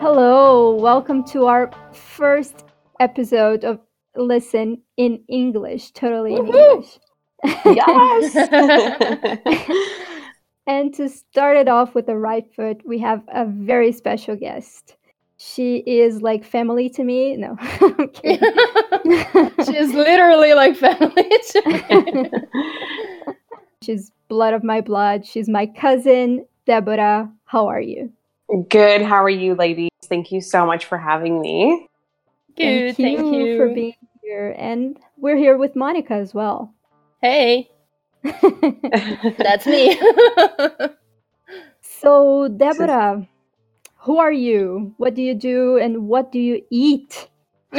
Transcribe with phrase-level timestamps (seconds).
[0.00, 2.64] Hello, welcome to our first
[3.00, 3.80] episode of
[4.16, 6.98] Listen in English, totally in English.
[7.64, 8.34] Yes.
[10.70, 14.96] And to start it off with the right foot, we have a very special guest.
[15.42, 17.34] She is like family to me.
[17.34, 18.40] No, I'm kidding.
[19.64, 23.34] She's literally like family to me.
[23.82, 25.24] She's blood of my blood.
[25.24, 27.32] She's my cousin, Deborah.
[27.46, 28.12] How are you?
[28.68, 29.00] Good.
[29.00, 29.88] How are you, ladies?
[30.04, 31.88] Thank you so much for having me.
[32.54, 33.56] Good, thank you.
[33.56, 34.54] for being here.
[34.58, 36.74] And we're here with Monica as well.
[37.22, 37.70] Hey,
[38.22, 39.98] that's me.
[41.80, 43.26] so, Deborah,
[44.00, 44.94] who are you?
[44.96, 45.78] What do you do?
[45.78, 47.28] And what do you eat?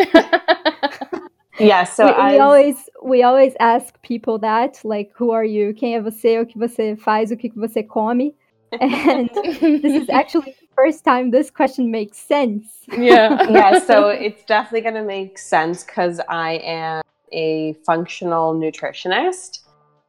[1.61, 5.73] Yeah, so we, we always we always ask people that, like, who are you?
[5.73, 6.41] Quem é você?
[6.41, 7.31] O que você faz?
[7.31, 8.33] O que que você come?
[8.79, 12.65] And this is actually the first time this question makes sense.
[12.87, 13.43] yeah.
[13.49, 19.59] yeah, so it's definitely going to make sense because I am a functional nutritionist.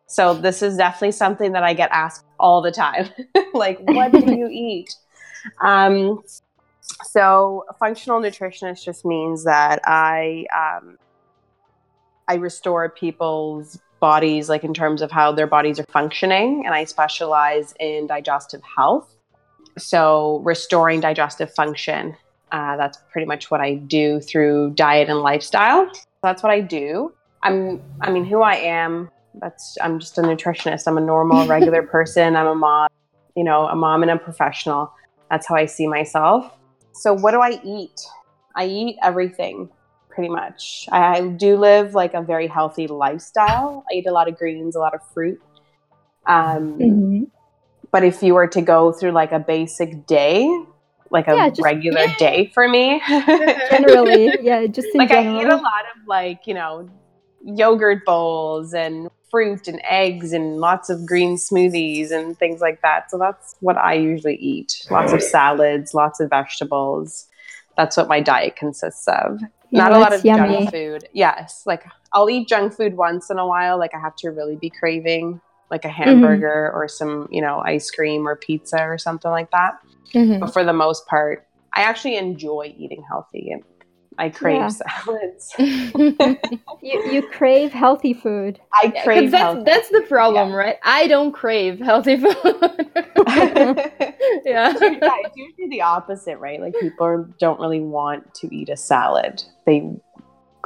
[0.06, 3.10] So this is definitely something that I get asked all the time.
[3.54, 4.94] like, what do you eat?
[5.60, 6.22] Um,
[7.04, 10.98] so functional nutritionist just means that I um,
[12.28, 16.84] I restore people's bodies, like in terms of how their bodies are functioning, and I
[16.84, 19.14] specialize in digestive health.
[19.78, 22.16] So restoring digestive function
[22.52, 25.92] uh, that's pretty much what I do through diet and lifestyle.
[25.92, 27.12] So that's what I do.
[27.42, 29.10] I'm, I mean, who I am.
[29.40, 30.86] That's I'm just a nutritionist.
[30.86, 32.36] I'm a normal, regular person.
[32.36, 32.88] I'm a mom,
[33.34, 34.92] you know, a mom and a professional.
[35.32, 36.52] That's how I see myself.
[36.92, 37.98] So what do I eat?
[38.54, 39.70] I eat everything,
[40.10, 40.86] pretty much.
[40.92, 43.82] I, do live like a very healthy lifestyle.
[43.90, 45.40] I eat a lot of greens, a lot of fruit.
[46.26, 47.30] Um, Mhm.
[47.90, 50.46] but if you were to go through like a basic day,
[51.10, 53.00] like a Yeah, just- regular day for me,
[53.70, 56.90] Generally, yeah, just in like I eat a lot of like, you know,
[57.42, 63.10] yogurt bowls and fruit and eggs and lots of green smoothies and things like that.
[63.10, 64.86] So that's what I usually eat.
[64.92, 67.26] Lots of salads, lots of vegetables.
[67.76, 69.40] That's what my diet consists of.
[69.70, 70.54] Yeah, Not a lot of yummy.
[70.58, 71.08] junk food.
[71.14, 71.82] Yes, like
[72.12, 73.78] I'll eat junk food once in a while.
[73.78, 75.40] Like I have to really be craving
[75.70, 76.02] like a Mm-hmm.
[76.02, 79.78] hamburger or some, you know, ice cream or pizza or something like that.
[80.14, 80.40] Mhm.
[80.40, 83.50] But for the most part, I actually enjoy eating healthy
[84.18, 84.68] I crave Yeah.
[84.68, 85.54] salads.
[86.82, 88.58] You, you crave healthy food.
[88.74, 89.62] I Because crave that's, healthy.
[89.64, 90.76] that's the problem, right?
[90.82, 92.34] I don't crave healthy food.
[93.28, 93.74] yeah,
[94.44, 94.74] yeah.
[94.74, 96.60] it's usually the opposite, right?
[96.60, 99.44] Like people don't really want to eat a salad.
[99.64, 99.88] They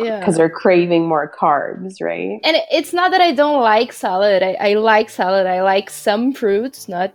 [0.00, 0.18] Yeah.
[0.20, 2.40] because they're craving more carbs, right?
[2.44, 4.42] And it's not that I don't like salad.
[4.42, 5.46] I, I like salad.
[5.46, 7.12] I like some fruits, not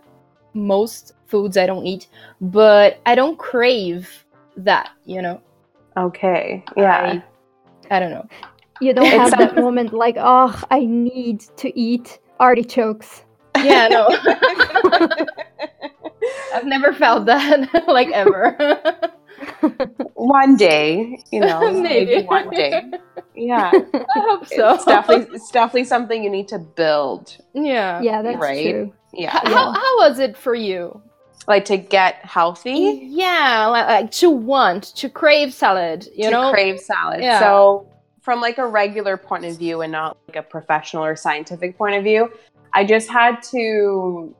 [0.54, 2.06] most foods I don't eat.
[2.40, 4.24] But I don't crave
[4.56, 5.40] that, you know?
[5.96, 6.64] Okay.
[6.76, 7.20] Yeah.
[7.90, 8.26] I, I don't know.
[8.80, 13.24] You don't have that moment like, oh, I need to eat artichokes.
[13.62, 14.08] Yeah, no.
[16.54, 18.56] I've never felt that, like ever.
[20.14, 22.14] one day, you know, maybe.
[22.16, 22.26] Maybe.
[22.26, 22.82] one day.
[23.34, 23.70] Yeah.
[23.74, 24.74] I hope so.
[24.74, 27.36] It's definitely it's definitely something you need to build.
[27.54, 28.00] Yeah.
[28.02, 28.70] Yeah, that's Right.
[28.70, 28.92] true.
[29.14, 29.34] Yeah.
[29.36, 31.00] H- How, how was it for you?
[31.48, 33.00] Like to get healthy.
[33.02, 36.50] Yeah, like, like to want, to crave salad, you to know?
[36.52, 37.20] crave salad.
[37.22, 37.40] Yeah.
[37.40, 37.88] So,
[38.20, 41.96] from like a regular point of view and not like a professional or scientific point
[41.96, 42.30] of view,
[42.72, 44.34] I just had to,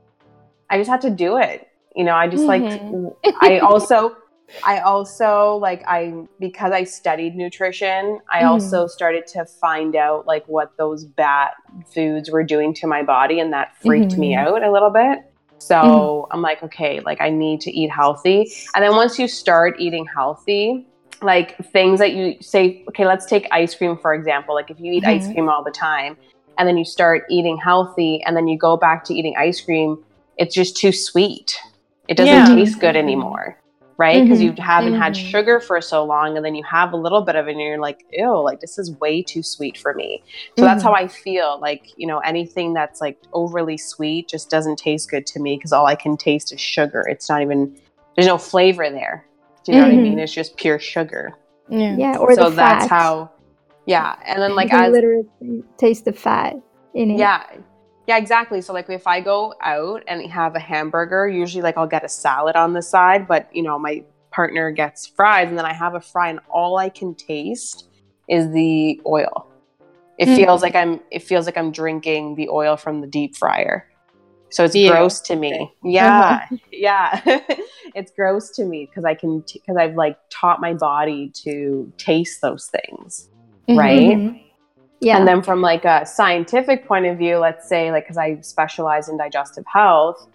[0.71, 1.67] I just had to do it.
[1.97, 3.15] You know, I just like, Mhm.
[3.41, 4.17] I also,
[4.65, 8.47] I also like, I, because I studied nutrition, I Mhm.
[8.47, 11.51] also started to find out like what those bad
[11.93, 13.41] foods were doing to my body.
[13.41, 14.47] And that freaked me Mhm.
[14.47, 15.19] out a little bit.
[15.67, 18.53] So I'm like, okay, like I need to eat healthy.
[18.75, 20.86] And then once you start eating healthy,
[21.22, 24.54] like things that you say, okay, let's take ice cream for example.
[24.54, 25.33] Like if you eat ice Mhm.
[25.34, 26.16] cream all the time
[26.59, 30.03] and then you start eating healthy and then you go back to eating ice cream,
[30.36, 31.57] it's just too sweet.
[32.09, 32.54] It doesn't Yeah.
[32.54, 33.61] taste good anymore.
[34.03, 34.21] Right?
[34.25, 35.31] Because you haven't had Mhm.
[35.31, 37.78] sugar for so long and then you have a little bit of it and you're
[37.78, 40.09] like, ew, like this is way too sweet for me.
[40.59, 40.87] So that's Mhm.
[40.89, 41.59] how I feel.
[41.60, 45.72] Like, you know, anything that's like overly sweet just doesn't taste good to me because
[45.72, 47.03] all I can taste is sugar.
[47.09, 47.77] It's not even,
[48.16, 49.25] there's no flavor there.
[49.65, 50.19] Do you know what I mean?
[50.19, 51.33] It's just pure sugar.
[51.69, 51.95] Yeah.
[51.97, 52.91] Yeah, or so the that's fat.
[52.91, 53.31] how,
[53.87, 54.16] yeah.
[54.27, 55.27] And then like I literally
[55.77, 56.57] taste the fat
[56.93, 57.19] in it.
[57.19, 57.45] yeah.
[58.12, 58.60] Yeah, exactly.
[58.60, 62.10] So like if I go out and have a hamburger, usually like I'll get a
[62.10, 65.94] salad on the side, but you know, my partner gets fries and then I have
[65.94, 67.88] a fry and all I can taste
[68.28, 69.48] is the oil.
[70.18, 70.36] It Mm.
[70.36, 73.86] feels like I'm it feels like I'm drinking the oil from the deep fryer.
[74.50, 74.91] So it's Ew.
[74.91, 75.72] gross to me.
[75.82, 76.47] Yeah.
[76.70, 77.18] Yeah.
[77.94, 82.42] it's gross to me because I can because I've like taught my body to taste
[82.42, 83.30] those things.
[83.70, 83.78] Mhm.
[83.78, 84.52] Right?
[85.03, 85.19] Yeah.
[85.19, 89.09] And then from like a scientific point of view, let's say like cuz I specialize
[89.09, 90.28] in digestive health,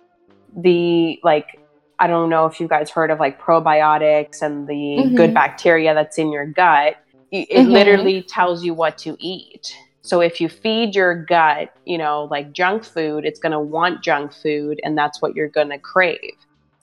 [0.55, 1.61] the like
[1.99, 5.15] I don't know if you guys heard of like probiotics and the Mhm.
[5.15, 6.95] good bacteria that's in your gut.
[7.31, 7.71] It Mhm.
[7.71, 9.73] literally tells you what to eat.
[10.01, 14.03] So if you feed your gut, you know, like junk food, it's going to want
[14.03, 16.35] junk food and that's what you're going to crave.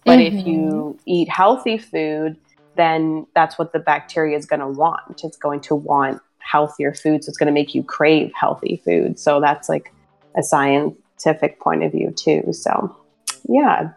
[0.05, 0.47] But if Mhm.
[0.47, 2.37] you eat healthy food,
[2.77, 5.23] then that's what the bacteria is going to want.
[5.23, 7.25] It's going to want healthier food.
[7.25, 9.19] So it's going to make you crave healthy food.
[9.19, 9.93] So that's like
[10.37, 12.53] a scientific point of view, too.
[12.53, 12.95] So,
[13.49, 13.91] yeah,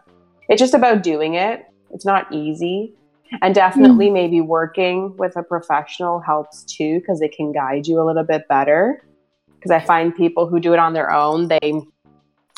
[0.48, 1.66] it's just about doing it.
[1.92, 2.94] It's not easy.
[3.42, 8.04] And definitely, maybe working with a professional helps too, because they can guide you a
[8.04, 9.04] little bit better.
[9.54, 11.82] Because I find people who do it on their own, they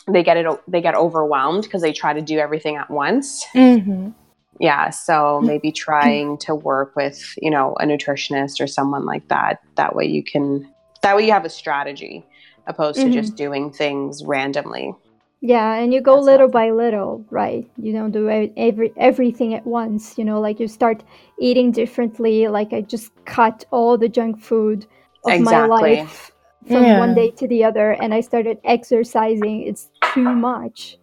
[0.07, 4.15] they get it they get overwhelmed because they try to do everything at once Mhm.
[4.61, 9.59] Yeah so maybe trying to work with you know a nutritionist or someone like that
[9.77, 10.65] that way you can
[11.03, 12.25] that way you have a strategy
[12.67, 13.13] opposed to Mhm.
[13.15, 14.95] just doing things randomly
[15.43, 16.53] Yeah, and you go That's little awesome.
[16.53, 17.65] by little, right?
[17.79, 20.19] You don't do every everything at once.
[20.19, 21.03] You know, like you start
[21.39, 22.47] eating differently.
[22.49, 24.87] Like I just cut all the junk food
[25.25, 26.31] of my life
[26.69, 26.99] from Yeah.
[26.99, 29.63] one day to the other, and I started exercising.
[29.63, 30.99] It's too much.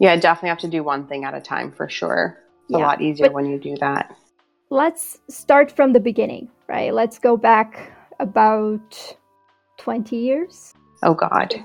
[0.00, 2.36] yeah definitely have to do one thing at a time for sure
[2.68, 4.14] it's a lot easier But- when you do that
[4.70, 6.92] Let's start from the beginning, right?
[6.92, 9.16] Let's go back about
[9.78, 10.74] twenty years.
[11.02, 11.54] oh god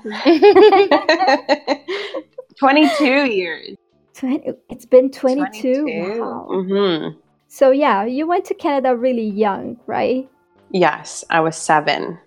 [2.58, 3.76] 22 years
[4.14, 5.84] 20, it's been twenty-two.
[5.86, 6.46] Wow.
[6.48, 7.08] hmm
[7.48, 10.28] So yeah, you went to Canada really young, right?
[10.70, 12.18] yes i was seven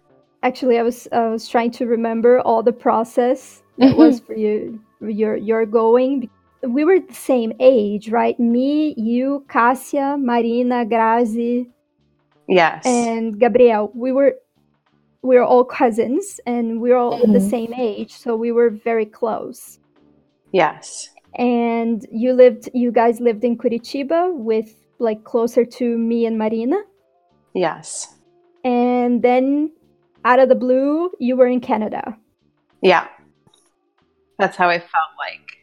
[0.43, 4.79] Actually, I was I was trying to remember all the process that was for you.
[5.01, 6.29] Your your going.
[6.67, 8.37] We were the same age, right?
[8.39, 11.67] Me, you, Cassia, Marina, Grazi,
[12.47, 13.91] yes and Gabriel.
[13.95, 14.35] We were
[15.23, 17.49] we were all cousins, and we were all the Mhm.
[17.49, 19.79] same age, so we were very close.
[20.53, 26.37] yes And you lived, you guys lived in Curitiba with like closer to me and
[26.37, 26.77] Marina,
[27.53, 28.15] yes
[28.63, 29.71] and then
[30.25, 32.17] out of the blue, you were in Canada,
[32.81, 33.07] yeah
[34.39, 35.56] that's how i felt like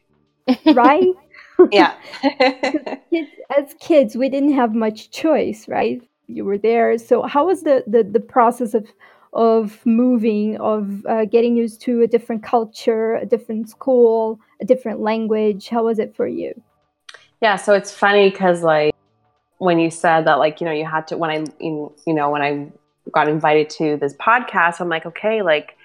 [0.74, 1.08] right?
[1.70, 1.94] yeah
[3.10, 6.02] kids, as kids, we didn't have much choice, right?
[6.26, 6.98] You were there.
[6.98, 8.86] So how was the the, the process of
[9.32, 15.00] of moving, of uh, getting used to a different culture, a different school, a different
[15.00, 15.68] language?
[15.68, 16.52] How was it for you?
[17.40, 18.94] Yeah, so it's funny because like
[19.58, 22.30] when you said that, like you know, you had to when I you you know
[22.30, 22.72] when I
[23.12, 25.76] got invited to this podcast, I'm like, okay, like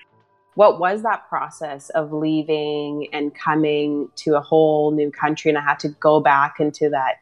[0.60, 5.62] what was that process of leaving and coming to a whole new country, and I
[5.62, 7.16] had to go back into that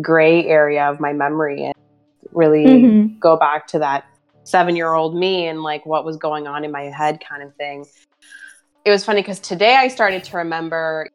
[0.00, 1.74] gray area of my memory and
[2.32, 3.20] really Mhm.
[3.20, 4.06] go back to that
[4.42, 7.54] seven year old me and like what was going on in my head kind of
[7.54, 7.86] thing.
[8.84, 11.08] It was funny because today I started to remember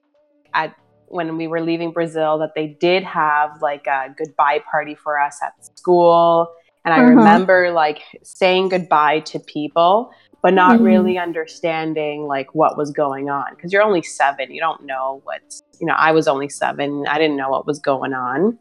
[0.53, 0.73] at
[1.07, 5.39] when we were leaving Brazil that they did have like a goodbye party for us
[5.43, 6.47] at school.
[6.85, 7.15] And I Uh-huh.
[7.15, 10.11] remember like saying goodbye to people,
[10.45, 10.83] but not Mhm.
[10.83, 13.47] really understanding like what was going on.
[13.55, 14.51] Because you're only seven.
[14.51, 17.05] You don't know what's, you know, I was only seven.
[17.09, 18.59] I didn't know what was going on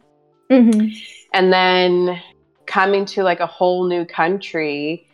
[0.50, 0.93] Mhm.
[1.33, 2.21] and then
[2.67, 5.07] coming to like a whole new country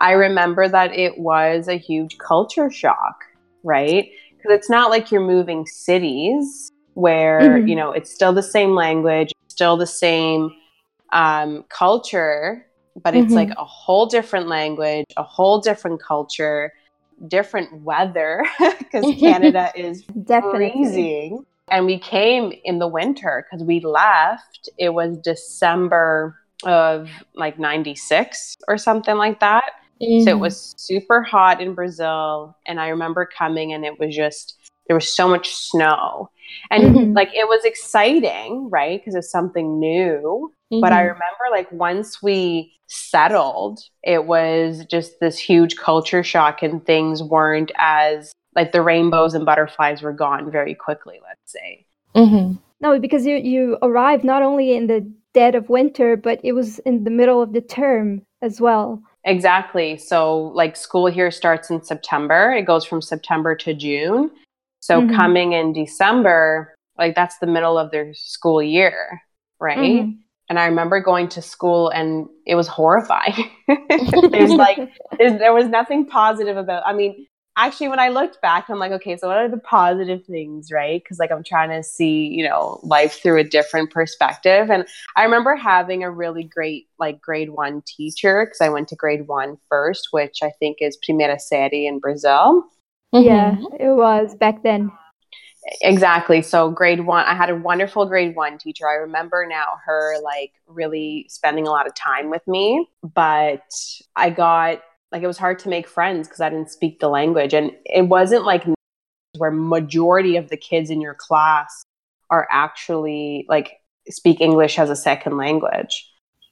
[0.00, 3.16] i remember that it was a huge culture shock
[3.64, 7.68] right because it's not like you're moving cities where Mhm.
[7.68, 10.50] you know it's still the same language still the same
[11.12, 12.65] um, culture
[13.02, 13.36] but it's Mhm.
[13.36, 16.72] like a whole different language a whole different culture
[17.28, 18.44] different weather
[18.78, 20.72] because canada is Definitely.
[20.72, 21.44] freezing.
[21.68, 24.68] And we came in the winter because we left.
[24.78, 29.64] It was December of like 96 or something like that.
[30.00, 30.28] So Mm-hmm.
[30.28, 32.56] it was super hot in Brazil.
[32.66, 36.30] And I remember coming and it was just, there was so much snow.
[36.70, 37.14] And Mhm.
[37.16, 39.00] like it was exciting, right?
[39.00, 40.52] Because it's something new.
[40.70, 46.84] But I remember like once we settled, it was just this huge culture shock and
[46.84, 51.86] things weren't as like the rainbows and butterflies were gone very quickly, let's say.
[52.14, 52.56] Mm-hmm.
[52.80, 56.78] No, because you you arrived not only in the dead of winter, but it was
[56.80, 59.02] in the middle of the term as well.
[59.24, 59.98] Exactly.
[59.98, 62.52] So like school here starts in September.
[62.52, 64.30] It goes from September to June.
[64.80, 65.14] So Mhm.
[65.14, 69.20] coming in December, like that's the middle of their school year,
[69.60, 69.78] right?
[69.78, 70.18] Mhm.
[70.48, 73.50] And I remember going to school and it was horrifying.
[74.30, 74.78] there's like
[75.18, 76.84] there's, there was nothing positive about.
[76.86, 77.26] I mean,
[77.56, 81.02] actually, when I looked back, I'm like, okay, so what are the positive things, right?
[81.02, 84.70] Because like I'm trying to see, you know, life through a different perspective.
[84.70, 84.86] And
[85.16, 89.26] I remember having a really great like grade one teacher because I went to grade
[89.26, 92.64] one first, which I think is Primeira Série in Brazil.
[93.14, 93.26] Mm-hmm.
[93.26, 94.90] Yeah, it was back then.
[95.82, 96.42] Exactly.
[96.42, 98.88] So grade one, I had a wonderful grade one teacher.
[98.88, 103.62] I remember now her like really spending a lot of time with me, but
[104.14, 104.82] I got
[105.12, 108.02] like it was hard to make friends because I didn't speak the language, and it
[108.02, 108.64] wasn't like
[109.38, 111.84] where majority of the kids in your class
[112.30, 113.72] are actually like
[114.08, 116.10] speak English as a second language.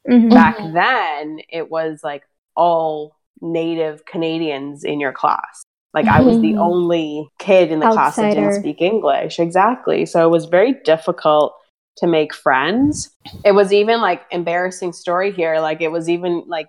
[0.09, 0.31] Mhm.
[0.31, 2.23] Back then, it was like
[2.57, 5.65] all native Canadians in your class.
[5.95, 6.59] Like I was the Mhm.
[6.59, 9.39] only kid in the class that didn't speak English.
[9.39, 10.05] Exactly.
[10.07, 11.55] So it was very difficult
[11.99, 13.15] to make friends.
[13.45, 15.61] It was even like embarrassing story here.
[15.61, 16.67] Like it was even like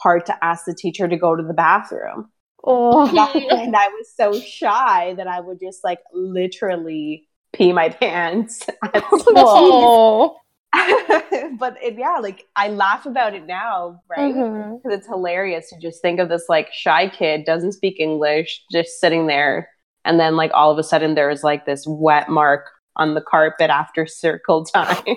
[0.00, 2.30] hard to ask the teacher to go to the bathroom.
[2.64, 3.06] Oh,
[3.50, 9.02] and I was so shy that I would just like literally pee my pants at
[9.18, 9.34] school.
[9.36, 10.36] Oh.
[11.58, 14.34] but it, yeah, like I laugh about it now, right?
[14.34, 19.00] Because it's hilarious to just think of this like shy kid doesn't speak english just
[19.00, 19.68] sitting there
[20.04, 23.70] and then like all of a sudden there's like this wet mark on the carpet
[23.70, 24.96] after circle time.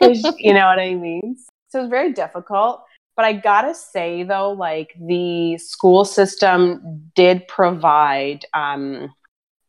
[0.00, 1.36] you know what i mean
[1.68, 2.82] so it's very difficult
[3.16, 9.12] but i gotta say though like the school system did provide um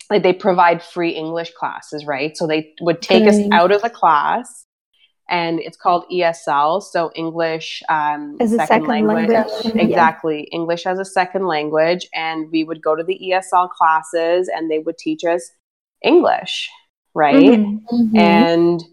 [0.10, 3.90] like they provide free english classes right so they would take us out of the
[3.90, 4.66] class
[5.32, 9.30] and it's called esl so english um, as a second language.
[9.30, 9.72] Yeah.
[9.76, 10.42] Exactly.
[10.52, 12.08] English as a second language.
[12.14, 15.52] And we would go to the ESL classes and they would teach us
[16.04, 16.70] English,
[17.16, 17.36] right?
[17.36, 17.82] Mhm.
[17.92, 18.18] Mhm.
[18.18, 18.84] And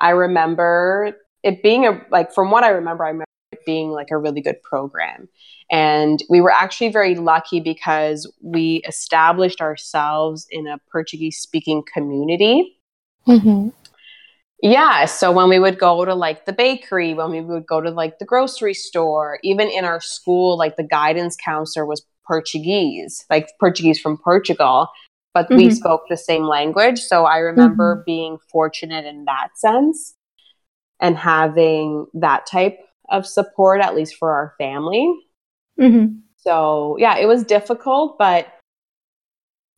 [0.00, 4.10] I remember it being a, like, from what I remember, I remember it being like
[4.10, 5.28] a really good program.
[5.70, 12.78] And we were actually very lucky because we established ourselves in a Portuguese speaking community.
[13.26, 13.72] Mhm.
[14.62, 15.06] Yeah.
[15.06, 18.20] So when we would go to like the bakery, when we would go to like
[18.20, 24.00] the grocery store, even in our school, like the guidance counselor was Portuguese, like Portuguese
[24.00, 24.86] from Portugal,
[25.34, 25.72] but we Mhm.
[25.72, 27.00] spoke the same language.
[27.00, 30.14] So I remember being fortunate in that sense
[31.00, 32.78] and having that type
[33.10, 35.12] of support, at least for our family.
[35.80, 36.20] Mhm.
[36.36, 38.46] So yeah, it was difficult, but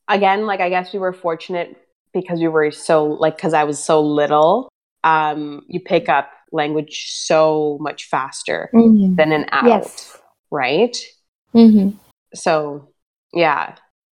[0.09, 1.75] again, like I guess we were fortunate
[2.13, 4.69] because we were so like because I was so little.
[5.05, 9.17] Um, you pick up language so much faster Mhm.
[9.17, 10.19] than an adult, Yes.
[10.51, 10.97] right?
[11.55, 11.95] Mhm.
[12.35, 12.89] So
[13.33, 13.75] yeah,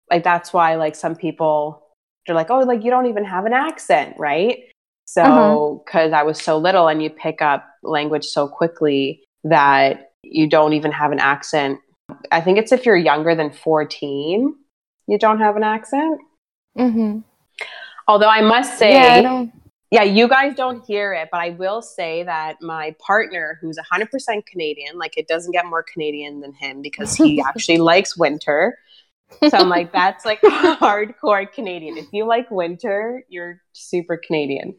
[0.09, 1.83] like that's why like some people
[2.25, 4.59] they're like, oh, like you don't even have an accent, right?
[5.07, 5.83] So Uh-huh.
[5.83, 10.73] because I was so little and you pick up language so quickly that you don't
[10.73, 11.79] even have an accent.
[12.31, 14.55] I think it's if you're younger than 14,
[15.07, 16.19] you don't have an accent.
[16.77, 17.19] Mm-hmm.
[18.07, 19.51] Although I must say, Yeah, I.
[19.91, 24.45] yeah, you guys don't hear it, but I will say that my partner, who's 100%
[24.45, 28.77] Canadian, like it doesn't get more Canadian than him because he actually likes winter.
[29.47, 31.97] So I'm like, that's like hardcore Canadian.
[31.97, 34.75] If you like winter, you're super Canadian.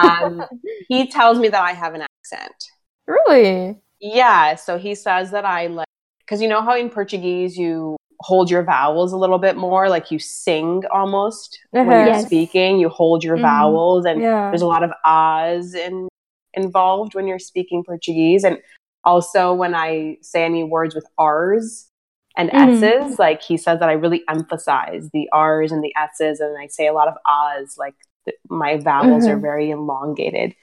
[0.00, 0.44] Um,
[0.88, 2.70] he tells me that I have an accent.
[3.06, 3.80] Really?
[4.00, 5.86] Yeah, so he says that I like,
[6.20, 10.10] because you know how in Portuguese you hold your vowels a little bit more, like
[10.10, 11.96] you sing almost when Uh-huh.
[11.98, 12.26] you're Yes.
[12.26, 13.42] speaking, you hold your Mhm.
[13.42, 14.50] vowels and Yeah.
[14.50, 16.08] there's a lot of ahs in,
[16.54, 18.44] involved when you're speaking Portuguese.
[18.44, 18.58] And
[19.04, 21.90] also when I say any words with R's
[22.36, 22.82] and Mhm.
[22.82, 26.66] S's, like he says that I really emphasize the R's and the S's and I
[26.66, 27.94] say a lot of ahs, like
[28.24, 29.42] th- my vowels are Mhm.
[29.42, 30.54] very elongated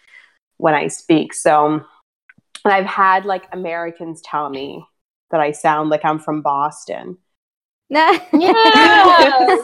[0.58, 1.34] when I speak.
[1.34, 1.66] So,
[2.66, 4.86] and I've had like Americans tell me
[5.32, 7.18] that I sound like I'm from Boston.
[7.90, 8.18] Yeah.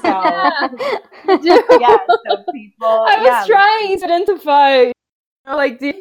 [0.01, 0.69] So-
[1.79, 1.97] Yeah,
[2.27, 4.91] so people, I was yeah, trying to identify,
[5.47, 5.93] like the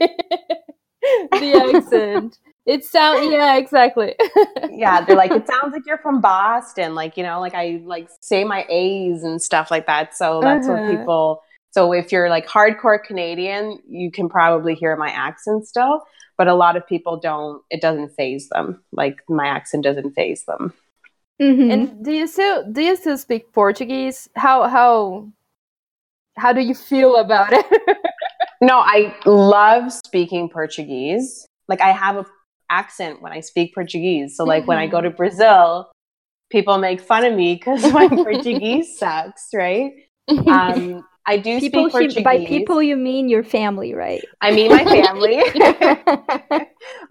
[1.33, 2.39] the accent.
[2.67, 4.15] It sound yeah, exactly.
[4.71, 6.95] yeah, they're like, it sounds like you're from Boston.
[6.95, 10.15] Like, you know, like I like say my A's and stuff like that.
[10.15, 10.91] So that's what Uh-huh.
[10.99, 11.43] people.
[11.71, 16.03] So if you're like hardcore Canadian, you can probably hear my accent still.
[16.37, 17.63] But a lot of people don't.
[17.71, 18.83] It doesn't faze them.
[18.93, 20.75] Like my accent doesn't faze them.
[21.41, 21.71] Mhm.
[21.73, 24.29] And do you still do you still speak Portuguese?
[24.37, 25.29] How how
[26.37, 27.67] how do you feel about it?
[28.61, 31.47] No, I love speaking Portuguese.
[31.69, 32.27] Like I have a
[32.71, 34.37] accent when I speak Portuguese.
[34.37, 35.91] So like when I go to Brazil,
[36.51, 39.93] people make fun of me because my Portuguese sucks, right?
[40.49, 44.25] um, I do People, speak she, by people, you mean your family, right?
[44.41, 45.43] I mean my family.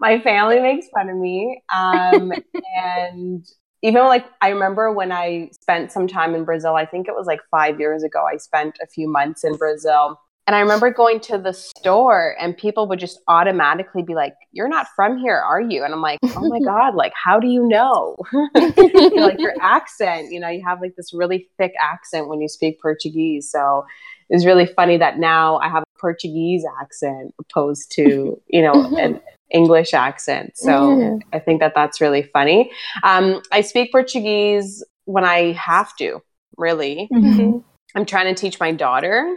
[0.00, 1.62] my family makes fun of me.
[1.74, 2.32] Um,
[2.76, 3.46] and
[3.82, 7.26] even like I remember when I spent some time in Brazil, I think it was
[7.26, 10.20] like five years ago, I spent a few months in Brazil.
[10.46, 14.68] And I remember going to the store and people would just automatically be like, You're
[14.68, 15.84] not from here, are you?
[15.84, 18.16] And I'm like, Oh my God, like, how do you know?
[18.32, 22.40] You know, like your accent, you know, you have like this really thick accent when
[22.40, 23.50] you speak Portuguese.
[23.50, 23.84] So
[24.30, 29.20] it's really funny that now I have a Portuguese accent opposed to, you know, an
[29.50, 30.56] English accent.
[30.56, 31.16] So Yeah.
[31.32, 32.70] I think that that's really funny.
[33.02, 36.20] Um, I speak Portuguese when I have to,
[36.56, 37.08] really.
[37.12, 37.62] Mhm.
[37.94, 39.36] I'm trying to teach my daughter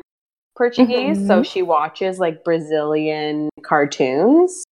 [0.57, 1.25] Portuguese.
[1.27, 1.45] So Mhm.
[1.45, 4.63] she watches like Brazilian cartoons.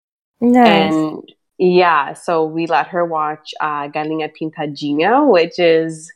[0.42, 0.94] Nice.
[0.94, 1.24] And
[1.58, 6.12] yeah, so we let her watch uh, Galinha Pintadinha, which is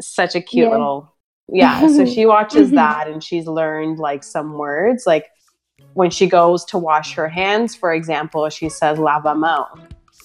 [0.00, 0.70] such a cute Yeah.
[0.70, 1.08] little.
[1.48, 2.76] Yeah, so she watches Mhm.
[2.76, 5.06] that and she's learned like some words.
[5.06, 5.26] Like
[5.94, 9.66] when she goes to wash her hands, for example, she says lava mão.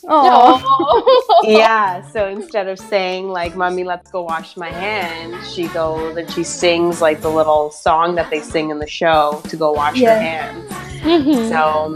[0.09, 6.15] Oh, yeah, so instead of saying like "Mommy, let's go wash my hands," she goes
[6.15, 9.71] and she sings like the little song that they sing in the show to go
[9.73, 10.13] wash Yeah.
[10.13, 10.71] her hands.
[11.01, 11.49] Mhm.
[11.49, 11.95] So,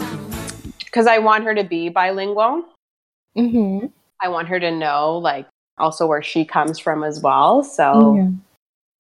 [0.80, 2.64] because I want her to be bilingual,
[3.38, 3.92] Mhm.
[4.22, 5.46] I want her to know like
[5.78, 7.64] also where she comes from as well.
[7.64, 8.28] So, Yeah.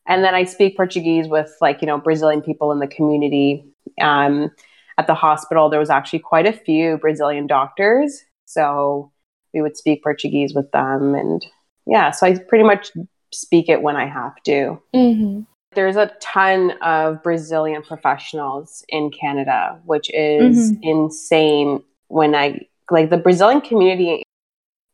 [0.08, 3.66] and then I speak Portuguese with like you know Brazilian people in the community.
[4.00, 4.52] Um,
[4.98, 9.12] at the hospital, there was actually quite a few Brazilian doctors, so
[9.54, 11.46] we would speak Portuguese with them, and
[11.86, 12.92] yeah, so I pretty much
[13.34, 14.80] speak it when I have to.
[14.94, 15.46] Mhm.
[15.74, 21.82] There's a ton of Brazilian professionals in Canada, which is insane.
[22.10, 24.24] When I like the Brazilian community,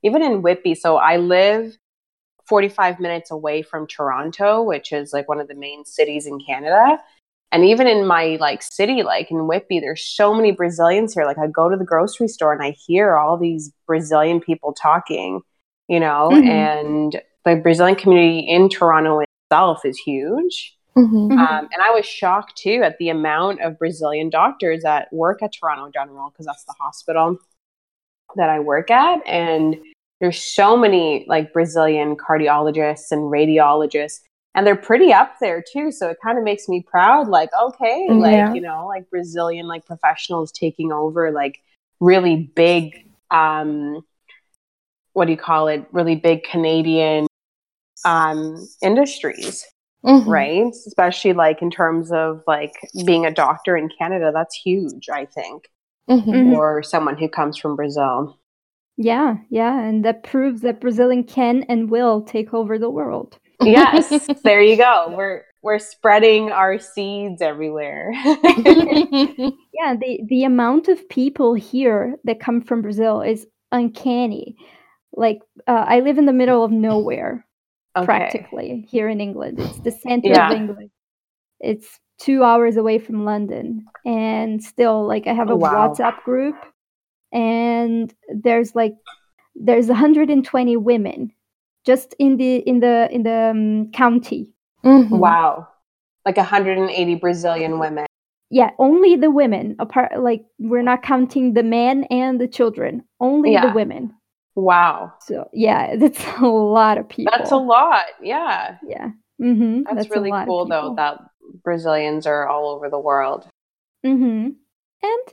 [0.03, 0.75] even in Whitby.
[0.75, 1.75] So I live
[2.45, 6.99] 45 minutes away from Toronto, which is like one of the main cities in Canada.
[7.51, 11.25] And even in my like city, like in Whitby, there's so many Brazilians here.
[11.25, 15.41] Like I go to the grocery store and I hear all these Brazilian people talking,
[15.87, 16.47] you know, Mhm.
[16.47, 20.77] and the Brazilian community in Toronto itself is huge.
[20.97, 21.29] Mhm.
[21.29, 21.37] Mhm.
[21.37, 25.53] Um, and I was shocked too at the amount of Brazilian doctors that work at
[25.53, 27.37] Toronto General because that's the hospital
[28.35, 29.25] that I work at.
[29.25, 29.77] And
[30.19, 34.21] there's so many like Brazilian cardiologists and radiologists,
[34.57, 35.91] and they're pretty up there too.
[35.91, 37.29] So it kind of makes me proud.
[37.29, 38.53] Like, okay, like Yeah.
[38.53, 41.61] you know, like Brazilian like professionals taking over like
[42.01, 44.01] really big, um,
[45.13, 45.85] what do you call it?
[45.91, 47.27] Really big Canadian
[48.05, 49.65] um, industries
[50.05, 50.27] Mhm.
[50.27, 52.73] right especially like in terms of like
[53.05, 55.69] being a doctor in canada that's huge i think
[56.07, 56.23] Mhm.
[56.23, 56.43] Mhm.
[56.55, 58.37] for someone who comes from brazil
[58.97, 63.37] yeah, yeah, and that proves that Brazilian can and will take over the world.
[63.63, 68.11] Yes there you go we're we're spreading our seeds everywhere
[69.73, 74.55] Yeah, the the amount of people here that come from Brazil is uncanny.
[75.13, 77.45] Like, uh, I live in the middle of nowhere,
[77.95, 79.59] okay practically here in England.
[79.59, 80.49] It's the center Yeah.
[80.49, 80.89] of England.
[81.59, 85.89] It's two hours away from London, and still, like, I have a Oh, wow.
[85.89, 86.55] WhatsApp group,
[87.31, 88.95] and there's like
[89.55, 91.31] there's 120 women
[91.87, 94.51] just in the in the in the um, county.
[94.85, 95.09] Mhm.
[95.25, 95.67] wow
[96.25, 98.05] like 180 brazilian women
[98.49, 99.75] Yeah, only the women.
[99.79, 103.03] Apart, like we're not counting the men and the children.
[103.19, 103.65] Only Yeah.
[103.67, 104.03] the women.
[104.55, 107.31] wow So yeah, that's a lot of people.
[107.35, 109.07] that's a lot yeah Yeah.
[109.41, 109.83] Mm-hmm.
[109.87, 111.15] that's, really cool though that
[111.67, 113.41] brazilians are all over the world
[114.05, 114.45] Mm-hmm.
[115.09, 115.25] And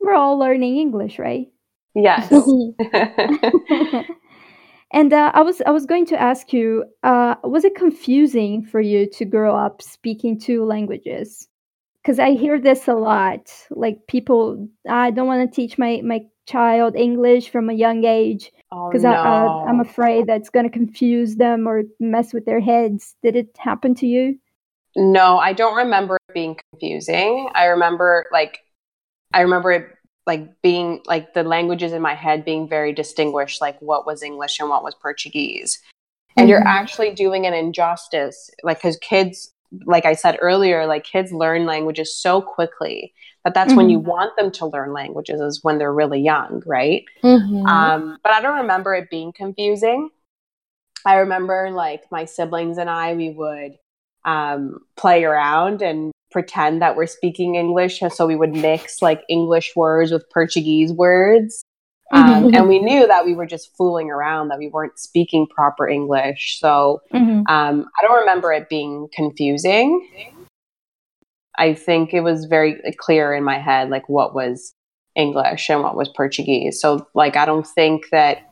[0.00, 1.46] we're all learning English, right?
[1.94, 2.24] yes
[4.94, 8.80] and uh, I was I was going to ask you, uh, was it confusing for
[8.80, 11.48] you to grow up speaking two languages?
[12.00, 13.52] Because I hear this a lot.
[13.70, 18.52] Like people, I don't want to teach my my child English from a young age
[18.70, 19.10] oh, because no.
[19.10, 23.16] I, I'm afraid that's going to confuse them or mess with their heads.
[23.20, 24.38] Did it happen to you?
[24.94, 27.50] No, I don't remember it being confusing.
[27.56, 28.60] I remember like
[29.32, 29.88] I remember it
[30.26, 34.58] like being like the languages in my head being very distinguished, like what was English
[34.58, 35.80] and what was Portuguese.
[36.36, 36.66] And you're Mhm.
[36.66, 39.52] actually doing an injustice, like because kids,
[39.84, 43.12] like I said earlier, like kids learn languages so quickly
[43.44, 47.04] that that's when you want them to learn languages is when they're really young, right?
[47.22, 47.66] Mhm.
[47.68, 50.10] Um, but I don't remember it being confusing.
[51.04, 53.78] I remember like my siblings and I, we would
[54.24, 58.00] um, play around and pretend that we're speaking English.
[58.10, 61.62] So we would mix like English words with Portuguese words.
[62.12, 62.56] Um, Mhm.
[62.56, 66.58] and we knew that we were just fooling around, that we weren't speaking proper English.
[66.60, 67.42] So Mm-hmm.
[67.48, 70.06] um, I don't remember it being confusing.
[71.56, 74.74] I think it was very clear in my head like what was
[75.14, 76.80] English and what was Portuguese.
[76.80, 78.50] So like I don't think that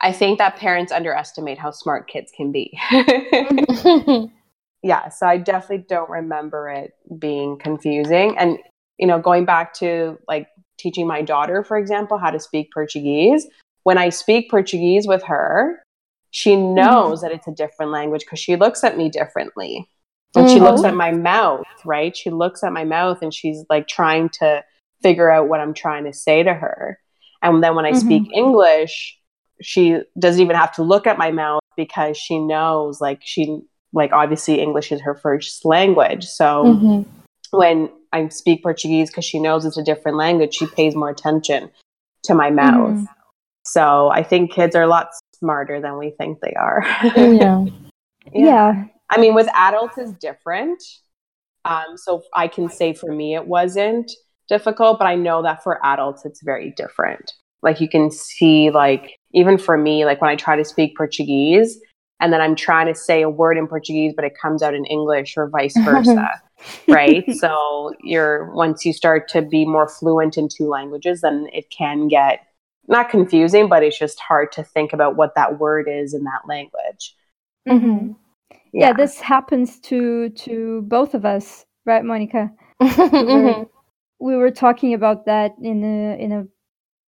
[0.00, 2.76] I think that parents underestimate how smart kids can be.
[4.82, 8.58] yeah, so I definitely don't remember it being confusing and
[8.98, 13.46] you know going back to like teaching my daughter for example how to speak Portuguese,
[13.84, 15.82] when I speak Portuguese with her,
[16.30, 16.74] she mm-hmm.
[16.74, 17.28] knows mm-hmm.
[17.28, 19.88] that it's a different language because she looks at me differently.
[20.34, 20.54] And mm-hmm.
[20.54, 20.96] she looks at mm-hmm.
[20.96, 22.16] my mouth, right?
[22.16, 24.64] She looks at my mouth and she's like trying to
[25.02, 26.98] figure out what I'm trying to say to her.
[27.42, 28.00] And then when I mm-hmm.
[28.00, 29.18] speak English,
[29.60, 33.60] she doesn't even have to look at my mouth because she knows like she
[33.92, 36.24] like obviously English is her first language.
[36.24, 37.10] So mm-hmm.
[37.56, 41.70] when I speak Portuguese because she knows it's a different language, she pays more attention
[42.24, 42.92] to my mouth.
[42.92, 43.04] Mm-hmm.
[43.64, 46.82] So I think kids are a lot smarter than we think they are.
[47.02, 47.10] yeah.
[47.14, 47.64] yeah.
[48.32, 48.84] yeah.
[49.10, 50.82] I mean, with adults is different.
[51.64, 54.10] Um, so I can say for me it wasn't
[54.48, 57.32] difficult, but I know that for adults it's very different.
[57.62, 61.78] Like you can see, like even for me, like when I try to speak Portuguese
[62.22, 64.84] and then I'm trying to say a word in Portuguese, but it comes out in
[64.84, 66.40] English or vice versa.
[66.88, 67.28] right.
[67.34, 72.06] So you're once you start to be more fluent in two languages, then it can
[72.06, 72.46] get
[72.86, 76.42] not confusing, but it's just hard to think about what that word is in that
[76.48, 77.16] language.
[77.68, 78.12] Mm-hmm.
[78.72, 78.88] Yeah.
[78.88, 78.92] yeah.
[78.92, 82.52] this happens to to both of us, right, Monica?
[82.80, 83.62] we, were, mm-hmm.
[84.20, 86.46] we, were, talking about that in a in a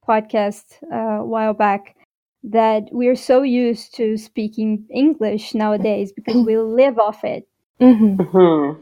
[0.07, 1.95] podcast uh, a while back.
[2.43, 7.47] That we're so used to speaking English nowadays because we live off it.
[7.79, 8.21] Mm-hmm.
[8.21, 8.81] mm-hmm.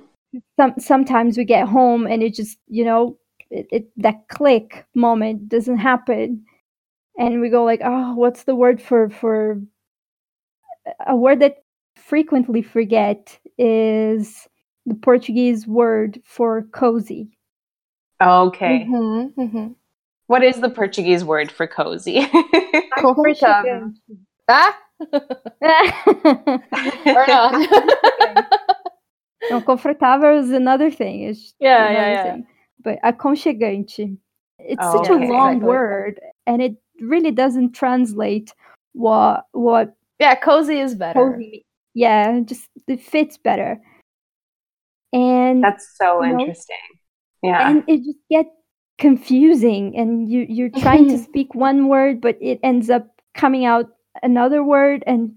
[0.58, 3.18] Some sometimes we get home and it just you know
[3.52, 6.46] it, it, that click moment doesn't happen
[7.18, 9.62] and we go like oh what's the word for for
[11.06, 11.64] a word that
[11.96, 14.48] frequently forget is
[14.86, 17.30] the portuguese word for cozy
[18.22, 19.68] okay mm-hmm, mm-hmm.
[20.32, 22.22] What is the portuguese word for cozy?
[22.98, 23.94] Confortável
[24.48, 24.80] ah?
[27.06, 28.48] Or not.
[29.50, 31.24] No, confortável is another thing.
[31.24, 32.24] It's yeah yeah, yeah.
[32.24, 32.48] Thing.
[32.82, 34.18] but aconchegante.
[34.60, 35.28] It's oh, such okay.
[35.28, 35.68] a long exactly.
[35.68, 38.54] word and it really doesn't translate
[38.94, 41.34] what what yeah cozy is better.
[41.34, 43.82] cozy, yeah just it fits better.
[45.12, 46.78] And that's so interesting
[47.44, 47.70] know, yeah.
[47.70, 48.50] And it just gets
[49.02, 53.88] confusing and you you're trying to speak one word but it ends up coming out
[54.22, 55.34] another word and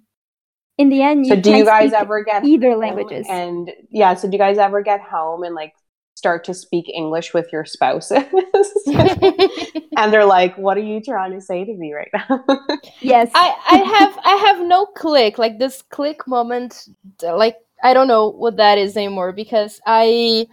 [0.76, 4.32] in the end so do you guys ever get either languages and yeah so do
[4.32, 5.72] you guys ever get home and like
[6.14, 8.22] start to speak English with your spouses.
[8.86, 12.44] and they're like, "What are you trying to say to me right now?"
[13.00, 13.30] yes.
[13.34, 16.88] I I have I have no click like this click moment
[17.20, 20.46] like I don't know what that is anymore because I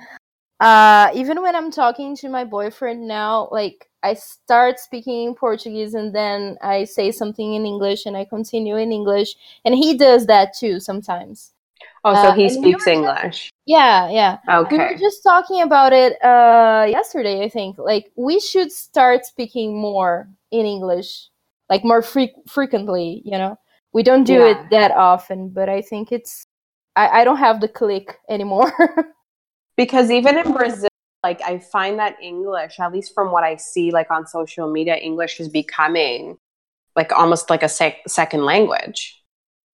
[0.62, 6.16] uh even when I'm talking to my boyfriend now like I start speaking Portuguese and
[6.16, 10.56] then I say something in English and I continue in English and he does that
[10.58, 11.52] too sometimes.
[12.04, 13.44] Oh, so uh, he speaks we English.
[13.44, 14.38] Just, yeah, yeah.
[14.50, 14.76] Okay.
[14.76, 17.78] We were just talking about it uh, yesterday, I think.
[17.78, 21.30] Like, we should start speaking more in English,
[21.70, 23.58] like more fre- frequently, you know?
[23.94, 24.52] We don't do yeah.
[24.52, 26.46] it that often, but I think it's.
[26.96, 28.72] I, I don't have the click anymore.
[29.78, 30.90] because even in Brazil,
[31.24, 34.96] like, I find that English, at least from what I see, like on social media,
[34.96, 36.38] English is becoming
[36.96, 39.22] like almost like a sec- second language.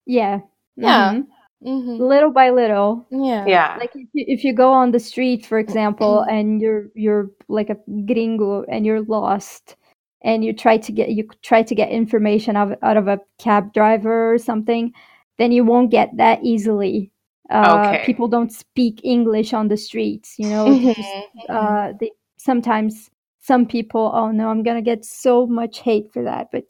[0.06, 0.40] Yeah.
[0.76, 1.14] Yeah.
[1.14, 1.32] Mm-hmm
[1.64, 2.02] mm-hmm.
[2.02, 3.08] little by little.
[3.12, 3.46] Yeah.
[3.46, 3.78] Yeah.
[3.80, 7.70] Like if you, if you go on the street, for example, and you're you're like
[7.70, 9.76] a gringo and you're lost
[10.22, 13.20] and you try to get you try to get information out of, out of a
[13.40, 14.94] cab driver or something,
[15.38, 17.12] then you won't get that easily.
[17.50, 18.06] Uh, okay.
[18.06, 20.66] People don't speak English on the streets, you know.
[20.68, 21.56] Just, mm-hmm.
[21.56, 24.12] uh, they sometimes some people.
[24.14, 26.66] Oh no, I'm gonna get so much hate for that, but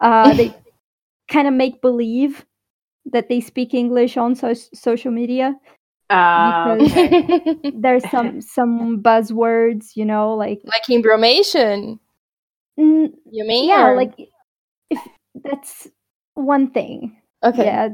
[0.00, 0.54] uh, they
[1.30, 2.44] kind of make believe
[3.06, 5.54] that they speak English on so- social media.
[6.10, 7.56] Uh, because okay.
[7.74, 11.98] there's some some buzzwords, you know, like like embromation.
[12.78, 13.68] Mm, you mean?
[13.68, 13.96] Yeah, or?
[13.96, 14.14] like
[14.90, 14.98] if
[15.42, 15.88] that's
[16.34, 17.16] one thing.
[17.42, 17.64] Okay.
[17.64, 17.88] Yeah,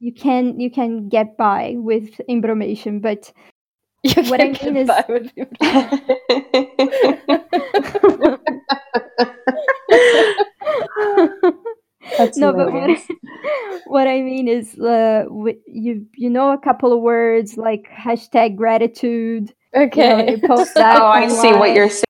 [0.00, 3.32] you can you can get by with information, but
[4.02, 4.88] you what I mean is.
[12.18, 12.98] That's no, but what,
[13.86, 15.24] what I mean is, uh,
[15.66, 19.52] you you know a couple of words like hashtag gratitude.
[19.74, 21.00] Okay, you, know, post that.
[21.00, 22.04] oh, I see what you're saying.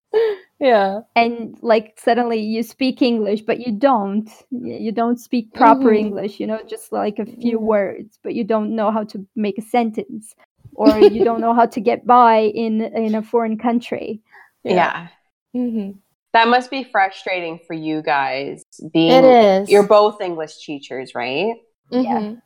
[0.61, 4.29] Yeah, and like suddenly you speak English, but you don't.
[4.51, 6.07] You don't speak proper mm-hmm.
[6.07, 6.39] English.
[6.39, 7.67] You know, just like a few mm-hmm.
[7.67, 10.35] words, but you don't know how to make a sentence
[10.75, 14.21] or you don't know how to get by in in a foreign country.
[14.65, 15.09] Yeah.
[15.55, 15.99] mm-hmm
[16.33, 19.71] That must be frustrating for you guys being It is.
[19.71, 21.55] you're both English teachers, right?
[21.93, 22.41] Mhm.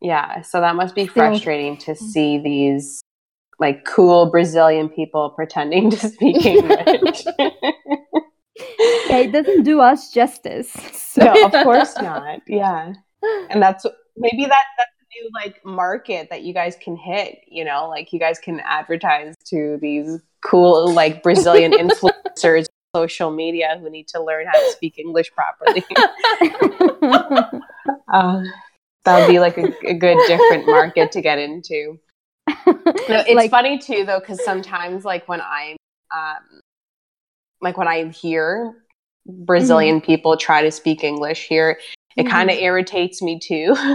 [0.00, 0.42] Yeah.
[0.42, 3.02] So that must be frustrating to see these
[3.58, 7.24] like cool Brazilian people pretending to speak English.
[9.08, 10.74] Yeah, it doesn't do us justice.
[11.08, 12.42] So no, of course not.
[12.46, 12.92] Yeah.
[13.50, 13.84] And that's
[14.16, 18.12] maybe that that's a new like market that you guys can hit, you know, like
[18.12, 24.06] you guys can advertise to these cool like Brazilian influencers on social media who need
[24.08, 25.84] to learn how to speak English properly.
[28.12, 28.42] uh,
[29.04, 31.98] that would be like a, a good different market to get into.
[32.66, 35.76] No, it's Like- funny too though, because sometimes like when I'm
[36.14, 36.60] um
[37.60, 38.74] like when I hear
[39.26, 41.78] Brazilian people try to speak English here,
[42.16, 43.74] it kind of irritates me too.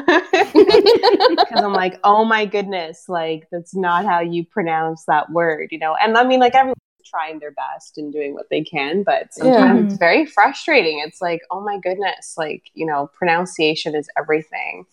[0.53, 5.79] Because I'm like, oh my goodness, like that's not how you pronounce that word, you
[5.79, 5.95] know?
[5.95, 9.85] And I mean like everyone's trying their best and doing what they can, but sometimes
[9.93, 11.01] it's very frustrating.
[11.05, 14.85] It's like, oh my goodness, like, you know, pronunciation is everything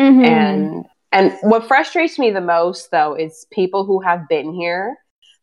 [0.00, 0.24] Mhm.
[0.26, 4.96] and and what frustrates me the most though is people who have been here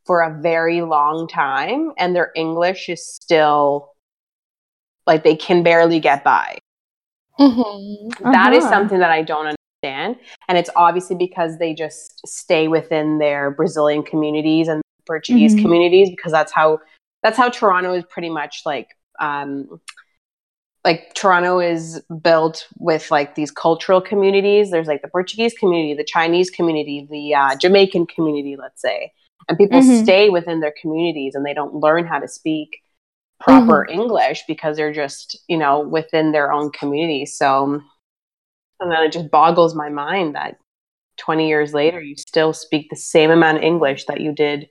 [0.05, 3.91] for a very long time and their english is still
[5.07, 6.57] like they can barely get by
[7.39, 8.31] Mhm.
[8.31, 8.69] That is Uh-huh.
[8.73, 14.03] something that i don't understand and it's obviously because they just stay within their brazilian
[14.03, 15.61] communities and portuguese Mhm.
[15.61, 16.79] communities because that's how
[17.23, 18.87] that's how toronto is pretty much like
[19.19, 19.79] um
[20.85, 24.69] like Toronto is built with like these cultural communities.
[24.69, 29.13] There's like the Portuguese community, the Chinese community, the uh, Jamaican community, let's say,
[29.47, 30.03] and people Mhm.
[30.03, 32.81] stay within their communities and they don't learn how to speak
[33.39, 37.25] proper English because they're just you know within their own community.
[37.25, 37.81] So,
[38.79, 40.57] and then it just boggles my mind that
[41.17, 44.67] 20 years later you still speak the same amount of English that you did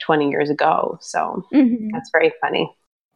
[0.00, 0.98] 20 years ago.
[1.00, 1.90] So Mhm.
[1.92, 2.70] that's very funny.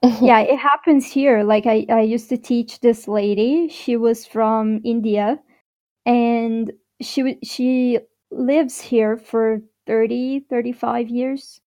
[0.21, 1.43] yeah it happens here.
[1.43, 3.69] Like I, I used to teach this lady.
[3.69, 5.39] She was from india
[6.07, 11.61] and she she lives here for 30 35 years.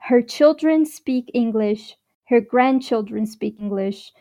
[0.00, 1.96] Her children speak english.
[2.28, 4.12] Her grandchildren speak english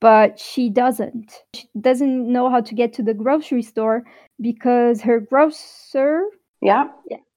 [0.00, 1.42] but she doesn't.
[1.54, 4.04] She doesn't know how to get to the grocery store
[4.40, 6.24] because her grocer
[6.62, 6.88] Yeah.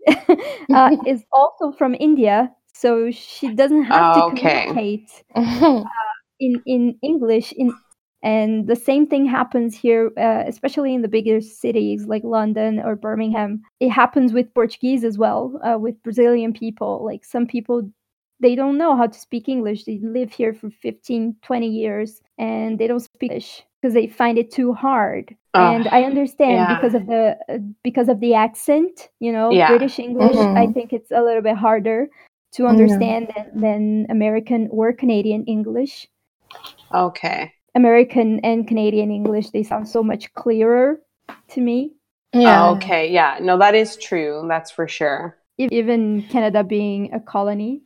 [0.74, 4.66] uh, is also from india so she doesn't have to Okay.
[4.68, 5.84] communicate Mhm.
[6.40, 7.72] in in English in
[8.22, 12.96] and the same thing happens here uh, especially in the bigger cities like London or
[12.96, 17.90] Birmingham it happens with Portuguese as well uh, with Brazilian people like some people
[18.42, 22.78] they don't know how to speak English they live here for 15 20 years and
[22.80, 26.76] they don't speak English because they find it too hard and I understand yeah.
[26.76, 29.68] because of the uh, because of the accent you know Yeah.
[29.68, 30.74] British English I Mhm.
[30.74, 32.08] think it's a little bit harder
[32.54, 36.08] to understand than, than American or Canadian English
[36.94, 37.54] Okay.
[37.76, 41.00] American and Canadian English, they sound so much clearer
[41.50, 41.94] to me.
[42.34, 42.70] Yeah.
[42.70, 43.12] Oh, okay.
[43.12, 43.38] Yeah.
[43.40, 44.44] No, that is true.
[44.50, 45.38] That's for sure.
[45.60, 47.84] Even Canada being a colony,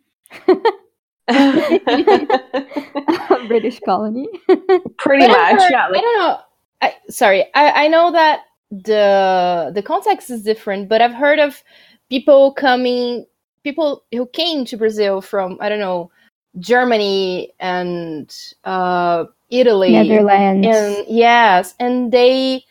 [1.27, 1.27] a
[3.47, 4.27] British colony.
[4.47, 5.61] But I've much.
[5.63, 5.87] heard- Yeah.
[5.87, 6.37] I don't know.
[6.81, 11.61] I, sorry, I, I know that the the context is different, but I've heard of
[12.09, 13.25] people coming,
[13.63, 16.11] people who came to Brazil from I don't know
[16.59, 20.67] Germany and uh, Italy, Netherlands.
[20.67, 22.63] and yes, and they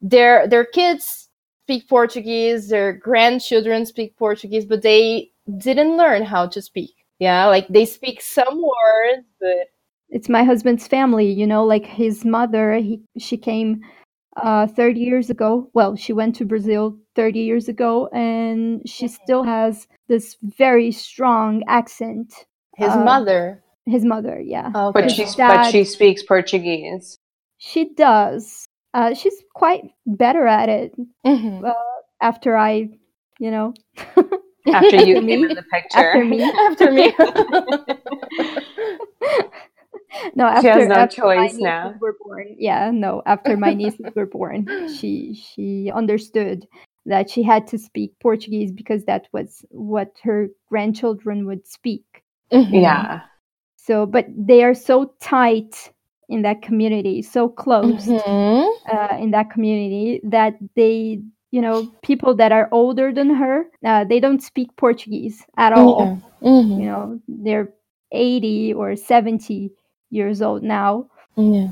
[0.00, 1.28] their their kids
[1.64, 6.94] speak Portuguese, their grandchildren speak Portuguese, but they didn't learn how to speak.
[7.18, 9.70] Yeah, like they speak some words, but
[10.10, 13.80] it's my husband's family, you know, like his mother, he, she came
[14.36, 15.70] uh, 30 years ago.
[15.74, 21.62] Well, she went to Brazil 30 years ago and she still has this very strong
[21.68, 22.32] accent.
[22.76, 23.62] his Uh, mother.
[23.86, 24.70] His mother, yeah.
[24.74, 24.92] Okay.
[24.94, 27.16] but his she's dad- but she speaks Portuguese.
[27.58, 28.66] She does.
[28.94, 30.92] Uh, she's quite better at it
[31.26, 31.72] Mhm.
[32.20, 32.88] after I,
[33.38, 33.74] you know,
[34.06, 34.40] After you
[34.74, 35.32] After came me.
[35.34, 35.98] in the picture.
[35.98, 36.42] after me.
[36.68, 37.12] after me.
[40.34, 41.94] no, after, She has no after my choice nieces now.
[42.00, 42.56] Were born.
[42.58, 44.66] Yeah, no, after my nieces were born,
[44.98, 46.66] she she understood
[47.06, 52.24] that she had to speak Portuguese because that was what her grandchildren would speak.
[52.52, 52.82] Mhm.
[52.82, 53.20] yeah.
[53.76, 55.92] So, but they are so tight
[56.28, 58.68] in that community, so close Mhm.
[58.90, 64.04] uh, in that community that they, you know, people that are older than her, uh,
[64.04, 66.00] they don't speak Portuguese at all.
[66.00, 66.16] Yeah.
[66.48, 66.78] Mhm.
[66.80, 67.74] You know, they're
[68.12, 69.70] 80 or 70
[70.10, 71.06] years old now.
[71.36, 71.68] Yeah.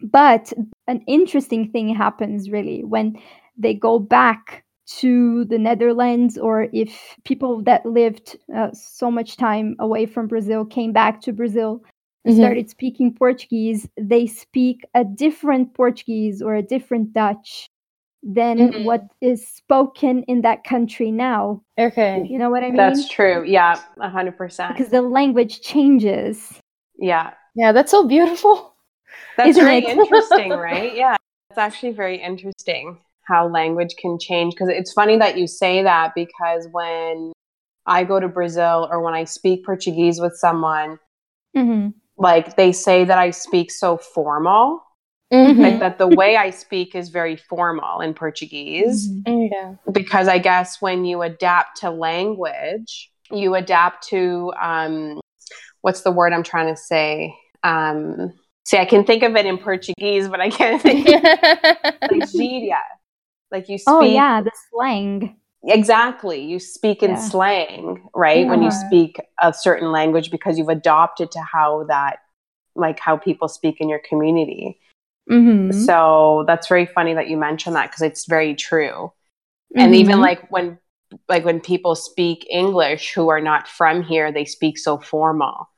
[0.00, 0.52] But
[0.86, 3.18] an interesting thing happens really when
[3.56, 4.64] they go back
[5.00, 10.64] to the Netherlands or if people that lived uh, so much time away from Brazil
[10.64, 11.82] came back to Brazil
[12.24, 12.38] and Mhm.
[12.38, 17.68] started speaking Portuguese, they speak a different Portuguese or a different Dutch
[18.22, 18.84] than Mhm.
[18.84, 21.62] what is spoken in that country now.
[21.78, 22.26] Okay.
[22.28, 22.76] You know what I mean?
[22.76, 23.44] That's true.
[23.46, 24.74] Yeah, a hundred percent.
[24.76, 26.60] because the language changes.
[26.98, 28.74] Yeah, Yeah, that's so beautiful.
[29.36, 29.96] that's Isn't very it?
[29.96, 30.92] interesting, right?
[31.02, 31.16] Yeah,
[31.50, 32.98] it's actually very interesting
[33.28, 34.54] how language can change.
[34.54, 37.32] Because it's funny that you say that because when
[37.86, 40.98] I go to Brazil or when I speak Portuguese with someone,
[41.54, 41.88] hmm
[42.20, 44.82] like they say that I speak so formal,
[45.32, 45.62] Mhm.
[45.62, 49.08] like that the way I speak is very formal in Portuguese.
[49.24, 49.74] Yeah.
[49.92, 55.20] because I guess when you adapt to language, you adapt to um,
[55.82, 57.34] what's the word I'm trying to say?
[57.62, 58.32] Um,
[58.64, 62.80] see, I can think of it in Portuguese, but I can't think of like gíria.
[63.50, 65.36] Like you speak Oh yeah, the slang.
[65.64, 66.40] exactly.
[66.44, 67.16] You speak in Yeah.
[67.16, 68.46] slang, right?
[68.48, 72.18] When you speak a certain language because you've adopted to how that,
[72.74, 74.78] like how people speak in your community.
[75.30, 75.70] Mm-hmm.
[75.72, 79.12] So that's very funny that you mentioned that because it's very true.
[79.78, 79.94] and Mm-hmm.
[79.94, 80.78] even like when
[81.28, 85.68] like when people speak english who are not from here they speak so formal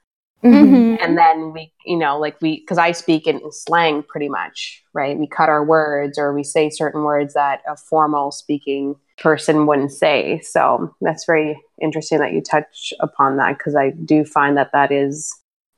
[0.43, 0.53] Mhm.
[0.53, 0.99] Mhm.
[1.03, 5.19] and then we you know like we because i speak in slang pretty much right
[5.19, 9.93] we cut our words or we say certain words that a formal speaking person wouldn't
[9.93, 14.73] say so that's very interesting that you touch upon that because i do find that
[14.73, 15.31] that is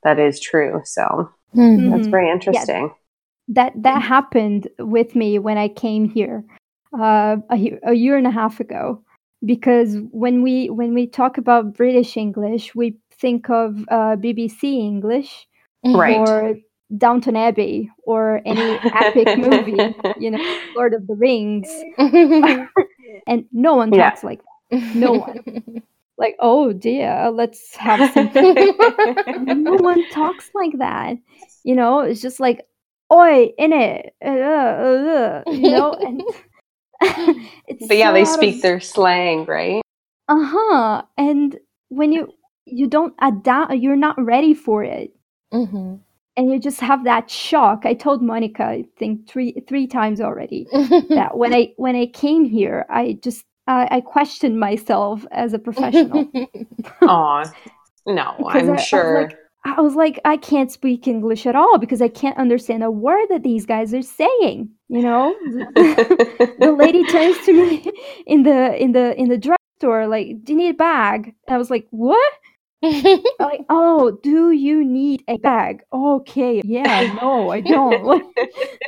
[0.04, 1.90] that is true so Mhm.
[1.90, 2.92] that's very interesting
[3.48, 6.44] that that happened with me when I came here
[6.98, 9.02] uh, a, a year and a half ago.
[9.44, 15.46] Because when we when we talk about British English, we think of uh, BBC English
[15.84, 16.18] Right.
[16.18, 16.56] or
[16.98, 20.38] Downton Abbey or any epic movie, you know,
[20.76, 21.68] Lord of the Rings,
[23.26, 24.10] and no one Yeah.
[24.10, 24.94] talks like that.
[24.94, 25.40] No one.
[26.18, 28.30] Like, oh dear, let's have some
[29.56, 31.16] no one talks like that.
[31.64, 32.60] You know, it's just like,
[33.12, 36.22] oi, in it, uh, uh, uh, you know, and
[37.66, 39.82] it's but yeah they speak of, their slang right
[40.28, 41.02] uh huh.
[41.18, 41.58] And
[41.88, 42.32] when you
[42.64, 45.14] you don't adapt, you're not ready for it,
[45.52, 46.00] Mhm.
[46.36, 47.84] and you just have that shock.
[47.84, 50.66] I told Monica, I think three three times already
[51.10, 55.58] that when I when I came here, I just I I questioned myself as a
[55.58, 56.28] professional.
[57.02, 57.44] oh
[58.06, 61.54] no i'm I- I was sure like, I was like, I can't speak English at
[61.54, 64.70] all because I can't understand a word that these guys are saying.
[64.88, 65.34] You know,
[66.58, 67.92] the lady turns to me
[68.26, 71.58] in the in the in the drugstore like, "Do you need a bag?" And I
[71.58, 72.32] was like, "What?"
[73.38, 78.24] Like, "Oh, do you need a bag?" Okay, yeah, no, I don't.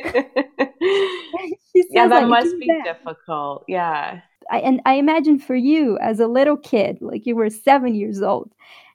[1.89, 3.65] yeah, that like, must be that." difficult.
[3.67, 4.21] Yeah.
[4.51, 8.21] I, and I imagine for you as a little kid, like you were seven years
[8.21, 8.51] old,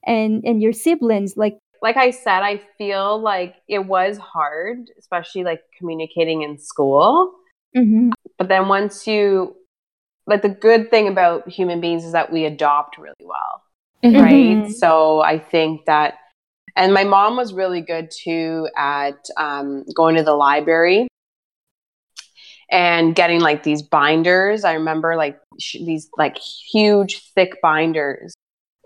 [0.06, 5.44] and and your siblings, like Like I said, I feel like it was hard, especially
[5.44, 7.32] like communicating in school.
[7.74, 9.56] mhm, But then once you,
[10.26, 13.62] like, the good thing about human beings is that we adopt really well.
[14.04, 14.62] Right?
[14.64, 14.72] Mhm.
[14.72, 16.14] So I think that,
[16.76, 21.08] and my mom was really good too at um, going to the library
[22.70, 24.64] and getting like these binders.
[24.64, 28.34] I remember like sh- these like huge, thick binders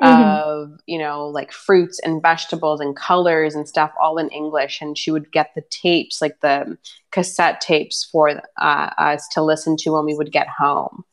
[0.02, 0.38] Mhm.
[0.38, 4.98] of you know like fruits and vegetables and colors and stuff all in english and
[4.98, 6.76] she would get the tapes like the
[7.12, 11.04] cassette tapes for uh, us to listen to when we would get home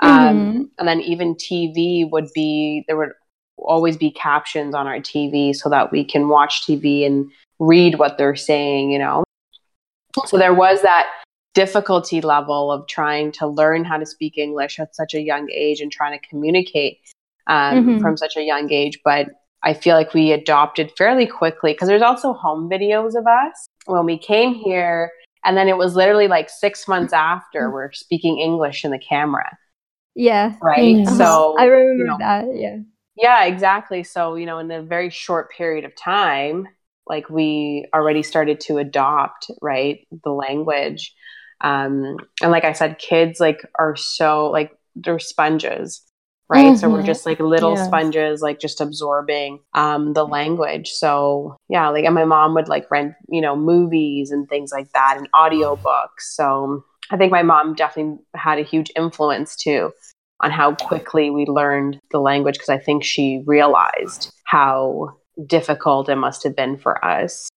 [0.00, 3.12] um, and then even tv would be there would
[3.58, 8.18] always be captions on our tv so that we can watch tv and read what
[8.18, 9.22] they're saying you know
[10.26, 11.06] so there was that
[11.54, 15.80] difficulty level of trying to learn how to speak english at such a young age
[15.80, 16.98] and trying to communicate
[17.46, 18.00] um, Mhm.
[18.00, 19.28] from such a young age but
[19.62, 24.04] i feel like we adopted fairly quickly because there's also home videos of us when
[24.06, 25.10] we came here
[25.44, 29.56] and then it was literally like six months after we're speaking english in the camera
[30.14, 30.54] yeah.
[30.62, 31.16] right Mhm.
[31.16, 32.44] so I remember you know, that.
[32.54, 32.76] Yeah.
[33.16, 34.04] Yeah, exactly.
[34.04, 36.66] So, you know, in a very short period of time,
[37.06, 41.14] like we already started to adopt, right, the language.
[41.60, 46.02] Um, and like I said, kids like are so like they're sponges,
[46.48, 46.76] right?
[46.76, 47.06] So we're Mhm.
[47.06, 47.86] just like little Yes.
[47.86, 50.90] sponges, like just absorbing um, the language.
[50.90, 54.90] So yeah, like and my mom would like rent, you know, movies and things like
[54.92, 56.20] that and audiobooks.
[56.20, 59.92] So I think my mom definitely had a huge influence too
[60.42, 65.16] on how quickly we learned the language because I think she realized how
[65.46, 67.48] difficult it must have been for us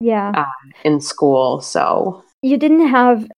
[0.00, 0.44] Yeah.
[0.84, 1.60] in school.
[1.60, 3.28] So You didn't have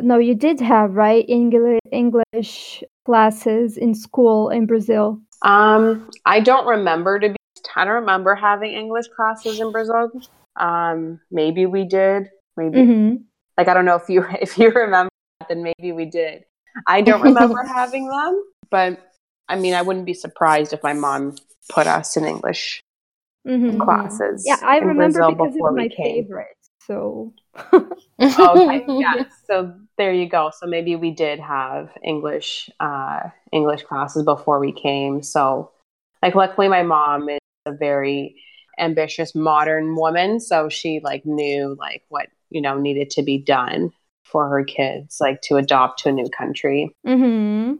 [0.00, 1.24] no, you did have, right?
[1.28, 5.20] English English classes in school in Brazil?
[5.42, 7.36] Um, I don't remember to be.
[7.76, 10.10] I don't remember having English classes in Brazil.
[10.56, 12.28] Um, maybe we did.
[12.56, 13.16] Maybe Mm-hmm.
[13.58, 16.44] like I don't know if you if you remember, that, then maybe we did.
[16.86, 18.98] I don't remember having them, but
[19.48, 21.36] I mean, I wouldn't be surprised if my mom
[21.68, 22.82] put us in English
[23.46, 23.78] Mm-hmm.
[23.80, 24.44] classes.
[24.46, 26.24] Yeah, I remember Brazil because it's my came.
[26.24, 26.56] favorite.
[26.86, 27.32] So
[28.22, 29.24] okay, yeah.
[29.46, 30.50] So there you go.
[30.58, 33.20] So maybe we did have English uh,
[33.52, 35.22] English classes before we came.
[35.22, 35.70] So
[36.22, 38.36] like luckily my mom is a very
[38.78, 43.92] ambitious modern woman, so she like knew like what, you know, needed to be done
[44.24, 46.90] for her kids, like to adopt to a new country.
[47.06, 47.74] hmm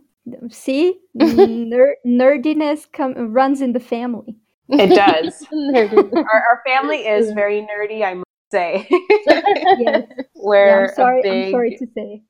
[0.51, 4.37] see, Ner- nerdiness com- runs in the family.
[4.71, 5.47] It does.
[5.53, 8.89] Our, our family is very nerdy, I must say.
[9.77, 10.05] Yes.
[10.35, 11.23] We're Yeah, I'm sorry.
[11.23, 12.23] big, I'm sorry to say.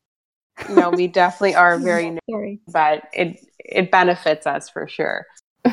[0.71, 2.61] no, we definitely are very nerdy, Sorry.
[2.73, 5.27] but it it benefits us for sure.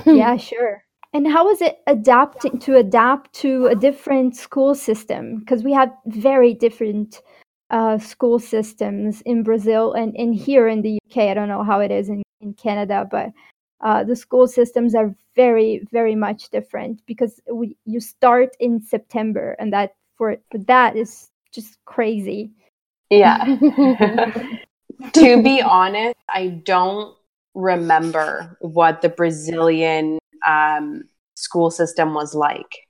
[0.06, 0.84] yeah, sure.
[1.14, 5.40] And how is it adapting to adapt to a different school system?
[5.40, 7.22] Because we have very different
[7.72, 11.30] uh, school systems in Brazil and, and here in the UK.
[11.30, 13.30] I don't know how it is in, in Canada, but
[13.82, 19.56] uh, the school systems are very, very much different because we, you start in September,
[19.58, 22.52] and that for, for that is just crazy.
[23.10, 23.44] Yeah.
[25.14, 27.16] to be honest, I don't
[27.56, 31.04] remember what the Brazilian um,
[31.36, 32.88] school system was like.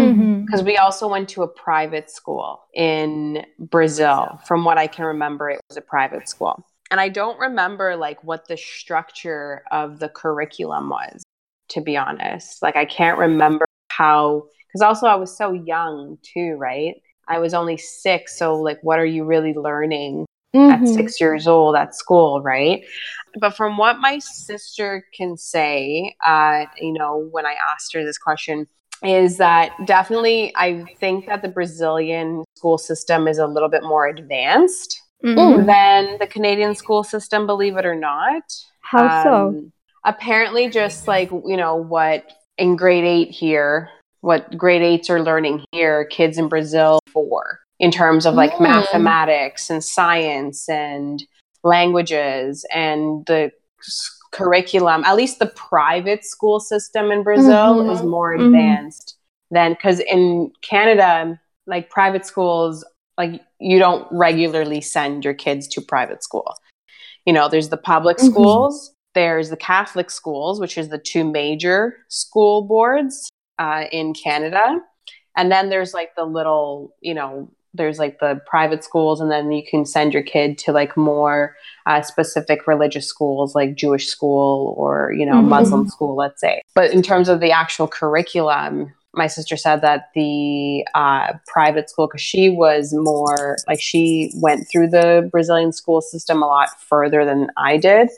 [0.00, 0.44] Mhm.
[0.44, 4.38] Because we also went to a private school in Brazil.
[4.46, 6.64] From what I can remember, it was a private school.
[6.90, 11.22] And I don't remember like what the structure of the curriculum was,
[11.70, 12.62] to be honest.
[12.62, 16.94] Like I can't remember how because also I was so young too, right?
[17.28, 20.86] I was only six, so like what are you really learning at Mhm.
[20.94, 22.84] six years old at school, right?
[23.40, 28.18] But from what my sister can say, uh, you know, when I asked her this
[28.18, 28.68] question,
[29.04, 34.06] is that definitely I think that the Brazilian school system is a little bit more
[34.06, 35.66] advanced Mhm.
[35.66, 38.42] than the Canadian school system, believe it or not.
[38.80, 39.34] How so?
[39.34, 39.72] Um,
[40.06, 43.88] Apparently, just like, you know, what in grade eight here,
[44.20, 48.60] what grade eights are learning here, kids in Brazil for in terms of like Mm.
[48.68, 51.24] mathematics and science and
[51.62, 53.50] languages and the
[53.80, 57.92] s- curriculum, at least the private school system in Brazil Mhm.
[57.92, 58.46] is more Mhm.
[58.46, 59.16] advanced
[59.50, 62.84] than because in Canada, like private schools,
[63.16, 66.52] like you don't regularly send your kids to private school.
[67.24, 68.30] You know, there's the public Mhm.
[68.30, 74.80] schools, there's the Catholic schools, which is the two major school boards uh, in Canada.
[75.36, 79.52] And then there's like the little, you know, there's like the private schools, and then
[79.52, 81.56] you can send your kid to like more
[81.86, 85.48] uh, specific religious schools, like Jewish school or, you know, Mhm.
[85.48, 86.62] Muslim school, let's say.
[86.74, 92.06] But in terms of the actual curriculum, my sister said that the uh, private school,
[92.08, 97.24] because she was more like she went through the Brazilian school system a lot further
[97.24, 98.08] than I did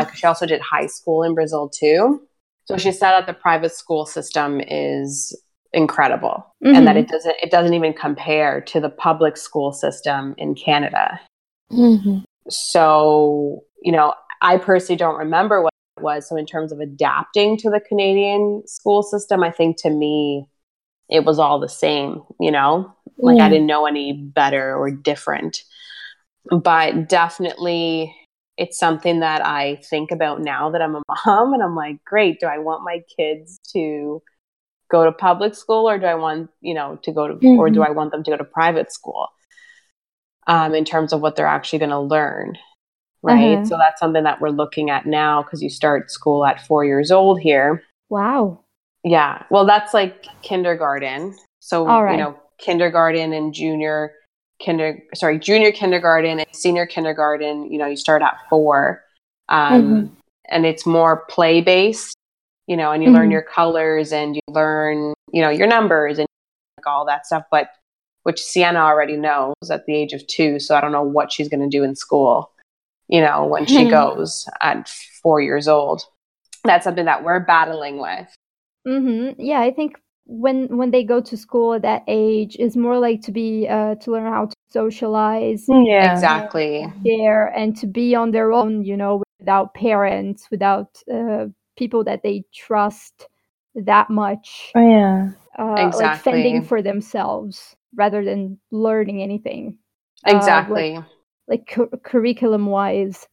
[0.00, 2.20] because she also did high school in Brazil too.
[2.66, 5.38] So she said that the private school system is
[5.74, 7.00] incredible and that Mhm.
[7.00, 11.20] it doesn't it doesn't even compare to the public school system in Canada.
[11.70, 12.24] Mhm.
[12.48, 16.28] So, you know, I personally don't remember what it was.
[16.28, 20.46] So in terms of adapting to the Canadian school system, I think to me
[21.10, 22.92] it was all the same, you know?
[23.18, 25.62] Like I didn't know any better or different.
[26.50, 28.14] But definitely
[28.56, 32.40] it's something that I think about now that I'm a mom and I'm like, great,
[32.40, 34.22] do I want my kids to
[34.94, 37.82] go to public school or do I want, you know, to go to or do
[37.88, 39.22] I want them to go to private school?
[40.46, 42.58] Um, in terms of what they're actually going to learn.
[43.22, 43.54] Right.
[43.54, 43.64] Uh-huh.
[43.64, 47.10] So that's something that we're looking at now because you start school at four years
[47.10, 47.82] old here.
[48.10, 48.60] Wow.
[49.02, 49.42] Yeah.
[49.50, 51.34] Well, that's like kindergarten.
[51.60, 52.12] So, right.
[52.12, 54.12] you know, kindergarten and junior
[54.64, 59.02] kinder sorry, junior kindergarten and senior kindergarten, you know, you start at 4.
[59.48, 60.14] Um Mm-hmm.
[60.50, 62.16] and it's more play based,
[62.66, 63.32] you know, and you learn Mhm.
[63.32, 66.26] your colors and you learn, you know, your numbers and
[66.78, 67.68] like all that stuff, but
[68.22, 71.48] which Sienna already knows at the age of 2, so I don't know what she's
[71.48, 72.50] going to do in school,
[73.08, 74.88] you know, when she goes at
[75.22, 76.02] 4 years old.
[76.64, 78.34] That's something that we're battling with.
[78.86, 82.98] hmm Yeah, I think when when they go to school at that age is more
[82.98, 86.10] like to be uh, to learn how to socialize, Yeah.
[86.14, 86.86] Exactly.
[87.04, 88.84] there and to be on their own.
[88.84, 91.46] You know, without parents, without uh,
[91.76, 93.28] people that they trust
[93.74, 95.30] that much, Oh, yeah.
[95.58, 99.78] uh, like fending for themselves rather than learning anything.
[100.26, 101.00] Uh, like- Exactly.
[101.48, 103.26] like cu- curriculum wise.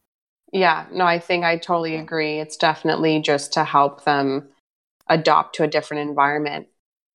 [0.51, 2.39] Yeah, no, I think I totally agree.
[2.39, 4.49] It's definitely just to help them
[5.07, 6.67] adopt to a different environment.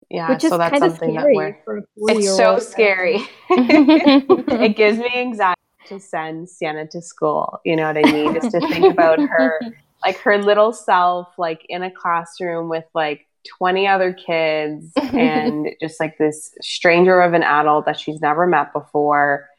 [0.09, 1.57] Yeah, Which is so that's kind of something that scary we're.
[1.65, 2.61] for a It's so four-year-old.
[2.63, 3.19] scary.
[3.49, 7.59] it gives me anxiety to send Sienna to school.
[7.65, 8.33] You know what I mean?
[8.33, 9.59] Just to think about her,
[10.05, 13.25] like her little self, like in a classroom with like
[13.57, 18.71] 20 other kids and just like this stranger of an adult that she's never met
[18.71, 19.49] before,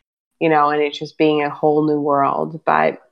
[0.41, 2.61] you know, and it's just being a whole new world.
[2.65, 3.03] But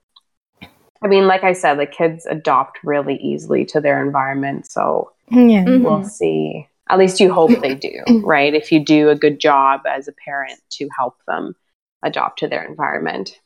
[1.02, 4.70] I mean, like I said, the kids adopt really easily to their environment.
[4.70, 5.64] So yeah.
[5.64, 5.82] Mhm.
[5.82, 6.68] we'll see.
[6.88, 8.54] At least you hope they do, right?
[8.54, 11.56] If you do a good job as a parent to help them
[12.02, 13.40] adopt to their environment.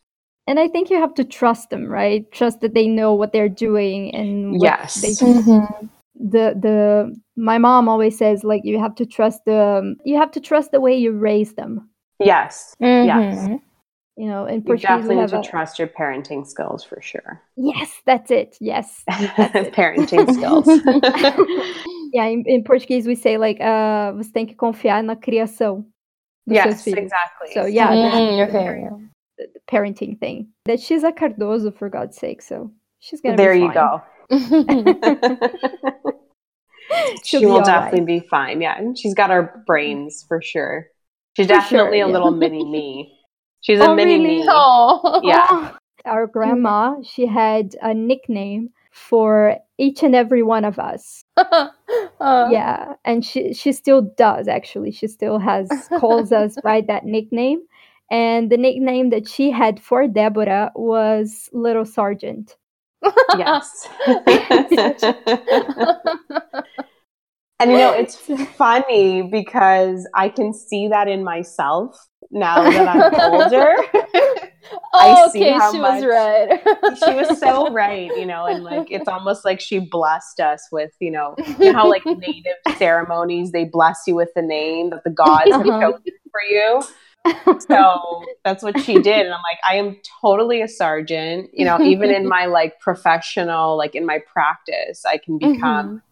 [0.49, 2.24] And I think you have to trust them, right?
[2.32, 4.94] Trust that they know what they're doing and what Yes.
[5.03, 5.90] they Mhm.
[6.14, 10.40] the the my mom always says like you have to trust the you have to
[10.40, 11.90] trust the way you raise them.
[12.18, 12.74] Yes.
[12.80, 13.46] Yes.
[13.46, 13.61] Mhm.
[14.16, 17.01] You know, in You Portuguese definitely need have to a, trust your parenting skills for
[17.03, 17.40] sure.
[17.57, 18.57] yes, that's it.
[18.61, 19.05] Yes.
[19.76, 20.66] parenting skills.
[22.11, 25.84] Yeah, in, in Portuguese we say like uh, você tem que confiar na criação
[26.46, 27.53] dos seus yes, exactly.
[27.53, 28.88] So yeah, Mm, the- okay.
[29.39, 29.47] Yeah.
[29.47, 30.49] the, the parenting thing.
[30.66, 33.74] That she's a Cardoso for God's sake, so she's gonna there be you fine.
[33.74, 34.03] go.
[37.24, 38.22] She'll she will definitely right.
[38.22, 38.61] be fine.
[38.61, 40.86] Yeah, and she's got our brains for sure.
[41.36, 42.12] She's For sure, definitely a yeah.
[42.12, 43.18] little mini me.
[43.61, 44.39] She's a Oh, mini really?
[44.39, 44.47] me.
[44.49, 45.20] Oh.
[45.22, 45.72] Yeah.
[46.05, 51.22] Our grandma, she had a nickname for each and every one of us.
[51.36, 54.91] Uh, yeah, and she she still does actually.
[54.91, 55.68] She still has
[55.99, 57.61] calls us by that nickname.
[58.11, 62.57] And the nickname that she had for Deborah was Little Sergeant.
[63.37, 63.87] Yes.
[64.07, 64.23] and
[67.71, 68.17] you know, it's
[68.57, 73.77] funny because I can see that in myself now that I'm older.
[74.95, 76.61] oh, see okay, how she much- was right.
[77.05, 80.93] she was so right, you know, and like it's almost like she blessed us with,
[81.01, 85.05] you know, you know how like native ceremonies they bless you with the name that
[85.05, 85.81] the gods have Uh-huh.
[85.93, 86.83] chosen for you.
[87.68, 89.26] So that's what she did.
[89.26, 91.51] And I'm like, I am totally a sergeant.
[91.53, 96.03] You know, even in my like professional, like in my practice, I can become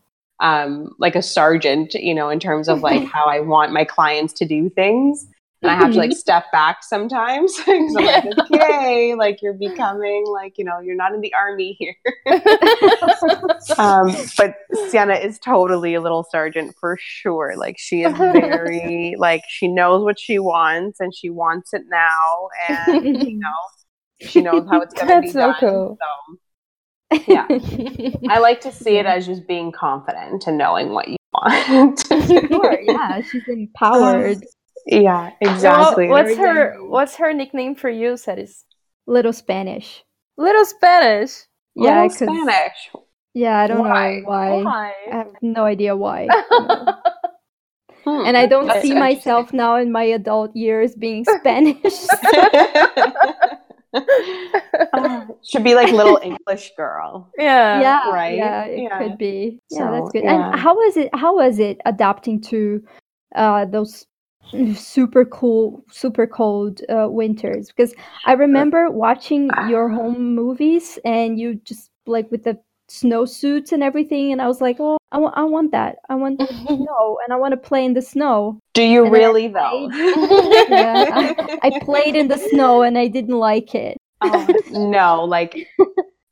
[0.41, 4.33] um like a sergeant, you know, in terms of like how I want my clients
[4.35, 5.27] to do things.
[5.63, 10.25] And I have to like step back sometimes because I'm like, okay, like you're becoming
[10.31, 11.95] like, you know, you're not in the army here.
[13.79, 14.55] um, but
[14.91, 17.55] Sienna is totally a little sergeant for sure.
[17.57, 22.49] Like she is very like she knows what she wants and she wants it now,
[22.69, 25.57] and you know she knows how it's going to be so done.
[25.59, 25.99] cool.
[26.01, 27.47] So yeah,
[28.29, 32.07] I like to see it as just being confident and knowing what you want.
[32.07, 34.45] Sure, yeah, she's empowered.
[34.87, 36.09] Yeah, So exactly.
[36.09, 36.77] what's her.
[36.89, 38.65] What's her nickname for you, Saris?
[39.07, 40.05] Little Spanish.
[40.39, 41.45] Little Spanish.
[41.75, 42.91] Yeah, Little 'cause- Spanish.
[43.35, 44.21] Yeah, I don't Why?
[44.21, 44.63] know why.
[44.63, 44.93] Why?
[45.13, 46.29] I have no idea why.
[48.07, 48.23] Hmm.
[48.25, 52.07] and I don't That's see myself now in my adult years being Spanish.
[53.93, 57.31] Uh, should be like little English girl.
[57.37, 57.81] yeah.
[57.81, 58.37] yeah, right?
[58.37, 58.99] yeah, it Yeah.
[58.99, 59.61] could be.
[59.71, 60.23] Yeah, that's good.
[60.25, 60.51] yeah.
[60.53, 61.11] And how was it?
[61.15, 62.83] How was it adapting to
[63.35, 64.07] uh, those
[64.75, 67.69] super cool, super cold uh, winters?
[67.69, 67.95] Because
[68.25, 74.33] I remember watching your home movies, and you just like with the snowsuits and everything,
[74.33, 75.97] and I was like, oh, I want, I want that.
[76.09, 78.61] I want snow, and I want to play in the snow.
[78.75, 79.91] Do you And then I really though?
[80.69, 83.97] Yeah, I played in the snow, and I didn't like it.
[84.21, 85.69] Oh, no, like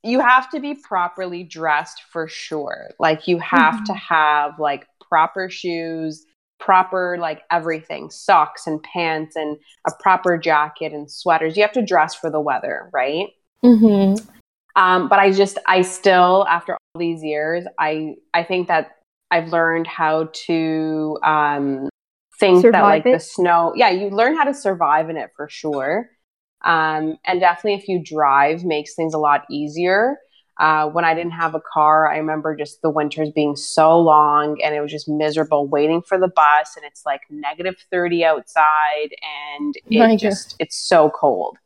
[0.03, 2.91] you have to be properly dressed for sure.
[2.99, 6.27] Like you have to have like proper shoes,
[6.65, 11.57] proper like everything, socks and pants and a proper jacket and sweaters.
[11.57, 13.29] You have to dress for the weather, right?
[13.63, 14.15] hmm
[14.77, 18.97] Um, but I just, I still, after all these years, I, I think that
[19.31, 21.89] I've learned how to um,
[22.41, 25.49] think that Survive like the snow, yeah, you learn how to survive in it for
[25.49, 26.11] sure.
[26.65, 30.17] Um, and definitely if you drive makes things a lot easier.
[30.59, 34.61] Uh, when I didn't have a car, I remember just the winters being so long
[34.63, 39.11] and it was just miserable waiting for the bus and it's like negative 30 outside
[39.59, 40.21] and it My God.
[40.21, 41.59] just, it's so cold.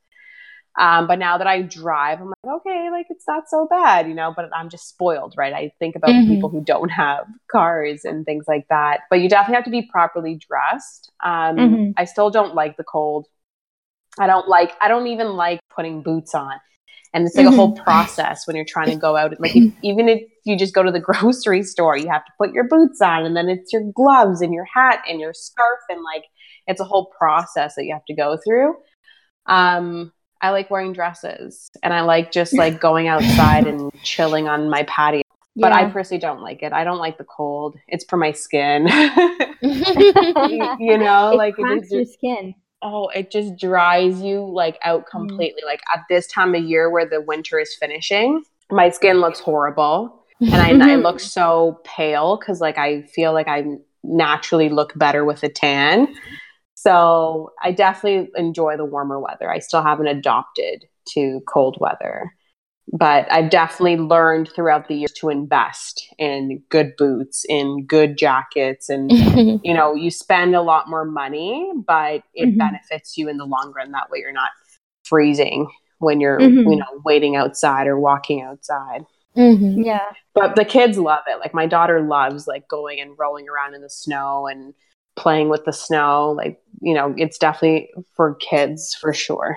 [0.79, 4.15] Um, but now that I drive, I'm like, okay, like it's not so bad, you
[4.15, 5.53] know, but I'm just spoiled, right?
[5.53, 6.37] I think about Mhm.
[6.39, 9.01] people who don't have cars and things like that.
[9.11, 11.11] But you definitely have to be properly dressed.
[11.25, 11.95] Um, Mhm.
[11.97, 13.27] I still don't like the cold.
[14.21, 16.55] I don't like, I don't even like putting boots on.
[17.15, 19.39] And it's like a whole process when you're trying to go out.
[19.41, 22.53] Like, if, even if you just go to the grocery store, you have to put
[22.53, 25.81] your boots on, and then it's your gloves and your hat and your scarf.
[25.89, 26.25] And like,
[26.67, 28.75] it's a whole process that you have to go through.
[29.47, 34.71] Um, I like wearing dresses and I like just like going outside and chilling on
[34.71, 35.23] my patio.
[35.57, 36.73] But I personally don't like it.
[36.73, 37.77] I don't like the cold.
[37.89, 38.87] It's for my skin.
[39.61, 42.55] you, know, it like it cracks your skin.
[42.83, 45.11] Oh, it just dries you like out Mm.
[45.11, 45.63] completely.
[45.65, 50.25] Like at this time of year where the winter is finishing, my skin looks horrible
[50.41, 53.65] and I, I look so pale because like I feel like I
[54.05, 56.15] naturally look better with a tan.
[56.75, 59.51] So I definitely enjoy the warmer weather.
[59.51, 62.33] I still haven't adopted to cold weather,
[62.93, 68.89] but I've definitely learned throughout the years to invest in good boots, in good jackets,
[68.89, 69.11] and
[69.65, 72.59] you know you spend a lot more money, but it Mhm.
[72.59, 73.93] benefits you in the long run.
[73.93, 74.51] That way, you're not
[75.05, 75.69] freezing
[75.99, 76.65] when you're Mhm.
[76.71, 79.05] you know waiting outside or walking outside
[79.37, 79.85] Mhm.
[79.85, 80.13] Yeah.
[80.35, 83.81] but the kids love it like my daughter loves like going and rolling around in
[83.83, 84.75] the snow and
[85.17, 89.57] playing with the snow like you know it's definitely for kids for sure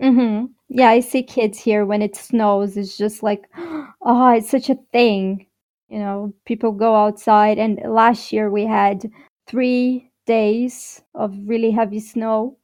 [0.00, 2.76] hmm Yeah, I see kids here when it snows.
[2.76, 5.46] It's just like, oh, it's such a thing.
[5.88, 9.10] You know, people go outside, and last year we had
[9.46, 12.56] three days of really heavy snow.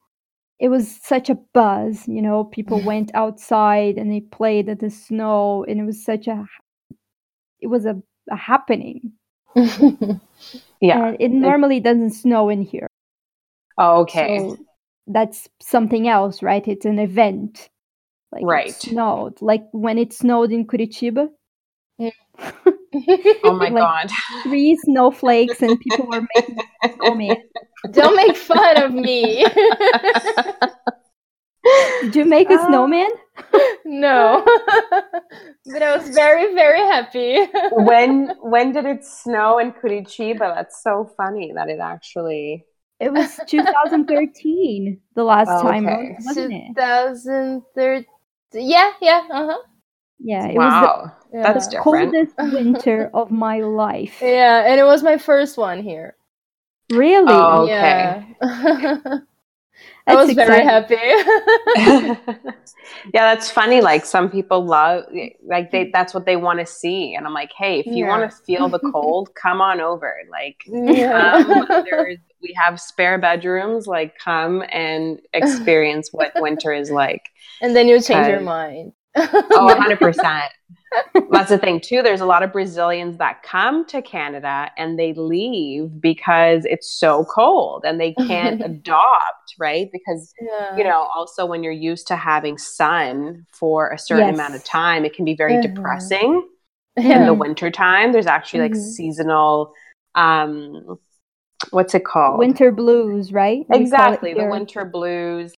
[0.59, 2.07] It was such a buzz.
[2.07, 6.27] You know, people went outside and they played in the snow, and it was such
[6.27, 6.45] a,
[7.61, 9.13] it was a, a happening.
[10.81, 12.87] yeah And it normally doesn't snow in here.
[13.77, 14.57] oh, okay So
[15.09, 16.65] that's something else, right?
[16.67, 17.69] It's an event.
[18.31, 18.69] Like Right.
[18.69, 19.41] it snowed.
[19.41, 21.27] Like when it snowed in Curitiba,
[21.99, 24.07] oh my like- god
[24.43, 26.57] three snowflakes and people were making
[26.95, 27.37] snowman.
[27.91, 29.45] Don't make fun of me.
[32.01, 32.67] Did you make a Ah.
[32.67, 33.09] snowman?
[33.85, 34.43] no.
[35.65, 37.47] but I was very, very happy.
[37.71, 42.65] when when did it snow in curitiba that's so funny that it actually
[42.99, 46.17] It was 2013, the last Oh, time, okay.
[46.19, 46.75] wasn't it?
[46.75, 48.05] 2013.
[48.53, 49.57] Yeah, yeah, uh huh.
[50.19, 54.21] Yeah, it was wow that's the different coldest winter of my life.
[54.21, 56.15] Yeah, and it was my first one here.
[56.89, 57.47] Really?
[57.47, 58.15] Oh, okay.
[58.21, 58.23] Yeah.
[58.41, 59.21] I
[60.07, 60.97] That's was very happy.
[63.13, 65.03] yeah that's funny like some people love
[65.47, 68.07] like they that's what they want to see and i'm like hey if you Yeah.
[68.07, 71.43] want to feel the cold come on over like yeah.
[71.49, 77.29] um, there's, we have spare bedrooms like come and experience what winter is like
[77.61, 78.93] and then you change your mind.
[79.15, 80.51] oh 100%
[81.31, 85.13] that's the thing too there's a lot of brazilians that come to canada and they
[85.13, 90.75] leave because it's so cold and they can't adopt right because yeah.
[90.77, 94.35] you know also when you're used to having sun for a certain Yes.
[94.35, 95.61] amount of time it can be very Mhm.
[95.61, 96.47] depressing
[96.97, 98.75] in the winter time there's actually like Mhm.
[98.75, 99.73] seasonal
[100.15, 100.97] um
[101.71, 103.65] what's it called Winter blues, right?
[103.71, 105.53] Exactly the winter blues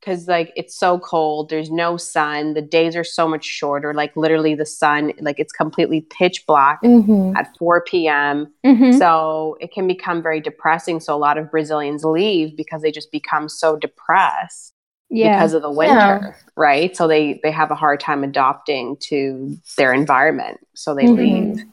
[0.00, 4.14] because like it's so cold there's no sun the days are so much shorter like
[4.16, 7.34] literally the sun like it's completely pitch black Mhm.
[7.36, 8.98] at 4 p.m Mhm.
[8.98, 13.10] so it can become very depressing so a lot of brazilians leave because they just
[13.10, 14.74] become so depressed
[15.08, 15.36] Yeah.
[15.36, 16.94] because of the winter, right?
[16.96, 21.16] So they they have a hard time adopting to their environment, so they Mhm.
[21.16, 21.64] leave.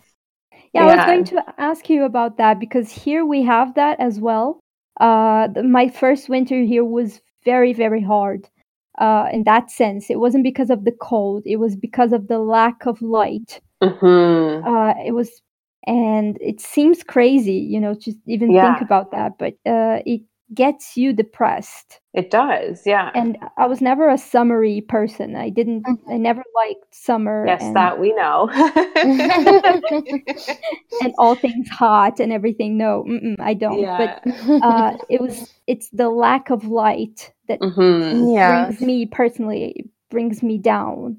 [0.74, 4.20] Yeah, I was going to ask you about that because here we have that as
[4.20, 4.60] well.
[5.00, 8.50] Uh, my first winter here was very, very hard.
[8.98, 12.40] Uh, in that sense, it wasn't because of the cold; it was because of the
[12.40, 13.62] lack of light.
[13.82, 15.42] hmm Uh, it was,
[15.88, 18.76] and it seems crazy, you know, just even Yeah.
[18.76, 19.38] think about that.
[19.40, 20.22] But uh, it
[20.54, 22.00] gets you depressed.
[22.14, 23.12] It does, yeah.
[23.16, 25.36] And I was never a summery person.
[25.36, 25.88] I didn't.
[26.10, 27.46] I never liked summer.
[27.48, 28.50] yes, and, that we know.
[31.02, 32.78] and all things hot and everything.
[32.78, 33.06] No,
[33.40, 33.86] I don't.
[33.86, 34.24] But
[34.64, 38.66] uh, it was it's the lack of light that hmm yeah.
[38.66, 41.18] brings me personally brings me down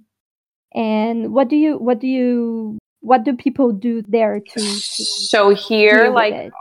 [0.75, 5.51] and what do you what do you what do people do there to, to So
[5.51, 6.53] here, like it?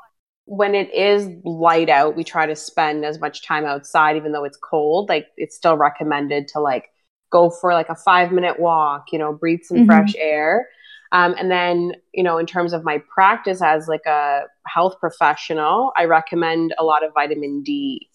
[0.51, 4.43] When it is light out, we try to spend as much time outside, even though
[4.43, 5.07] it's cold.
[5.07, 6.89] Like it's still recommended to like
[7.31, 9.85] go for like a five minute walk, you know, breathe some Mhm.
[9.85, 10.67] fresh air.
[11.13, 15.93] Um, and then, you know, in terms of my practice as like a health professional,
[15.97, 18.09] I recommend a lot of vitamin D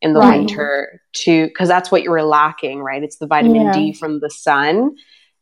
[0.00, 0.38] in the Right.
[0.40, 3.02] winter to because that's what you're lacking, right?
[3.02, 4.92] It's the vitamin D from the sun.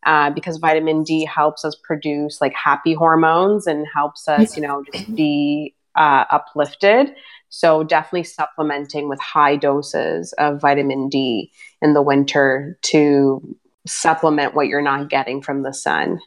[0.06, 4.82] Uh, because vitamin D helps us produce like happy hormones and helps us, you know,
[4.84, 7.14] just be uh, uplifted.
[7.48, 11.50] So definitely supplementing with high doses of vitamin D
[11.82, 16.18] in the winter to supplement what you're not getting from the sun.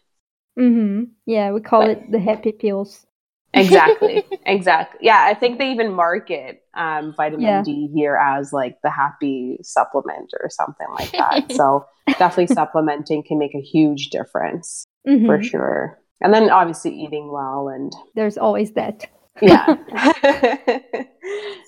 [0.59, 1.05] Mm-hmm.
[1.25, 3.07] yeah we call but- it the happy pills
[3.55, 7.63] exactly exactly yeah i think they even market um, vitamin Yeah.
[7.63, 11.85] d here as like the happy supplement or something like that so
[12.19, 15.25] definitely supplementing can make a huge difference Mhm.
[15.25, 19.07] for sure and then obviously eating well and There's always that.
[19.41, 19.75] Yeah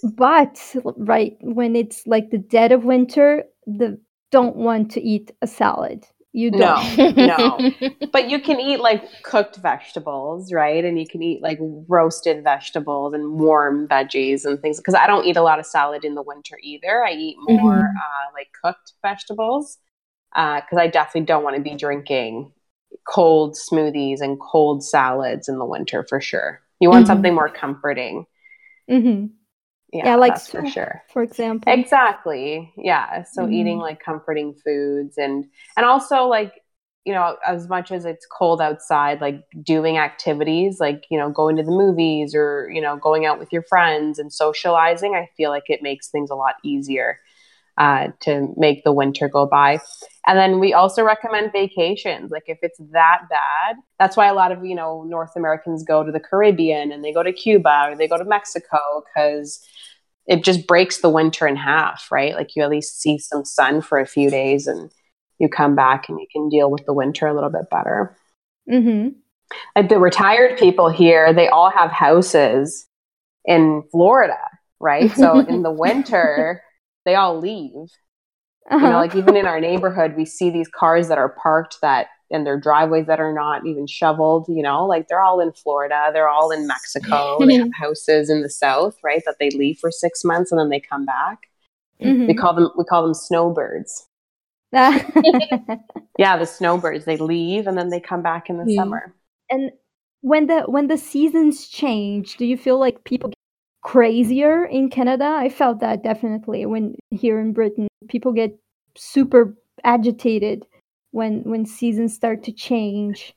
[0.03, 0.59] But
[0.97, 3.99] right when it's like the dead of winter, the
[4.31, 6.05] don't want to eat a salad.
[6.33, 7.17] You no don't.
[7.17, 7.65] no
[8.11, 11.57] but you can eat like cooked vegetables right and you can eat like
[11.87, 16.03] roasted vegetables and warm veggies and things because i don't eat a lot of salad
[16.03, 17.95] in the winter either i eat more Mhm.
[17.95, 19.77] uh, like cooked vegetables
[20.33, 22.51] because i definitely don't want to be drinking
[23.07, 27.07] cold smoothies and cold salads in the winter for sure you want Mhm.
[27.07, 28.25] something more comforting
[28.89, 29.27] Mm-hmm.
[29.93, 31.71] yeah, Yeah, like for sure For example.
[31.73, 32.73] Exactly.
[32.77, 33.23] Yeah.
[33.23, 33.81] So eating Mhm.
[33.81, 35.45] like comforting foods and
[35.77, 36.53] and also like
[37.05, 41.55] you know as much as it's cold outside like doing activities like you know going
[41.55, 45.49] to the movies or you know going out with your friends and socializing I feel
[45.51, 47.19] like it makes things a lot easier
[47.77, 49.79] uh, to make the winter go by.
[50.27, 52.31] And then we also recommend vacations.
[52.31, 56.03] Like if it's that bad, that's why a lot of you know North Americans go
[56.03, 59.65] to the Caribbean and they go to Cuba or they go to Mexico because
[60.27, 62.33] it just breaks the winter in half, right?
[62.33, 64.91] Like you at least see some sun for a few days and
[65.37, 68.17] you come back and you can deal with the winter a little bit better.
[68.69, 69.09] Mm-hmm.
[69.75, 72.87] Like the retired people here, they all have houses
[73.45, 74.39] in Florida,
[74.79, 75.11] right?
[75.11, 76.63] So in the winter,
[77.05, 77.89] they all leave.
[78.69, 78.83] Uh-huh.
[78.83, 82.07] You know, like even in our neighborhood, we see these cars that are parked that
[82.31, 86.09] and their driveways that are not even shoveled, you know, like they're all in Florida,
[86.11, 89.21] they're all in Mexico, they have houses in the south, right?
[89.25, 91.43] That they leave for six months and then they come back.
[92.01, 92.27] Mhm.
[92.27, 94.07] We call them we call them snowbirds.
[96.17, 97.05] Yeah, the snowbirds.
[97.05, 99.13] They leave and then they come back in the summer.
[99.49, 99.71] and
[100.21, 103.34] when the when the seasons change, do you feel like people get
[103.85, 105.25] crazier in Canada?
[105.37, 108.57] I felt that definitely when here in Britain, people get
[108.97, 110.65] super agitated
[111.11, 113.33] when when seasons start to change.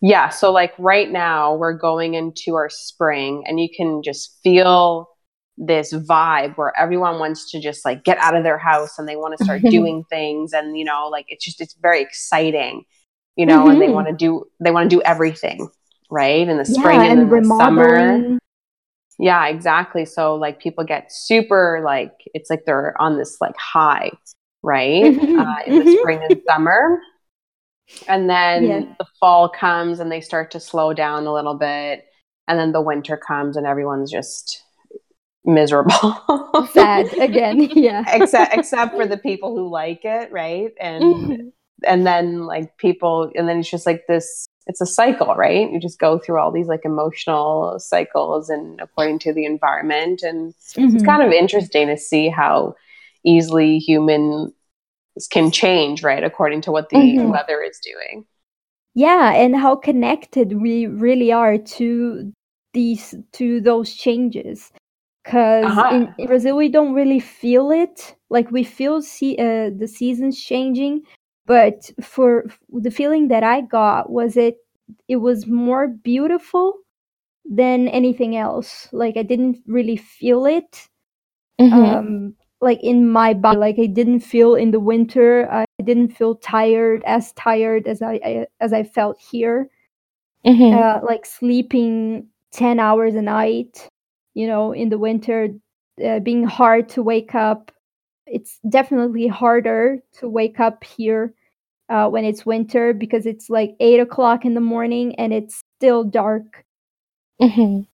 [0.00, 5.08] Yeah, so like right now we're going into our spring and you can just feel
[5.58, 9.16] this vibe where everyone wants to just like get out of their house and they
[9.16, 12.84] want to start doing things and you know like it's just it's very exciting
[13.36, 13.94] you know and they Mhm.
[13.94, 15.68] want to do they want to do everything
[16.10, 18.38] right in the Yeah, spring and, and in the summer.
[19.18, 24.10] Yeah exactly so like people get super like it's like they're on this like high
[24.62, 25.98] right Mhm, uh, in the mhm.
[25.98, 27.00] spring and summer
[28.08, 28.94] and then Yeah.
[28.98, 32.04] the fall comes and they start to slow down a little bit
[32.48, 34.62] and then the winter comes and everyone's just
[35.44, 37.60] miserable Sad again.
[37.74, 38.04] Yeah.
[38.08, 41.52] except except for the people who like it right and Mhm.
[41.84, 45.80] and then like people and then it's just like this it's a cycle right you
[45.80, 50.76] just go through all these like emotional cycles and according to the environment and it's
[50.76, 51.04] Mhm.
[51.04, 52.74] kind of interesting to see how
[53.24, 54.52] easily humans
[55.30, 57.30] can change right according to what the Mhm.
[57.30, 58.24] weather is doing
[58.94, 62.32] Yeah, and how connected we really are to
[62.74, 64.70] these to those changes.
[65.24, 65.94] Because Uh-huh.
[65.94, 68.16] in, in Brazil we don't really feel it.
[68.28, 71.02] Like we feel see, uh, the seasons changing,
[71.46, 74.58] but for the feeling that I got was it
[75.08, 76.74] it was more beautiful
[77.44, 78.88] than anything else.
[78.92, 80.88] Like I didn't really feel it.
[81.60, 81.72] Mhm.
[81.96, 85.48] Um, like in my body, like I didn't feel in the winter.
[85.50, 89.70] I didn't feel tired as tired as I, I as I felt here
[90.46, 90.72] Mhm.
[90.74, 93.88] uh, like sleeping 10 hours a night
[94.34, 95.48] you know in the winter
[96.04, 97.70] uh, being hard to wake up
[98.26, 101.34] it's definitely harder to wake up here
[101.88, 106.04] uh, when it's winter because it's like 8 o'clock in the morning and it's still
[106.04, 106.64] dark
[107.40, 107.86] Mhm.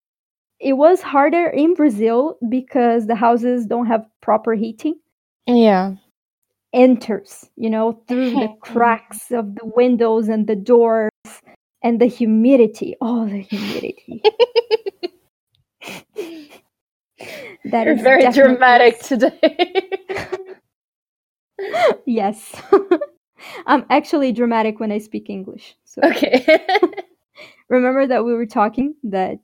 [0.61, 4.97] it was harder in brazil because the houses don't have proper heating
[5.47, 5.95] Yeah.
[6.75, 11.11] enters you know through the cracks of the windows and the doors
[11.83, 14.23] and the humidity oh the humidity
[17.65, 19.91] That You're is very definitely- dramatic today.
[22.07, 22.61] yes.
[23.67, 25.77] I'm actually dramatic when I speak English.
[25.85, 26.45] So okay.
[27.69, 29.39] remember that we were talking that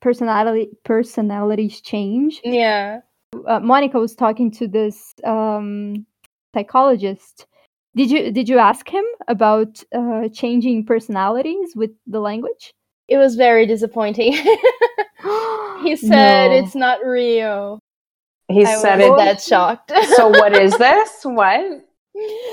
[0.00, 2.40] personality personalities change.
[2.44, 3.00] yeah.
[3.46, 6.04] Uh, Monica was talking to this um,
[6.54, 7.46] psychologist.
[7.96, 12.74] Did you did you ask him about uh, changing personalities with the language?
[13.08, 14.32] It was very disappointing.
[15.82, 16.56] he said No.
[16.56, 17.78] it's not real.
[18.48, 19.92] he I said it that shocked.
[20.16, 21.82] so what is this what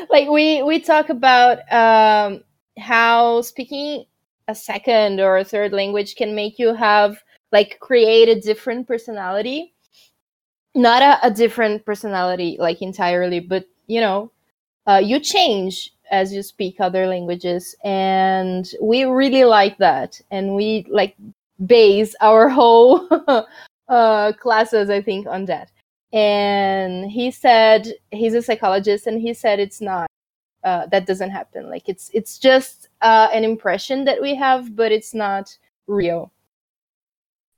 [0.10, 2.44] like we we talk about um
[2.78, 4.06] how speaking
[4.48, 7.22] a second or a third language can make you have
[7.52, 9.74] like create a different personality
[10.76, 14.32] not a, a different personality like entirely but you know
[14.88, 20.20] uh, you change as you speak other languages and we really like that.
[20.32, 21.16] And we like
[21.66, 23.08] base our whole
[23.90, 25.72] uh, classes i think on that.
[26.12, 30.10] And he said he's a psychologist and he said it's not
[30.64, 31.70] uh, that doesn't happen.
[31.70, 35.56] Like it's it's just uh, an impression that we have but it's not
[35.88, 36.32] real.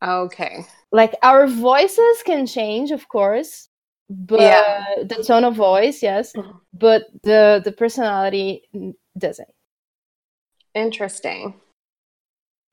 [0.04, 0.66] Okay.
[0.92, 3.70] like our voices can change of course
[4.12, 4.84] but Yeah.
[5.04, 6.60] the tone of voice yes Mhm.
[6.74, 8.64] but the the personality
[9.18, 9.50] doesn't
[10.74, 11.54] Interesting.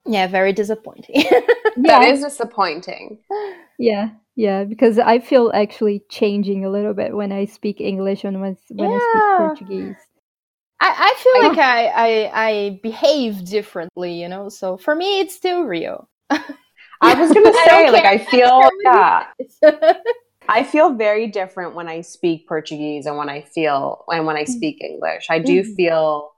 [0.06, 1.24] yeah very disappointing
[1.76, 2.08] That Yeah.
[2.12, 3.18] is disappointing.
[3.80, 8.40] Yeah, yeah, because I feel actually changing a little bit when I speak English and
[8.40, 9.94] when, when I speak Portuguese.
[10.80, 14.48] I, I feel I- like I, I I behave differently, you know.
[14.48, 16.08] So for me, it's still real.
[16.30, 19.26] I was gonna say, don't like, I I feel, care what yeah,
[20.48, 24.44] I feel very different when I speak Portuguese and when I feel and when I
[24.44, 24.46] Mm.
[24.46, 25.26] speak English.
[25.30, 25.76] I do Mhm.
[25.76, 26.32] feel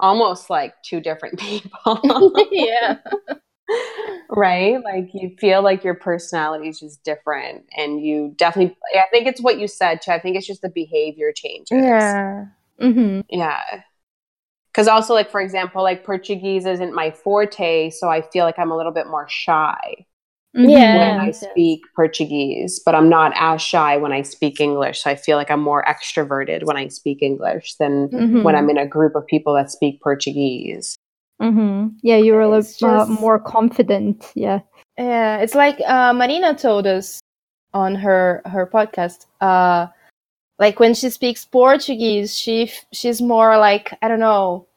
[0.00, 2.98] almost like two different people, yeah,
[4.28, 4.82] right?
[4.82, 8.76] Like you feel like your personality is just different, and you definitely.
[8.94, 10.10] I think it's what you said too.
[10.12, 11.70] I think it's just the behavior changes.
[11.70, 12.46] yeah,
[12.80, 13.20] Mm-hmm.
[13.30, 13.82] Yeah.
[14.72, 18.70] Because also, like, for example, like Portuguese isn't my forte, so I feel like I'm
[18.72, 20.06] a little bit more shy
[20.54, 21.16] Yeah.
[21.18, 25.02] when I speak Portuguese, but I'm not as shy when I speak English.
[25.02, 28.70] So I feel like I'm more extroverted when I speak English than hmm when I'm
[28.70, 30.94] in a group of people that speak Portuguese.
[31.42, 31.96] Mm-hmm.
[32.02, 34.30] Yeah, you're a It's little uh, just- more confident.
[34.36, 34.60] Yeah.
[34.96, 35.38] yeah.
[35.38, 37.20] It's like uh, Marina told us
[37.72, 39.26] on her her podcast.
[39.40, 39.88] Uh,
[40.60, 44.68] like when she speaks Portuguese, she f- she's more like I don't know.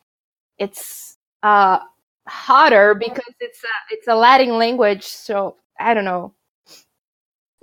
[0.57, 1.79] It's uh
[2.27, 6.33] hotter because it's a it's a Latin language, so I don't know.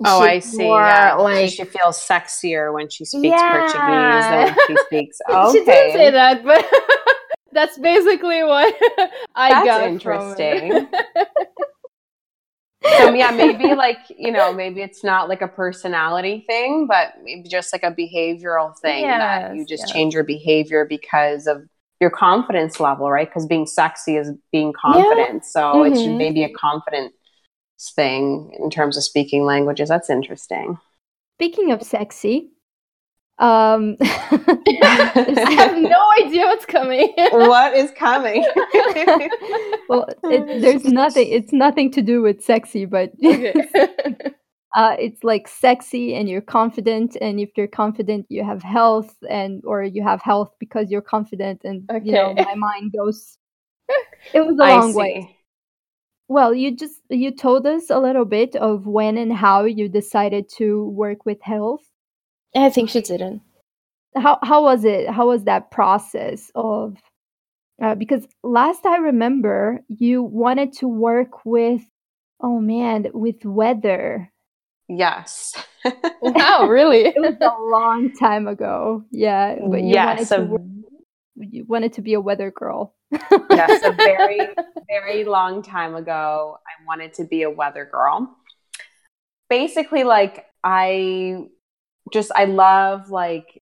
[0.03, 0.57] Oh, I see.
[0.57, 1.15] more yeah.
[1.15, 3.51] Like she feels sexier when she speaks Yeah.
[3.51, 5.17] Portuguese than when she speaks.
[5.29, 5.51] Okay.
[5.59, 6.65] she didn't say that, but
[7.53, 8.75] that's basically what
[9.35, 10.87] I That's got interesting.
[12.97, 17.49] so yeah maybe like you know maybe it's not like a personality thing but maybe
[17.49, 19.91] just like a behavioral thing that you just yes.
[19.91, 21.63] change your behavior because of
[21.99, 26.17] your confidence level right because being sexy is being confident so it's Mhm.
[26.17, 27.13] maybe a confidence
[27.95, 30.77] thing in terms of speaking languages that's interesting
[31.37, 32.51] Speaking of sexy,
[33.39, 37.13] um, I have no idea what's coming.
[37.17, 38.45] what is coming
[39.89, 41.27] well, it, there's nothing.
[41.27, 43.53] It's nothing to do with sexy, but okay.
[44.77, 49.61] uh, it's like sexy and you're confident, and if you're confident, you have health, and
[49.65, 53.37] or you have health because you're confident, and you know my mind goes.
[54.33, 54.97] It was a I long see.
[54.97, 55.34] way.
[56.27, 60.49] Well, you just you told us a little bit of when and how you decided
[60.57, 61.81] to work with health.
[62.55, 63.41] I think she didn't.
[64.15, 65.09] How how was it?
[65.09, 66.97] How was that process of?
[67.81, 71.81] Uh, because last I remember, you wanted to work with.
[72.41, 74.31] Oh man, with weather.
[74.89, 75.55] yes
[76.21, 77.05] Wow, really?
[77.05, 79.03] It was a long time ago.
[79.11, 80.61] Yeah, but you yes wanted a, to work,
[81.35, 82.93] you wanted to be a weather girl.
[83.49, 84.39] yes a very
[84.89, 88.35] very long time ago i wanted to be a weather girl
[89.49, 91.37] basically like i
[92.11, 93.61] just i love like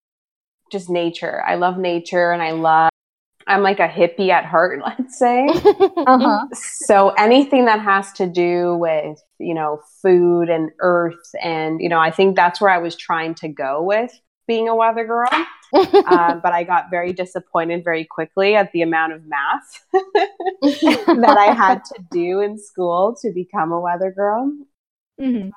[0.72, 2.90] just nature i love nature and i love
[3.48, 6.46] i'm like a hippie at heart let's say Uh-huh.
[6.54, 12.00] so anything that has to do with you know food and earth and you know
[12.00, 14.12] i think that's where i was trying to go with
[14.48, 15.30] being a weather girl
[15.74, 21.54] um, but I got very disappointed very quickly at the amount of math that I
[21.54, 24.52] had to do in school to become a weather girl.
[25.20, 25.52] Mhm.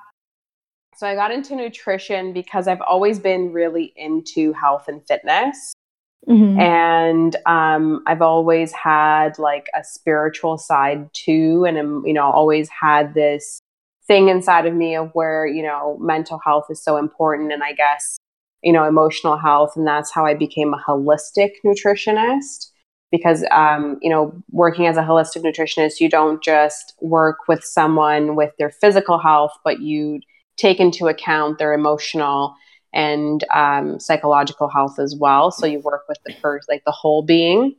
[0.95, 5.73] So I got into nutrition because I've always been really into health and fitness.
[6.27, 6.59] Mhm.
[6.59, 11.65] And um, I've always had like a spiritual side too.
[11.67, 13.59] And, um, you know, always had this
[14.07, 17.53] thing inside of me of where, you know, mental health is so important.
[17.53, 18.17] And I guess
[18.67, 19.77] you know, emotional health.
[19.77, 22.69] And that's how I became a holistic nutritionist.
[23.13, 28.35] Because, um, you know, working as a holistic nutritionist, you don't just work with someone
[28.35, 30.19] with their physical health, but you
[30.57, 32.53] take into account their emotional
[32.93, 35.49] and um, psychological health as well.
[35.49, 37.73] So you work with the first, like the whole being.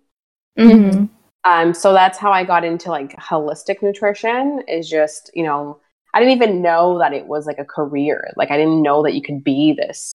[0.58, 1.10] Mhm.
[1.44, 5.78] Um, so that's how I got into like holistic nutrition is just, you know,
[6.14, 8.32] I didn't even know that it was like a career.
[8.36, 10.14] Like I didn't know that you could be this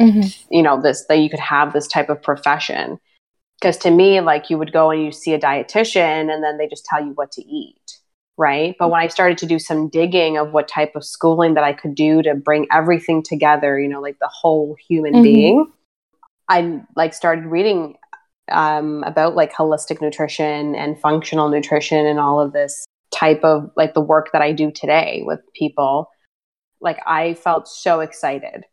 [0.00, 0.44] Mhm.
[0.50, 2.98] you know this that you could have this type of profession
[3.60, 6.66] because to me like you would go and you see a dietitian and then they
[6.66, 8.00] just tell you what to eat
[8.36, 11.62] right but when i started to do some digging of what type of schooling that
[11.62, 15.22] i could do to bring everything together you know like the whole human mm-hmm.
[15.22, 15.72] being
[16.48, 17.96] i like started reading
[18.50, 23.94] um, about like holistic nutrition and functional nutrition and all of this type of like
[23.94, 26.10] the work that i do today with people
[26.80, 28.64] like i felt so excited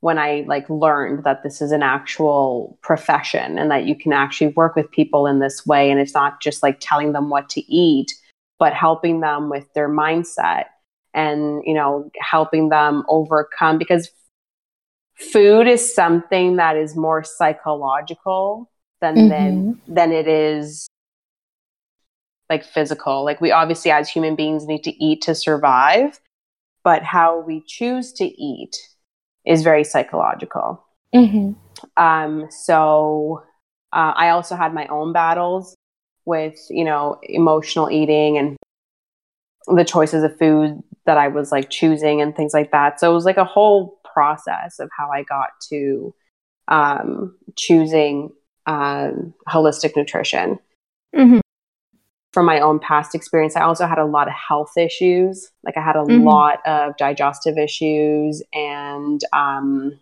[0.00, 4.48] when I like learned that this is an actual profession and that you can actually
[4.48, 7.60] work with people in this way and it's not just like telling them what to
[7.72, 8.12] eat
[8.58, 10.66] but helping them with their mindset
[11.12, 14.10] and you know helping them overcome because
[15.16, 18.70] food is something that is more psychological
[19.00, 19.28] than mm-hmm.
[19.28, 20.88] than than it is
[22.48, 26.20] like physical like we obviously as human beings need to eat to survive
[26.82, 28.76] but how we choose to eat
[29.46, 30.84] is very psychological.
[31.14, 31.52] Mm-hmm.
[32.02, 33.42] Um, so
[33.92, 35.74] uh, I also had my own battles
[36.24, 38.56] with, you know, emotional eating and
[39.66, 43.00] the choices of food that I was like choosing and things like that.
[43.00, 46.14] So it was like a whole process of how I got to
[46.68, 48.30] um, choosing
[48.66, 50.58] um, holistic nutrition.
[51.14, 51.40] Mm-hmm
[52.32, 55.50] from my own past experience, I also had a lot of health issues.
[55.64, 56.24] Like I had a mm-hmm.
[56.26, 59.98] lot of digestive issues, and um,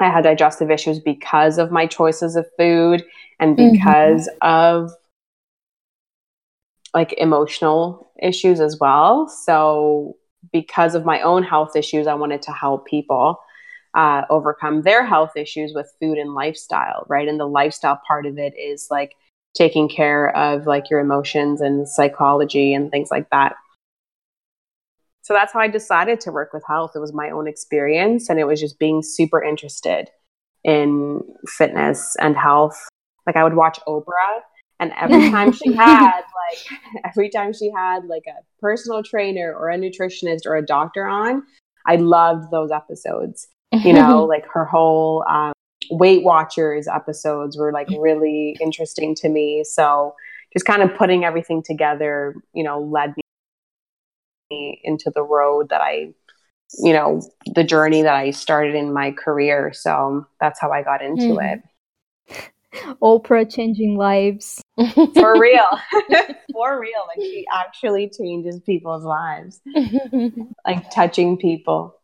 [0.00, 3.04] I had digestive issues because of my choices of food
[3.38, 3.72] and mm-hmm.
[3.72, 4.48] because mm-hmm.
[4.48, 4.92] of
[6.94, 9.28] like emotional issues as well.
[9.28, 10.16] So,
[10.52, 13.38] because of my own health issues, I wanted to help people
[13.94, 17.28] uh, overcome their health issues with food and lifestyle, right?
[17.28, 19.14] And the lifestyle part of it is like
[19.54, 23.56] taking care of like your emotions and psychology and things like that.
[25.22, 26.92] So that's how I decided to work with health.
[26.94, 30.08] It was my own experience and it was just being super interested
[30.64, 32.88] in fitness and health.
[33.26, 34.40] Like I would watch Oprah
[34.80, 39.70] and every time she had like every time she had like a personal trainer or
[39.70, 41.42] a nutritionist or a doctor on,
[41.86, 43.48] I loved those episodes.
[43.72, 45.52] You know, like her whole um,
[45.90, 49.64] Weight Watchers episodes were like really interesting to me.
[49.64, 50.14] So
[50.52, 53.14] just kind of putting everything together, you know, led
[54.50, 56.12] me into the road that I,
[56.78, 57.22] you know,
[57.54, 59.72] the journey that I started in my career.
[59.72, 61.54] So that's how I got into mm.
[61.54, 61.62] it.
[63.02, 64.62] Oprah changing lives.
[65.14, 65.66] For real.
[66.52, 67.04] For real.
[67.08, 69.60] Like she actually changes people's lives.
[70.66, 71.97] like touching people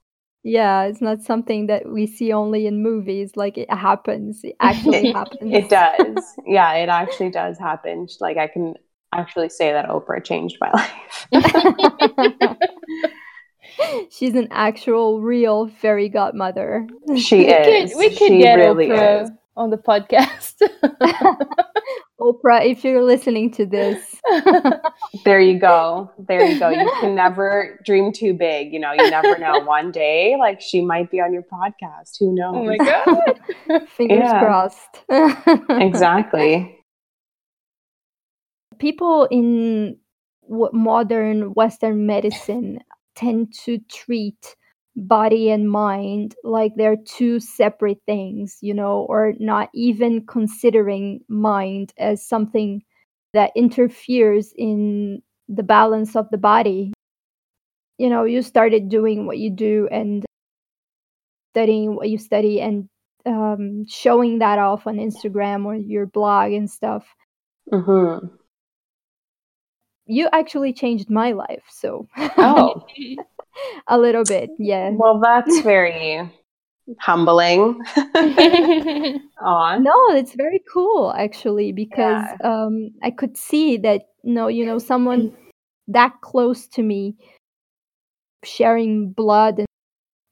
[0.45, 5.11] yeah it's not something that we see only in movies like it happens it actually
[5.20, 5.53] happens.
[5.53, 6.34] it does.
[6.47, 8.07] Yeah it actually does happen.
[8.20, 8.74] Like i can
[9.12, 10.70] actually say that oprah changed my
[11.32, 12.57] life.
[14.11, 16.86] She's an actual real fairy godmother.
[17.16, 19.30] She we is could, we could she get really oprah is.
[19.57, 20.61] On the podcast
[22.20, 24.16] Oprah, if you're listening to this.
[25.24, 26.11] there you go.
[26.16, 26.70] There you go.
[26.70, 28.72] You can never dream too big.
[28.72, 29.61] You know, you never know.
[29.64, 32.12] One day, like she might be on your podcast.
[32.20, 32.55] Who oh knows?
[32.57, 33.88] Oh my God.
[33.88, 35.05] Fingers crossed.
[35.70, 36.78] exactly.
[38.78, 39.98] People in
[40.48, 42.78] modern Western medicine
[43.16, 44.57] tend to treat
[44.97, 51.92] body and mind like they're two separate things, you know, or not even considering mind
[51.99, 52.82] as something
[53.32, 56.92] that interferes in the balance of the body.
[57.99, 60.24] You know, you started doing what you do and
[61.53, 62.88] studying what you study and
[63.26, 67.07] um, showing that off on Instagram or your blog and stuff.
[67.72, 68.26] Mm-hmm.
[70.07, 72.09] You actually changed my life, so.
[72.16, 72.86] Oh.
[73.88, 74.90] a little bit, yeah.
[74.92, 76.30] Well, that's very
[76.98, 77.80] humbling.
[79.40, 79.78] Aw.
[79.78, 82.64] No, it's very cool actually because yeah.
[82.64, 85.34] um, I could see that no, you know, someone
[85.88, 87.16] that close to me
[88.44, 89.68] sharing blood and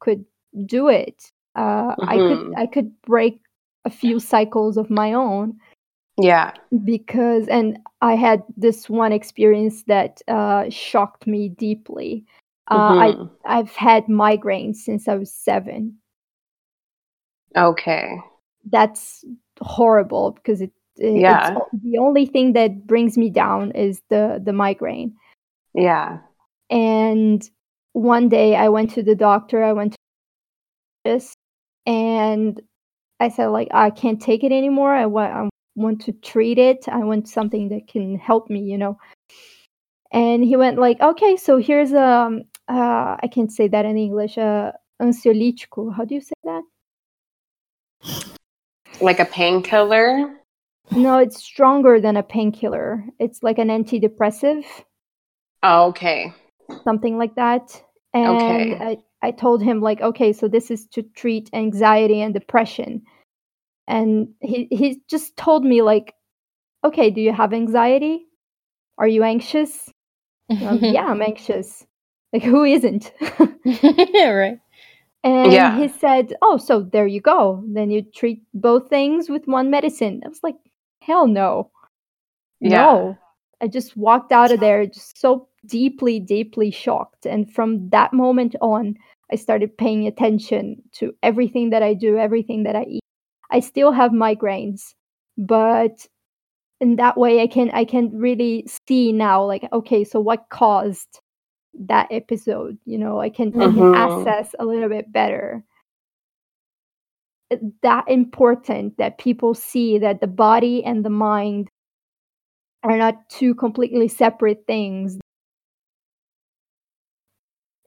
[0.00, 0.24] could
[0.66, 1.30] do it.
[1.54, 2.08] Uh, mm-hmm.
[2.08, 2.56] I could mm-hmm.
[2.56, 3.40] I could break
[3.84, 5.58] a few cycles of my own.
[6.20, 6.52] Yeah.
[6.84, 12.24] Because and I had this one experience that uh, shocked me deeply.
[12.68, 13.22] Uh, mm-hmm.
[13.44, 15.98] I I've had migraines since I was seven.
[17.56, 18.16] Okay.
[18.70, 19.24] That's
[19.60, 21.58] horrible because it, it yeah.
[21.82, 25.14] the only thing that brings me down is the the migraine.
[25.74, 26.18] Yeah.
[26.70, 27.48] And
[27.92, 29.62] one day I went to the doctor.
[29.62, 29.98] I went to
[31.04, 31.34] this,
[31.86, 32.60] and
[33.20, 34.94] I said like I can't take it anymore.
[34.94, 36.88] I want I want to treat it.
[36.88, 38.60] I want something that can help me.
[38.60, 38.98] You know.
[40.12, 42.42] And he went like, okay, so here's um
[42.72, 44.38] uh, I can't say that in English.
[44.38, 45.94] Uh, ansiolítico.
[45.94, 46.62] How do you say that?
[49.00, 50.38] Like a painkiller.
[50.90, 53.04] No, it's stronger than a painkiller.
[53.18, 54.64] It's like an antidepressive.
[55.62, 56.32] Oh, okay.
[56.84, 57.82] Something like that.
[58.14, 58.76] And Okay.
[58.78, 63.02] I, I told him like, okay, so this is to treat anxiety and depression.
[63.88, 66.14] And he he just told me like,
[66.84, 68.26] okay, do you have anxiety?
[68.98, 69.90] Are you anxious?
[70.50, 71.84] Um, yeah, I'm anxious.
[72.32, 73.12] Like who isn't?
[73.84, 74.58] right.
[75.24, 75.70] And Yeah.
[75.70, 77.62] he said, "Oh, so there you go.
[77.66, 80.56] Then you treat both things with one medicine." I was like,
[81.02, 81.70] "Hell no,
[82.60, 82.70] Yeah.
[82.70, 83.18] no!"
[83.60, 87.26] I just walked out of there just so deeply, deeply shocked.
[87.26, 88.96] And from that moment on,
[89.32, 93.02] I started paying attention to everything that I do, everything that I eat.
[93.50, 94.94] I still have migraines,
[95.38, 96.06] but
[96.80, 101.21] in that way, I can I can really see now, like, okay, so what caused
[101.74, 102.78] that episode?
[102.84, 104.20] You know, I can I can Mhm.
[104.20, 105.64] assess a little bit better.
[107.82, 111.68] That important that people see that the body and the mind
[112.82, 115.18] are not two completely separate things,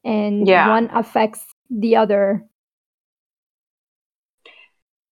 [0.04, 0.68] and Yeah.
[0.70, 2.48] one affects the other.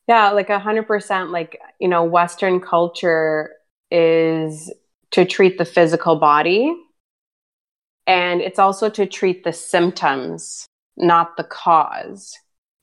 [0.07, 1.31] Yeah, like a hundred percent.
[1.31, 3.51] Like you know, Western culture
[3.89, 4.71] is
[5.11, 6.75] to treat the physical body,
[8.07, 10.65] and it's also to treat the symptoms,
[10.97, 12.37] not the cause.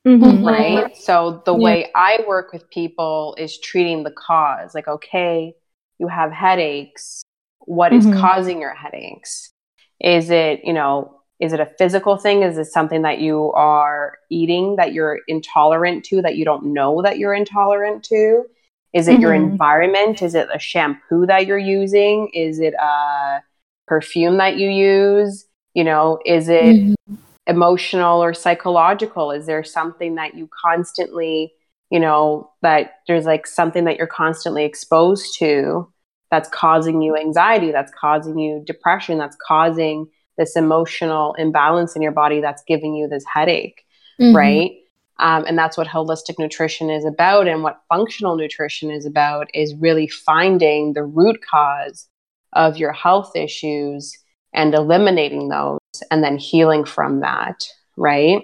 [0.05, 0.43] Mhm.
[0.43, 0.97] right?
[0.97, 1.63] So the Yeah.
[1.63, 4.73] way I work with people is treating the cause.
[4.73, 5.53] Like, okay,
[5.99, 7.21] you have headaches.
[7.59, 8.19] What is Mhm.
[8.19, 9.51] causing your headaches?
[9.99, 12.41] Is it, you know, is it a physical thing?
[12.41, 17.01] Is it something that you are eating that you're intolerant to that you don't know
[17.03, 18.45] that you're intolerant to?
[18.93, 19.51] Is it your Mhm.
[19.51, 20.21] environment?
[20.23, 22.29] Is it a shampoo that you're using?
[22.33, 23.43] Is it a
[23.91, 25.45] perfume that you use?
[25.73, 27.17] You know, is it Mhm.
[27.45, 29.31] emotional or psychological?
[29.31, 31.53] Is there something that you constantly,
[31.89, 35.91] you know, that there's like something that you're constantly exposed to
[36.29, 42.13] that's causing you anxiety, that's causing you depression, that's causing this emotional imbalance in your
[42.13, 43.83] body that's giving you this headache,
[44.21, 44.33] Mhm.
[44.33, 44.71] right?
[45.19, 47.49] Um, and that's what holistic nutrition is about.
[47.49, 52.07] And what functional nutrition is about is really finding the root cause
[52.53, 54.17] of your health issues
[54.53, 55.79] and eliminating those
[56.09, 57.65] and then healing from that,
[57.97, 58.43] right?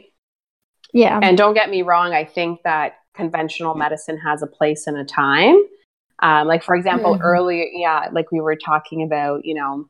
[0.93, 1.19] Yeah.
[1.21, 5.03] And don't get me wrong, I think that conventional medicine has a place and a
[5.03, 5.57] time.
[6.19, 7.19] Um, like, for example, Mhm.
[7.21, 9.87] earlier, yeah, like we were talking about, you know,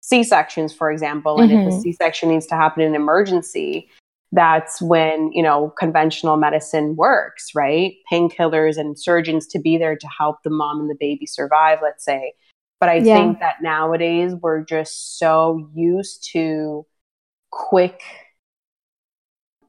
[0.00, 1.80] C sections, for example, and if a Mhm.
[1.80, 3.88] C section needs to happen in emergency,
[4.32, 7.94] that's when, you know, conventional medicine works, right?
[8.10, 12.04] Painkillers and surgeons to be there to help the mom and the baby survive, let's
[12.04, 12.34] say.
[12.84, 13.14] But I Yeah.
[13.14, 16.84] think that nowadays we're just so used to
[17.50, 18.02] quick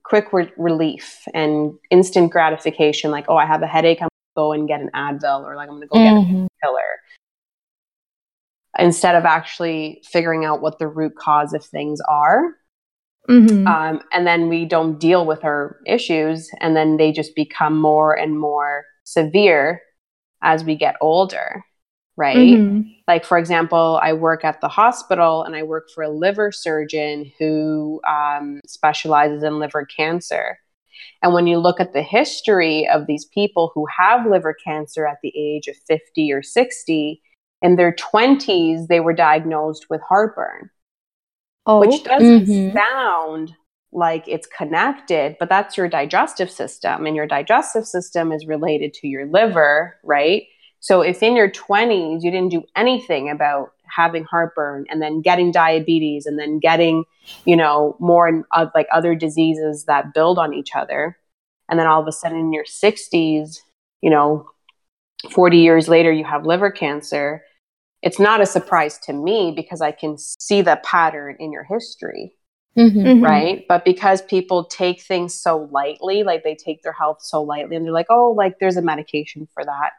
[0.03, 4.35] quick re- relief and instant gratification like oh i have a headache i'm going to
[4.35, 6.47] go and get an advil or like i'm going to go get a Mhm.
[8.77, 12.57] instead of actually figuring out what the root cause of things are
[13.29, 13.65] Mhm.
[13.65, 18.13] um, and then we don't deal with our issues and then they just become more
[18.13, 19.81] and more severe
[20.41, 21.63] as we get older
[22.17, 22.95] right Mhm.
[23.07, 27.31] like for example i work at the hospital and i work for a liver surgeon
[27.39, 30.57] who um, specializes in liver cancer
[31.21, 35.17] and when you look at the history of these people who have liver cancer at
[35.23, 37.21] the age of 50 or 60
[37.61, 40.69] in their 20s they were diagnosed with heartburn
[41.67, 41.79] Oh.
[41.79, 42.73] which doesn't Mhm.
[42.73, 43.55] sound
[43.91, 49.07] like it's connected, but that's your digestive system, and your digestive system is related to
[49.07, 50.43] your liver, right?
[50.85, 55.51] So if in your 20s you didn't do anything about having heartburn and then getting
[55.51, 57.05] diabetes and then getting,
[57.43, 61.17] you know, more and uh, like other diseases that build on each other,
[61.69, 63.63] and then all of a sudden in your 60s,
[64.01, 64.47] you know,
[65.31, 67.43] 40 years later you have liver cancer,
[68.03, 72.35] it's not a surprise to me because I can see the pattern in your history,
[72.77, 73.05] Mhm.
[73.05, 73.23] Mhm.
[73.23, 73.65] right?
[73.67, 77.85] But because people take things so lightly, like they take their health so lightly, and
[77.85, 79.93] they're like, "Oh, like there's a medication for that,"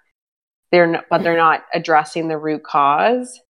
[0.73, 3.41] they're not, but they're not addressing the root cause.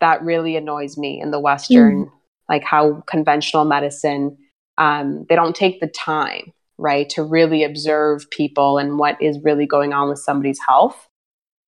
[0.00, 2.10] That really annoys me in the Western,
[2.48, 4.36] like how conventional medicine,
[4.76, 9.66] um, they don't take the time, right, to really observe people and what is really
[9.66, 11.08] going on with somebody's health.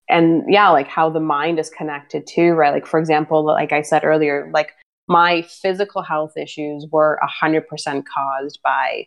[0.09, 2.73] And yeah like how the mind is connected too right?
[2.73, 4.73] Like for example like i said earlier like
[5.07, 9.07] my physical health issues were 100% caused by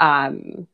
[0.00, 0.66] um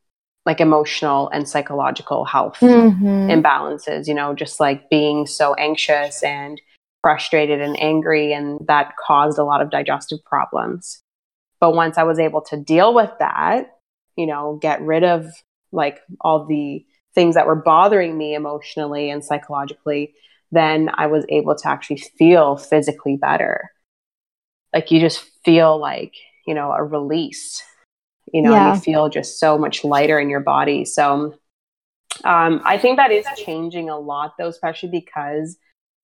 [0.48, 3.28] like emotional and psychological health Mhm.
[3.34, 6.60] imbalances you know just like being so anxious and
[7.02, 11.02] frustrated and angry and that caused a lot of digestive problems
[11.60, 13.60] but once i was able to deal with that
[14.16, 15.26] you know get rid of
[15.70, 16.84] like all the
[17.14, 20.14] things that were bothering me emotionally and psychologically,
[20.52, 23.70] then I was able to actually feel physically better.
[24.72, 26.14] Like you just feel like,
[26.46, 27.62] you know, a release,
[28.32, 28.74] you know, yeah.
[28.74, 30.84] you feel just so much lighter in your body.
[30.84, 31.34] So
[32.24, 35.56] um, I think that is changing a lot, though, especially because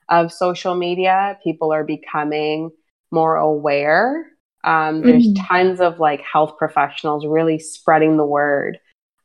[0.09, 1.39] of social media.
[1.43, 2.71] People are becoming
[3.11, 4.27] more aware.
[4.65, 5.45] Um, there's mm-hmm.
[5.45, 8.79] tons of like health professionals really spreading the word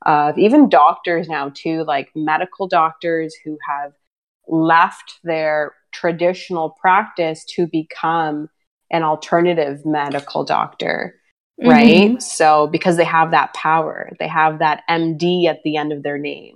[0.06, 3.94] of even doctors now too, like medical doctors who have
[4.48, 8.50] left their traditional practice to become
[8.92, 11.19] an alternative medical doctor.
[11.60, 11.70] Mm-hmm.
[11.70, 12.22] Right.
[12.22, 16.18] So, because they have that power, they have that MD at the end of their
[16.18, 16.56] name.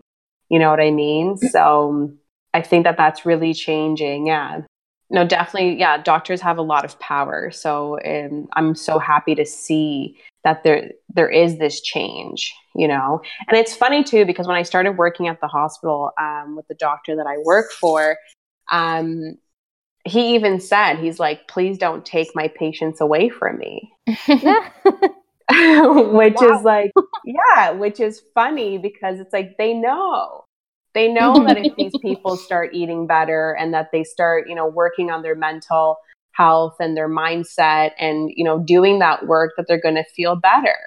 [0.49, 1.37] You know what I mean?
[1.37, 2.11] So,
[2.53, 4.27] I think that that's really changing.
[4.27, 4.61] Yeah.
[5.09, 5.79] No, definitely.
[5.79, 6.01] Yeah.
[6.01, 7.51] Doctors have a lot of power.
[7.51, 13.21] So, um, I'm so happy to see that there there is this change you know
[13.47, 16.75] and it's funny too because when i started working at the hospital um, with the
[16.75, 18.17] doctor that i work for
[18.71, 19.37] um,
[20.05, 23.91] he even said he's like please don't take my patients away from me.
[24.07, 26.57] Which wow.
[26.57, 26.91] is like
[27.25, 30.45] yeah which is funny because it's like they know.
[30.93, 34.67] They know that if these people start eating better and that they start you know
[34.67, 35.97] working on their mental
[36.33, 40.35] health and their mindset and you know doing that work that they're going to feel
[40.35, 40.77] better.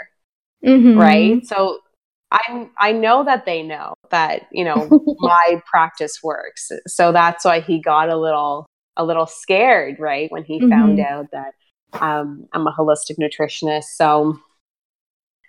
[0.65, 0.99] Mm-hmm.
[0.99, 1.47] right?
[1.47, 1.79] So
[2.33, 4.89] i i know that they know that you know
[5.19, 6.71] my practice works.
[6.87, 8.67] So that's why he got a little
[8.97, 10.71] a little scared right when he mm-hmm.
[10.71, 11.55] found out that
[12.01, 14.39] um, i'm a holistic nutritionist so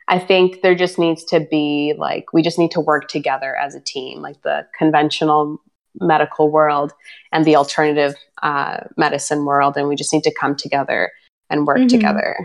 [0.07, 3.75] I think there just needs to be like we just need to work together as
[3.75, 5.61] a team, like the conventional
[5.99, 6.93] medical world
[7.31, 11.11] and the alternative uh, medicine world, and we just need to come together
[11.49, 11.87] and work mm-hmm.
[11.87, 12.37] together.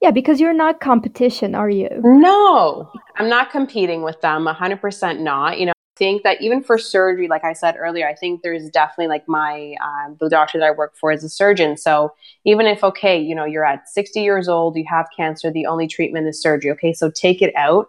[0.00, 1.88] Yeah, because you're not competition, are you?
[2.02, 4.46] No, I'm not competing with them.
[4.46, 5.58] 100% not.
[5.58, 9.08] You know, think that even for surgery, like I said earlier, I think there's definitely
[9.08, 11.76] like my um, the doctor that I work for is a surgeon.
[11.76, 12.12] So
[12.44, 15.86] even if okay, you know, you're at 60 years old, you have cancer, the only
[15.86, 16.70] treatment is surgery.
[16.72, 17.88] Okay, so take it out,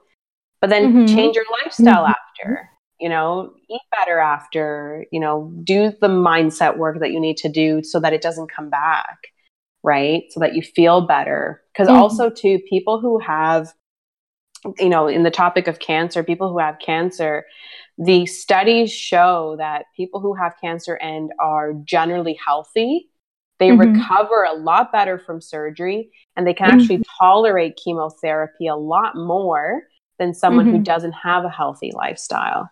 [0.62, 1.16] but then mm-hmm.
[1.16, 2.12] change your lifestyle mm-hmm.
[2.12, 2.70] after
[3.00, 7.50] you know, eat better after, you know, do the mindset work that you need to
[7.50, 9.18] do so that it doesn't come back,
[9.84, 10.24] right?
[10.32, 11.62] So that you feel better.
[11.74, 12.02] Because mm-hmm.
[12.02, 13.72] also, too, people who have,
[14.80, 17.46] you know, in the topic of cancer, people who have cancer,
[17.98, 23.10] the studies show that people who have cancer and are generally healthy,
[23.60, 24.00] they mm-hmm.
[24.00, 26.80] recover a lot better from surgery and they can mm-hmm.
[26.80, 29.82] actually tolerate chemotherapy a lot more
[30.20, 30.84] than someone who mm-hmm.
[30.84, 32.70] doesn't have a healthy lifestyle.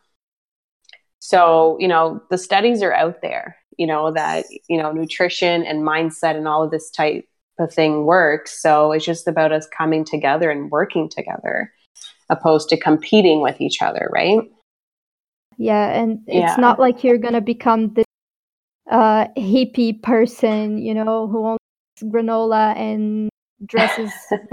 [1.19, 5.81] So, you know, the studies are out there, you know, that, you know, nutrition and
[5.81, 7.25] mindset and all of this type
[7.57, 8.61] of thing works.
[8.61, 11.71] So it's just about us coming together and working together
[12.29, 14.39] opposed to competing with each other, right?
[15.57, 16.55] Yeah, and it's yeah.
[16.57, 18.05] not like you're gonna become this
[18.91, 21.59] uh, hippie person, you know, who owns
[22.03, 23.29] granola and
[23.65, 24.11] dresses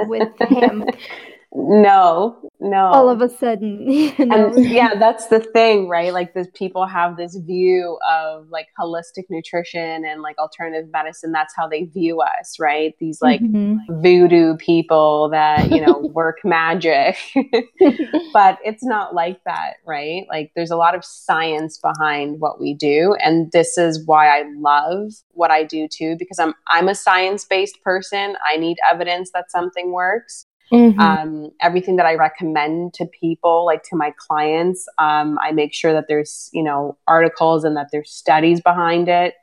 [0.08, 0.84] with him.
[1.54, 2.86] No, no.
[2.86, 4.46] All of a sudden, you know?
[4.46, 6.12] and yeah, that's the thing, right?
[6.12, 11.30] Like, this people have this view of like holistic nutrition and like alternative medicine.
[11.30, 12.94] That's how they view us, right?
[13.00, 14.00] These like mm-hmm.
[14.00, 17.18] voodoo people that you know work magic,
[18.32, 20.24] but it's not like that, right?
[20.30, 24.44] Like, there's a lot of science behind what we do, and this is why I
[24.56, 28.36] love what I do too, because I'm I'm a science based person.
[28.46, 31.01] I need evidence that something works Mm-hmm.
[31.01, 35.93] Um, everything that I recommend to people, like to my clients, um, I make sure
[35.93, 39.35] that there's, you know, articles and that there's studies behind it.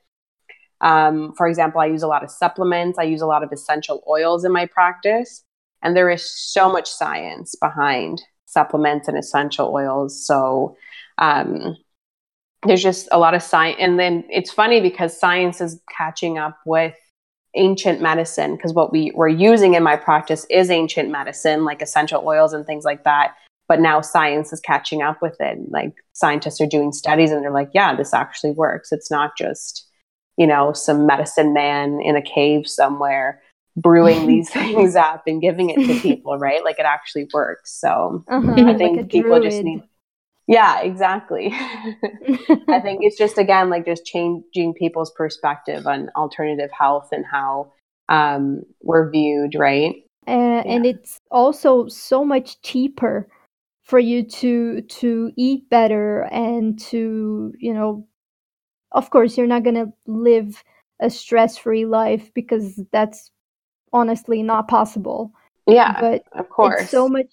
[0.81, 4.01] Um, for example, I use a lot of supplements, I use a lot of essential
[4.09, 5.43] oils in my practice,
[5.83, 10.25] and there is so much science behind supplements and essential oils.
[10.25, 10.77] So,
[11.19, 11.75] um,
[12.65, 13.77] there's just a lot of science.
[13.79, 16.95] And then it's funny because science is catching up with
[17.55, 22.23] ancient medicine because what we were using in my practice is ancient medicine like essential
[22.25, 23.35] oils and things like that.
[23.67, 25.57] But now science is catching up with it.
[25.69, 28.91] Like scientists are doing studies and they're like yeah this actually works.
[28.91, 29.87] It's not just
[30.37, 33.41] you know some medicine man in a cave somewhere
[33.75, 36.63] brewing these things up and giving it to people right?
[36.63, 37.71] Like it actually works.
[37.79, 39.43] So uh-huh, i think like people druid.
[39.43, 39.83] just need
[40.49, 41.51] yeah, exactly.
[41.53, 47.71] I think it's just again like just changing people's perspective on alternative health and how
[48.09, 49.97] um, we're viewed, right?
[50.27, 50.63] Uh, yeah.
[50.65, 53.27] And it's also so much cheaper
[53.83, 58.07] for you to to eat better and to you know,
[58.91, 60.63] of course, you're not gonna live
[60.99, 63.29] a stress-free life because that's
[63.93, 65.31] honestly not possible.
[65.67, 67.27] Yeah, but of course, it's so much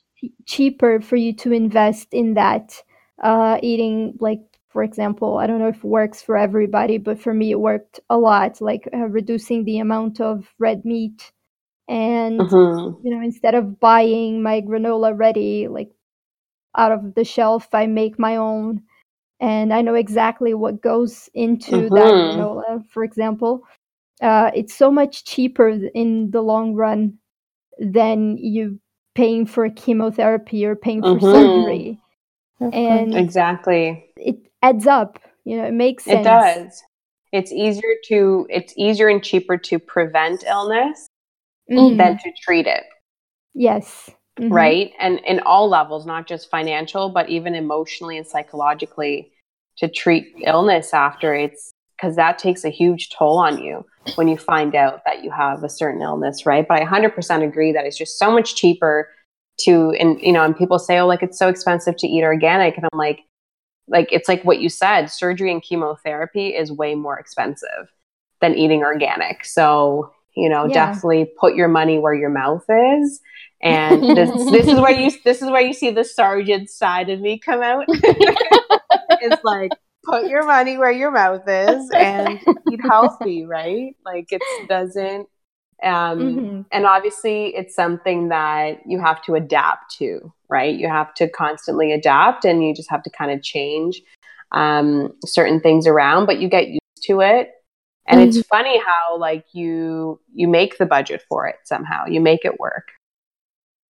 [0.44, 2.82] cheaper for you to invest in that
[3.22, 7.32] uh, eating like for example i don't know if it works for everybody but for
[7.34, 11.32] me it worked a lot like uh, reducing the amount of red meat
[11.88, 12.97] and Mhm.
[13.02, 15.90] you know instead of buying my granola ready like
[16.76, 18.82] out of the shelf i make my own
[19.40, 22.22] and i know exactly what goes into that Mhm.
[22.22, 23.62] granola for example
[24.22, 27.18] uh, it's so much cheaper in the long run
[27.78, 28.80] than you
[29.14, 31.20] paying for chemotherapy or paying for Mhm.
[31.20, 32.01] surgery.
[32.60, 34.06] And Exactly.
[34.16, 36.82] it adds up you know it makes sense It does.
[37.32, 41.06] It's easier to it's easier and cheaper to prevent illness
[41.70, 41.96] Mhm.
[41.98, 42.84] than to treat it,
[43.54, 44.50] yes Mhm.
[44.50, 44.92] right?
[45.00, 49.32] And in all levels, not just financial, but even emotionally and psychologically
[49.78, 53.84] to treat illness after it's because that takes a huge toll on you
[54.16, 56.66] when you find out that you have a certain illness, right?
[56.68, 59.08] But I 100% agree that it's just so much cheaper
[59.58, 62.76] to and you know, and people say oh like it's so expensive to eat organic
[62.76, 63.20] and I'm like
[63.88, 67.88] like it's like what you said, surgery and chemotherapy is way more expensive
[68.40, 69.44] than eating organic.
[69.44, 70.86] So, you know, Yeah.
[70.86, 73.20] definitely put your money where your mouth is.
[73.62, 77.20] And this this is where you this is where you see the sergeant side of
[77.20, 77.86] me come out.
[79.20, 79.72] it's like
[80.04, 83.96] put your money where your mouth is and eat healthy, right?
[84.04, 85.28] Like it doesn't
[85.82, 86.64] um Mhm.
[86.72, 90.76] and obviously it's something that you have to adapt to right?
[90.78, 94.00] You have to constantly adapt and you just have to kind of change
[94.52, 97.50] um, certain things around but you get used to it.
[98.08, 102.06] And it's funny how like you you make the budget for it somehow.
[102.06, 102.92] You make it work.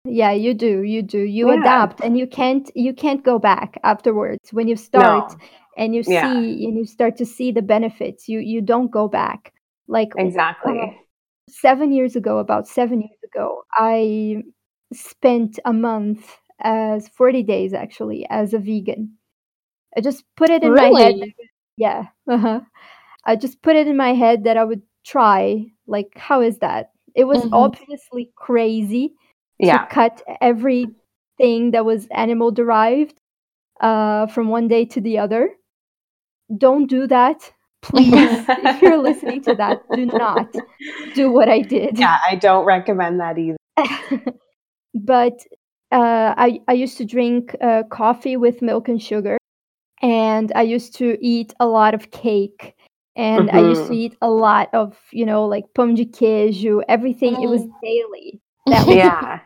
[0.06, 1.18] Yeah you do you do.
[1.18, 1.60] You Yeah.
[1.60, 4.52] adapt and you can't you can't go back afterwards.
[4.52, 5.36] When you start no
[5.76, 6.22] and you Yeah.
[6.22, 9.52] see and you start to see the benefits you you don't go back.
[9.88, 11.06] Like exactly
[11.48, 14.43] seven years ago, about seven years ago, I
[14.93, 19.16] spent a month as 40 days actually as a vegan.
[19.97, 21.14] I just put it in my head.
[21.14, 21.36] Really?
[21.77, 22.06] Yeah.
[22.28, 22.60] Uh-huh.
[23.24, 25.66] I just put it in my head that I would try.
[25.86, 26.90] Like, how is that?
[27.14, 27.52] It was Mhm.
[27.52, 29.14] obviously crazy
[29.59, 33.18] yeah to cut everything that was animal derived
[33.81, 35.51] uh, from one day to the other.
[36.56, 37.52] Don't do that.
[37.82, 40.47] Please, if you're listening to that, do not
[41.15, 41.98] do what I did.
[41.98, 43.57] yeah i don't recommend that either
[44.94, 45.39] but
[45.93, 49.39] uh, I, I used to drink uh, coffee with milk and sugar,
[50.03, 52.74] and I used to eat a lot of cake,
[53.15, 53.97] and I used to Mhm.
[54.05, 57.40] eat a lot of, you know, like pão de queijo, everything.
[57.40, 57.81] It was Mm.
[57.82, 58.40] daily.
[58.97, 59.40] Yeah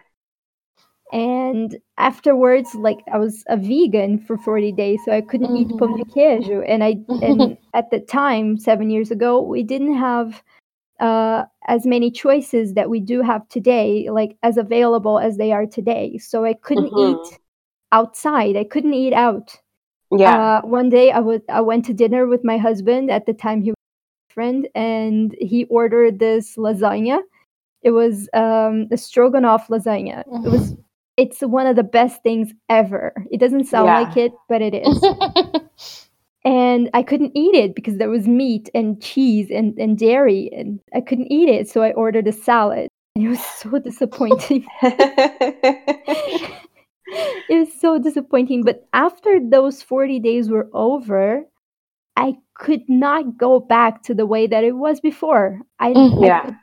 [1.13, 5.97] and afterwards, like I was a vegan for 40 days, so I couldn't eat pão
[5.97, 6.65] de queijo.
[6.69, 10.43] And I and at the time, seven years ago, we didn't have
[11.01, 15.67] uh, as many choices that we do have today, like as available as they are
[15.67, 16.19] today.
[16.19, 17.17] So I couldn't Mhm.
[17.27, 17.39] eat
[17.93, 18.57] outside.
[18.57, 19.59] I couldn't eat out.
[20.13, 23.11] yeah Uh, one day I would I went to dinner with my husband.
[23.11, 23.77] At the time, he was
[24.29, 27.21] my friend, and he ordered this lasagna.
[27.83, 30.25] It was um, a stroganoff lasagna.
[30.45, 30.77] It was.
[31.23, 33.13] It's one of the best things ever.
[33.31, 34.01] It doesn't sound Yeah.
[34.01, 35.05] like it, but it is.
[36.45, 40.81] and I couldn't eat it because there was meat and cheese and, and dairy, and
[40.95, 41.69] I couldn't eat it.
[41.69, 42.89] So I ordered a salad.
[43.17, 44.65] And it was so disappointing.
[44.83, 46.51] it
[47.51, 48.65] was so disappointing.
[48.65, 51.45] But after those 40 days were over,
[52.17, 55.61] I could not go back to the way that it was before.
[55.79, 55.93] I.
[55.93, 56.41] Mm, I Yeah.
[56.45, 56.55] could-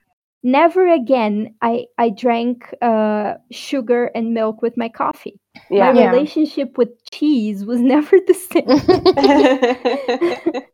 [0.47, 5.39] never again I, I drank uh, sugar and milk with my coffee.
[5.69, 6.11] yeah My Yeah.
[6.11, 8.67] relationship with cheese was never the same.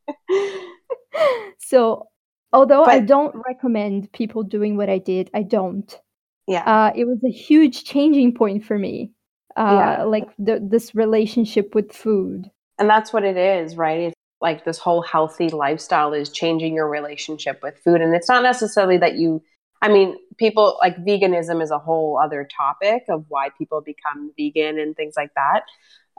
[1.60, 2.08] So,
[2.52, 6.00] although I don't recommend people doing what I did, I don't.
[6.48, 9.12] yeah Uh, it was a huge changing point for me.
[9.56, 10.04] Uh, Yeah.
[10.04, 12.50] Like the, this relationship with food.
[12.80, 14.00] And that's what it is, right?
[14.08, 18.02] It's like this whole healthy lifestyle is changing your relationship with food.
[18.02, 19.42] And it's not necessarily that you,
[19.84, 24.80] I mean, people like veganism is a whole other topic of why people become vegan
[24.80, 25.64] and things like that.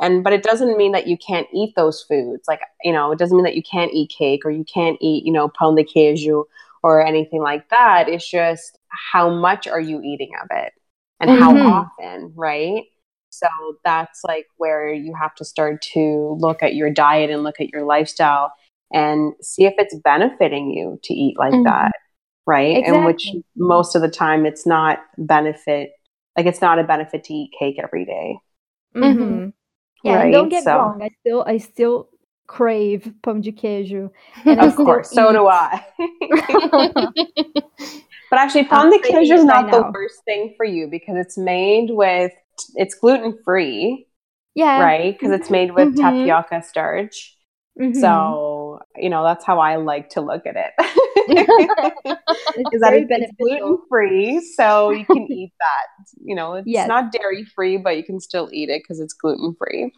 [0.00, 2.44] And, but it doesn't mean that you can't eat those foods.
[2.46, 5.24] Like, you know, it doesn't mean that you can't eat cake or you can't eat,
[5.24, 6.44] you know, pão de queijo
[6.82, 8.08] or anything like that.
[8.08, 8.78] It's just
[9.12, 10.72] how much are you eating of it
[11.20, 11.64] and how Mhm.
[11.64, 12.84] often, right?
[13.30, 13.48] So
[13.84, 17.70] that's like where you have to start to look at your diet and look at
[17.70, 18.52] your lifestyle
[18.92, 21.64] and see if it's benefiting you to eat like Mhm.
[21.64, 21.92] that,
[22.46, 22.82] right?
[22.84, 25.90] And which most of the time it's not benefit,
[26.36, 28.38] like it's not a benefit to eat cake every day.
[28.94, 29.16] Mhm.
[29.16, 29.52] Mhm.
[30.02, 31.02] Yeah, and Right, don't get so- wrong.
[31.02, 32.08] I still, I still
[32.46, 34.10] crave pão de queijo,
[34.44, 35.82] and Of still course, so do I.
[38.30, 39.90] but actually, I'm pão de queijo is not right the now.
[39.94, 42.32] worst thing for you because it's made with,
[42.76, 44.06] it's gluten free
[44.54, 44.80] Yeah.
[44.82, 45.18] right?
[45.18, 46.00] Because it's made with Mhm.
[46.00, 47.36] tapioca starch.
[47.80, 47.96] Mhm.
[47.96, 50.72] So, you know, that's how I like to look at it.
[51.28, 52.04] it's
[52.74, 56.06] Is that very it- it's gluten free, so you can eat that.
[56.24, 56.88] You know, it's Yes.
[56.88, 59.92] not dairy free, but you can still eat it because it's gluten free.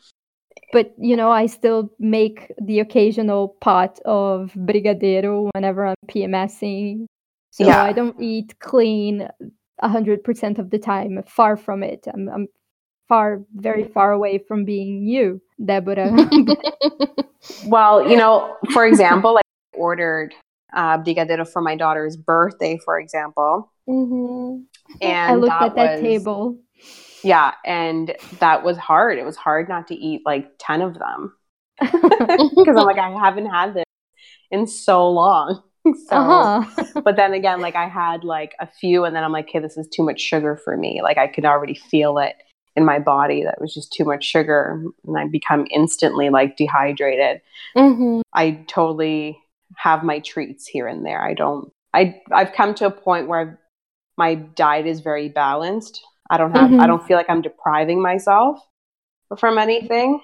[0.72, 7.06] But you know, I still make the occasional pot of brigadeiro whenever I'm PMSing.
[7.50, 7.82] So Yeah.
[7.82, 9.28] I don't eat clean
[9.80, 11.22] a hundred percent of the time.
[11.26, 12.06] Far from it.
[12.12, 12.46] I'm, I'm
[13.08, 16.12] far, very far away from being you, Deborah.
[17.66, 19.44] Well, you know, for example, like
[19.74, 20.34] I ordered
[20.72, 24.64] uh, brigadeiro for my daughter's birthday, for example, Mhm.
[25.00, 26.58] and I looked that at that was- table.
[27.22, 29.18] Yeah, and that was hard.
[29.18, 31.32] It was hard not to eat like ten of them
[31.80, 33.84] because I'm like I haven't had this
[34.50, 35.62] in so long.
[36.08, 37.00] so, uh-huh.
[37.02, 39.76] but then again, like I had like a few, and then I'm like, okay, this
[39.76, 41.00] is too much sugar for me.
[41.02, 42.36] Like I could already feel it
[42.76, 47.40] in my body that was just too much sugar, and I become instantly like dehydrated.
[47.76, 48.20] Mhm.
[48.34, 49.38] I totally
[49.76, 51.22] have my treats here and there.
[51.22, 51.70] I don't.
[51.94, 53.56] I I've come to a point where I've,
[54.18, 56.00] my diet is very balanced.
[56.30, 56.70] I don't have.
[56.72, 56.86] I Mhm.
[56.86, 58.58] don't feel like I'm depriving myself
[59.38, 60.20] from anything.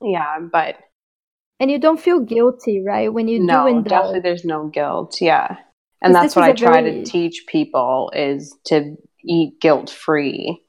[0.00, 0.76] Yeah, but
[1.58, 3.12] and you don't feel guilty, right?
[3.12, 3.88] When you do no, indulge.
[3.88, 5.20] definitely there's no guilt.
[5.20, 5.56] Yeah,
[6.02, 10.62] and that's what I try very- to teach people is to eat guilt free.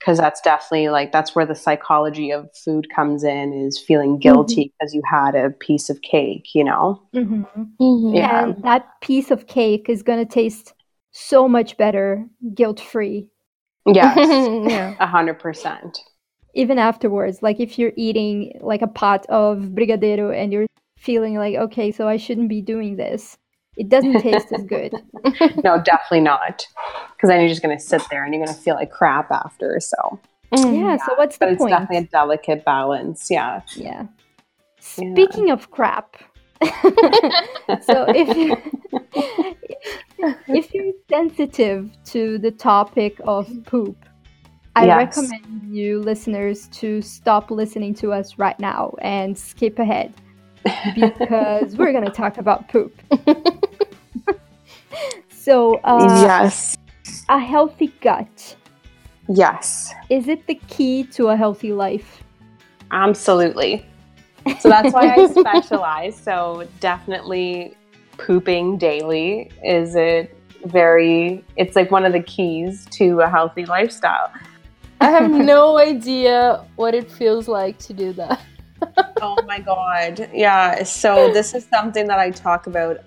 [0.00, 4.72] Because that's definitely like that's where the psychology of food comes in is feeling guilty
[4.78, 7.02] because you had a piece of cake, you know?
[7.14, 7.46] Mhm.
[7.78, 8.16] Mhm.
[8.16, 8.44] Yeah.
[8.44, 10.72] And that piece of cake is going to taste
[11.12, 13.28] so much better guilt free.
[13.86, 14.16] Yes.
[14.70, 14.94] yeah.
[15.00, 16.00] A hundred percent.
[16.54, 20.66] even afterwards like if you're eating like a pot of brigadeiro and you're
[20.98, 23.38] feeling like okay so i shouldn't be doing this
[23.80, 24.92] it doesn't taste as good
[25.64, 26.66] No, definitely not.
[27.16, 29.78] Because then you're just gonna sit there and you're gonna feel like crap after.
[29.80, 30.20] So,
[30.52, 30.74] Mhm.
[30.80, 33.28] yeah so what's but the it's point definitely a delicate balance.
[33.30, 33.62] Yeah.
[33.76, 34.06] yeah
[34.98, 35.12] Yeah.
[35.12, 36.16] speaking of crap
[37.82, 38.56] so if you
[40.48, 43.96] if you're sensitive to the topic of poop
[44.76, 45.16] I Yes.
[45.16, 50.12] recommend you listeners to stop listening to us right now and skip ahead
[50.94, 52.94] because we're going to talk about poop.
[55.30, 56.76] so, uh, yes.
[57.28, 58.56] a healthy gut
[59.32, 59.94] Yes.
[60.08, 62.22] is it the key to a healthy life?
[62.90, 63.86] Absolutely.
[64.58, 66.16] So that's why I specialize.
[66.16, 67.76] So definitely
[68.18, 74.32] pooping daily is it very it's like one of the keys to a healthy lifestyle.
[75.00, 78.40] I have no idea what it feels like to do that.
[79.22, 80.30] Oh my god.
[80.32, 82.98] Yeah, so this is something that I talk about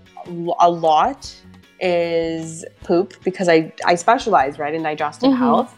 [0.60, 1.34] a lot
[1.80, 5.38] is poop because I I specialize right in digestive Mhm.
[5.38, 5.76] health.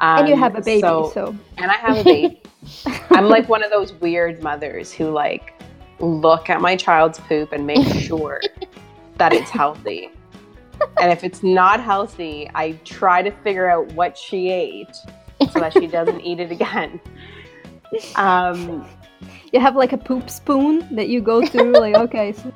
[0.00, 2.42] and you Um, have a baby, so- so, and I have a baby.
[3.10, 5.52] I'm like one of those weird mothers who like
[6.00, 8.40] look at my child's poop and make sure
[9.18, 10.10] that it's healthy.
[11.00, 14.96] And if it's not healthy, I try to figure out what she ate
[15.52, 17.00] so that she doesn't eat it again.
[18.16, 18.84] Um,
[19.54, 22.52] you have like a poop spoon that you go through, like, okay, so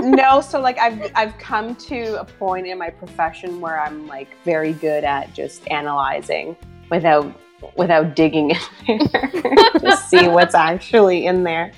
[0.00, 4.28] no, so like I've I've come to a point in my profession where I'm like
[4.44, 6.56] very good at just analyzing
[6.90, 7.32] without
[7.76, 8.52] without digging
[8.86, 11.72] in there to see what's actually in there.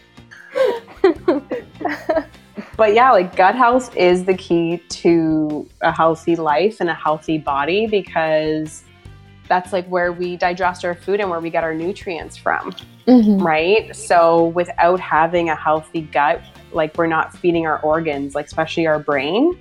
[2.77, 7.39] but yeah, like gut health is the key to a healthy life and a healthy
[7.39, 8.85] body because
[9.49, 12.73] that's like where we digest our food and where we get our nutrients from
[13.11, 13.43] Mhm.
[13.43, 13.95] right?
[13.95, 16.41] So without having a healthy gut,
[16.73, 19.59] like we're not feeding our organs, like especially our brain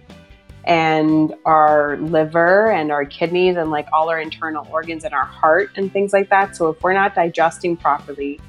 [0.66, 5.72] and our liver and our kidneys and like all our internal organs and our heart
[5.78, 6.56] and things like that.
[6.56, 8.40] So if we're not digesting properly,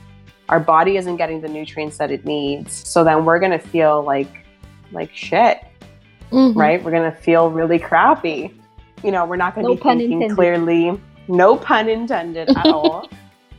[0.48, 2.72] our body isn't getting the nutrients that it needs.
[2.88, 4.28] So then we're going to feel like
[4.92, 5.58] like shit,
[6.32, 6.56] Mhm.
[6.56, 6.82] right?
[6.82, 8.52] We're going to feel really crappy.
[9.04, 10.36] You know, we're not going to No be thinking intended.
[10.36, 11.00] clearly.
[11.28, 13.08] No pun intended at all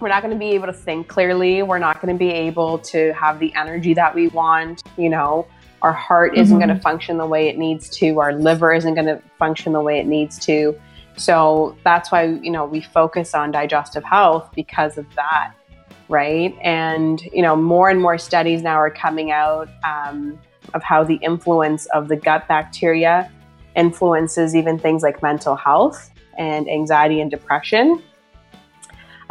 [0.02, 1.64] we're not going to be able to think clearly.
[1.64, 4.84] We're not going to be able to have the energy that we want.
[4.98, 5.48] You know,
[5.82, 8.20] our heart isn't going to function the way it needs to.
[8.20, 10.80] Our liver isn't going to function the way it needs to.
[11.18, 15.54] So that's why, you know, we focus on digestive health because of that.
[16.10, 16.58] Right.
[16.62, 20.40] And, you know, more and more studies now are coming out um,
[20.74, 23.32] of how the influence of the gut bacteria
[23.76, 28.02] influences even things like mental health and anxiety and depression.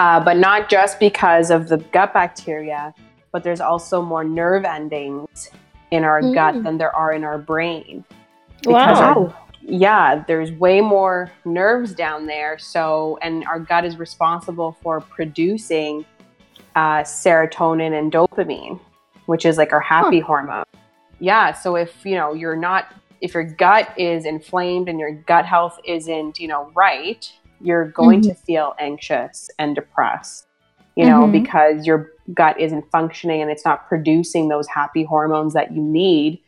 [0.01, 2.95] Uh, but not just because of the gut bacteria,
[3.33, 5.51] but there's also more nerve endings
[5.91, 6.65] in our gut Mm.
[6.65, 8.03] than there are in our brain.
[8.63, 9.25] Because Wow.
[9.27, 12.57] our- yeah, there's way more nerves down there.
[12.59, 16.07] So, and our gut is responsible for producing
[16.75, 18.81] uh, serotonin and dopamine,
[19.27, 20.27] which is like our happy huh.
[20.29, 20.65] hormone.
[21.19, 21.53] Yeah.
[21.53, 22.87] So if you know you're not,
[23.21, 27.31] if your gut is inflamed and your gut health isn't, you know, right,
[27.61, 28.31] you're going mm-hmm.
[28.31, 30.47] to feel anxious and depressed.
[30.97, 31.33] You know, mm-hmm.
[31.33, 36.41] because your gut isn't functioning and it's not producing those happy hormones that you need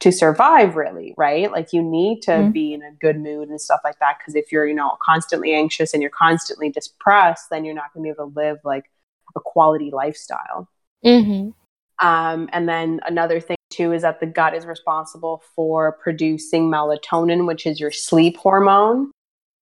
[0.00, 2.50] to survive really right like you need to mm-hmm.
[2.50, 5.54] be in a good mood and stuff like that because if you're you know constantly
[5.54, 8.90] anxious and you're constantly depressed then you're not going to be able to live like
[9.36, 10.68] a quality lifestyle
[11.04, 12.06] mm-hmm.
[12.06, 17.46] um, and then another thing too is that the gut is responsible for producing melatonin
[17.46, 19.10] which is your sleep hormone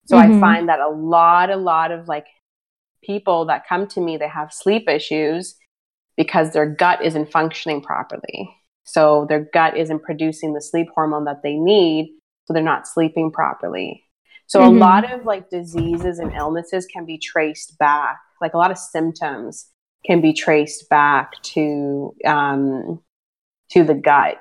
[0.06, 0.36] so mm-hmm.
[0.36, 2.26] i find that a lot a lot of like
[3.02, 5.56] people that come to me they have sleep issues
[6.16, 8.48] because their gut isn't functioning properly
[8.84, 12.14] so their gut isn't producing the sleep hormone that they need.
[12.44, 14.02] So they're not sleeping properly.
[14.46, 14.76] So mm-hmm.
[14.76, 18.18] a lot of like diseases and illnesses can be traced back.
[18.40, 19.68] Like a lot of symptoms
[20.04, 23.00] can be traced back to um,
[23.70, 24.38] to the gut,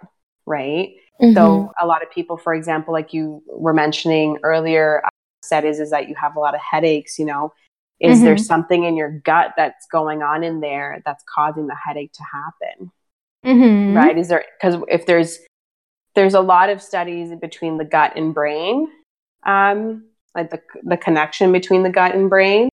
[0.48, 0.90] right?
[1.22, 1.34] Mm-hmm.
[1.36, 5.04] So a lot of people, for example, like you were mentioning earlier,
[5.44, 7.20] said is is that you have a lot of headaches.
[7.20, 7.54] You know,
[8.00, 8.26] is mm-hmm.
[8.26, 12.24] there something in your gut that's going on in there that's causing the headache to
[12.24, 12.92] happen?
[13.46, 13.96] mm-hmm.
[13.96, 14.18] right?
[14.18, 15.40] Is there because if there's
[16.16, 18.90] there's a lot of studies between the gut and brain,
[19.46, 20.06] um,
[20.36, 22.70] like the the connection between the gut and brain.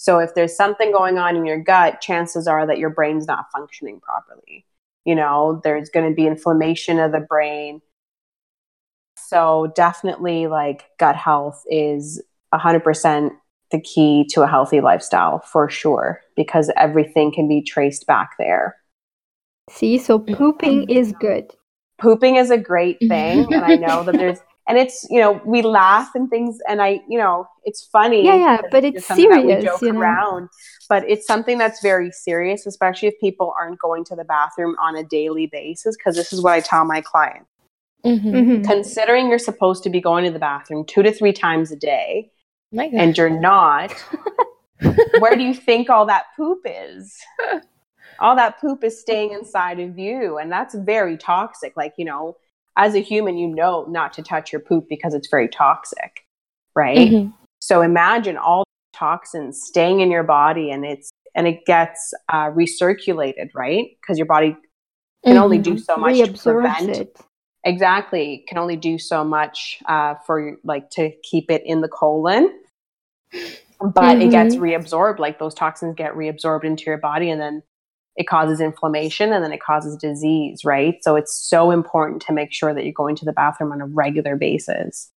[0.00, 3.46] So if there's something going on in your gut, chances are that your brain's not
[3.52, 4.64] functioning properly.
[5.04, 7.80] You know, there's going to be inflammation of the brain.
[9.28, 12.22] So definitely, like gut health is
[12.54, 13.30] 100%
[13.70, 18.76] the key to a healthy lifestyle for sure, because everything can be traced back there.
[19.68, 20.34] See, so mm.
[20.34, 21.52] pooping is good.
[22.00, 23.52] Pooping is a great thing.
[23.52, 27.00] and I know that there's, and it's, you know, we laugh and things, and I,
[27.06, 28.24] you know, it's funny.
[28.24, 29.62] Yeah, yeah, but it's, serious.
[29.62, 30.00] joke you know?
[30.00, 30.48] around,
[30.88, 34.96] but it's something that's very serious, especially if people aren't going to the bathroom on
[34.96, 35.98] a daily basis.
[35.98, 37.50] Because this is what I tell my clients.
[38.04, 38.28] Mm-hmm.
[38.28, 38.62] Mm-hmm.
[38.64, 42.30] Considering you're supposed to be going to the bathroom two to three times a day,
[42.72, 43.92] and you're not,
[45.18, 47.18] where do you think all that poop is?
[48.20, 52.36] all that poop is staying inside of you and that's very toxic like you know
[52.76, 56.26] as a human you know not to touch your poop because it's very toxic
[56.74, 57.30] right mm-hmm.
[57.60, 63.48] so imagine all toxins staying in your body and it's and it gets uh, recirculated
[63.54, 64.56] right because your body
[65.24, 65.42] can mm-hmm.
[65.42, 65.78] only do mm-hmm.
[65.78, 67.20] so much to prevent it.
[67.64, 72.52] Exactly can only do so much uh, for like to keep it in the colon
[73.80, 74.22] but mm-hmm.
[74.22, 74.64] it gets mm-hmm.
[74.64, 77.62] reabsorbed like those toxins get reabsorbed into your body and then
[78.18, 80.96] it causes inflammation and then it causes disease, right?
[81.02, 83.86] So it's so important to make sure that you're going to the bathroom on a
[83.86, 85.08] regular basis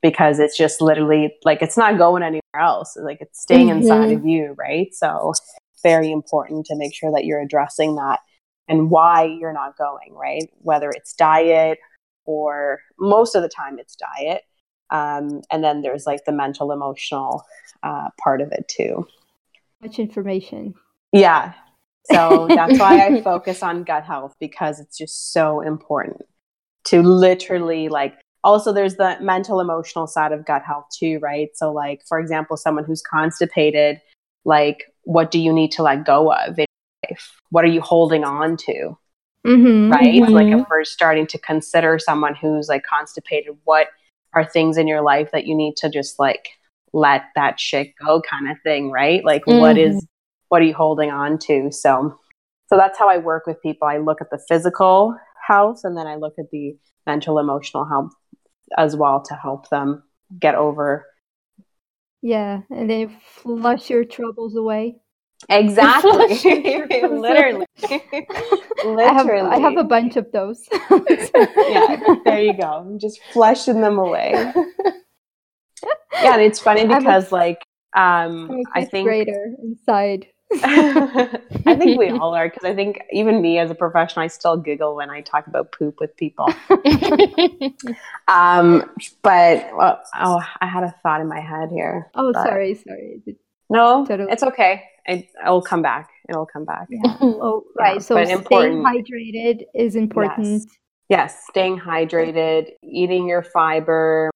[0.00, 2.96] because it's just literally like it's not going anywhere else.
[2.96, 3.82] Like it's staying mm-hmm.
[3.82, 4.94] inside of you, right?
[4.94, 5.32] So
[5.82, 8.20] very important to make sure that you're addressing that
[8.70, 10.48] and why you're not going, right?
[10.62, 11.78] Whether it's diet
[12.24, 14.44] or most of the time it's diet.
[14.90, 17.44] Um, and then there's like the mental emotional
[17.82, 19.06] uh, part of it too.
[19.82, 20.74] Much information.
[21.12, 21.52] Yeah,
[22.04, 26.22] so that's why I focus on gut health because it's just so important
[26.84, 31.48] to literally like also there's the mental emotional side of gut health too, right?
[31.54, 34.00] So like for example, someone who's constipated,
[34.44, 36.58] like what do you need to let go of
[37.10, 37.32] life?
[37.50, 38.96] What are you holding on to?
[39.46, 40.14] Mm-hmm, right?
[40.14, 40.32] Mm-hmm.
[40.32, 43.88] Like if we're starting to consider someone who's like constipated, what
[44.34, 46.50] are things in your life that you need to just like
[46.92, 49.24] let that shit go kind of thing, right?
[49.24, 49.60] Like mm-hmm.
[49.60, 50.06] what is
[50.50, 52.18] what are you holding on to so
[52.68, 55.16] so that's how i work with people i look at the physical
[55.46, 56.76] health and then i look at the
[57.06, 58.12] mental emotional health
[58.76, 60.02] as well to help them
[60.38, 61.06] get over
[62.20, 64.96] yeah and then flush your troubles away
[65.48, 66.10] exactly
[67.08, 67.66] literally literally
[68.84, 73.80] I have, I have a bunch of those yeah there you go I'm just flushing
[73.80, 74.32] them away
[76.22, 77.62] yeah and it's funny because like
[77.96, 80.26] um i think greater inside
[80.62, 84.56] I think we all are because I think even me as a professional, I still
[84.56, 86.46] giggle when I talk about poop with people.
[88.28, 88.90] um,
[89.22, 92.10] but well, oh, I had a thought in my head here.
[92.14, 93.22] Oh, sorry, sorry.
[93.68, 94.32] No, totally.
[94.32, 94.82] it's okay.
[95.10, 96.08] It, will come back.
[96.28, 96.86] It'll come back.
[96.88, 97.16] Yeah.
[97.20, 97.94] oh, right.
[97.94, 98.84] Yeah, so staying important.
[98.84, 100.46] hydrated is important.
[100.46, 100.66] Yes.
[101.08, 104.30] yes, staying hydrated, eating your fiber,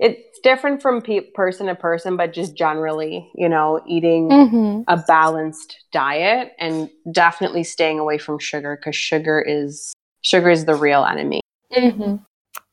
[0.00, 4.82] it's different from pe- person to person but just generally you know eating mm-hmm.
[4.88, 10.74] a balanced diet and definitely staying away from sugar because sugar is sugar is the
[10.74, 11.40] real enemy
[11.72, 12.16] mm-hmm.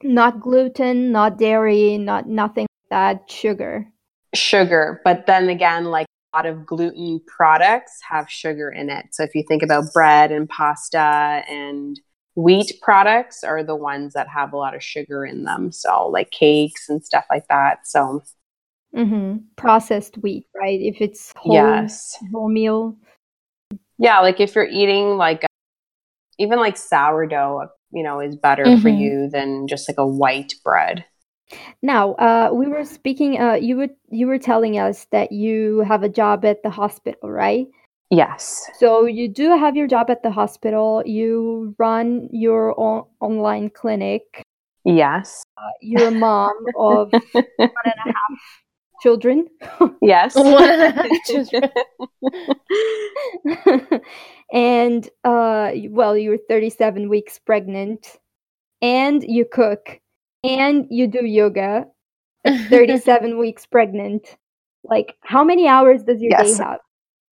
[0.03, 3.87] not gluten not dairy not nothing like that sugar
[4.33, 9.07] sugar but then again like lot of gluten products have sugar in it.
[9.11, 11.99] So if you think about bread and pasta and
[12.35, 15.71] wheat products are the ones that have a lot of sugar in them.
[15.71, 17.85] So like cakes and stuff like that.
[17.85, 18.23] So
[18.95, 19.37] mm-hmm.
[19.57, 20.79] processed wheat, right?
[20.79, 22.17] If it's whole, yes.
[22.31, 22.97] whole meal.
[23.97, 25.45] Yeah, like if you're eating like
[26.39, 28.99] even like sourdough, you know, is better for Mhm.
[28.99, 31.05] you than just like a white bread.
[31.81, 33.39] Now, uh, we were speaking.
[33.39, 37.29] Uh, you were you were telling us that you have a job at the hospital,
[37.29, 37.67] right?
[38.09, 38.69] Yes.
[38.77, 41.01] So you do have your job at the hospital.
[41.05, 44.43] You run your own online clinic.
[44.83, 45.43] Yes.
[45.57, 48.39] Uh, you're a mom of one and a half
[49.01, 49.47] children,
[50.01, 50.33] yes.
[51.25, 51.69] Children.
[54.51, 58.19] and uh, well, you're 37 weeks pregnant,
[58.81, 60.00] and you cook,
[60.43, 61.85] and you do yoga.
[62.43, 64.37] At 37 weeks pregnant.
[64.83, 66.57] Like, how many hours does your Yes.
[66.57, 66.79] day have?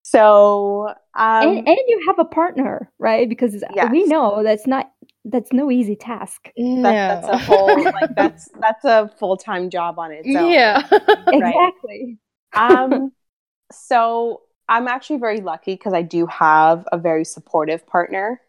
[0.03, 3.27] So um and, and you have a partner, right?
[3.27, 4.91] Because we know that's not
[5.25, 6.49] that's no easy task.
[6.57, 6.83] no.
[6.83, 10.51] that, that's a whole like that's that's a full-time job on its own.
[10.51, 10.87] yeah.
[11.31, 12.17] Exactly.
[12.55, 13.11] um
[13.71, 18.41] so i'm actually very lucky because i do have a very supportive partner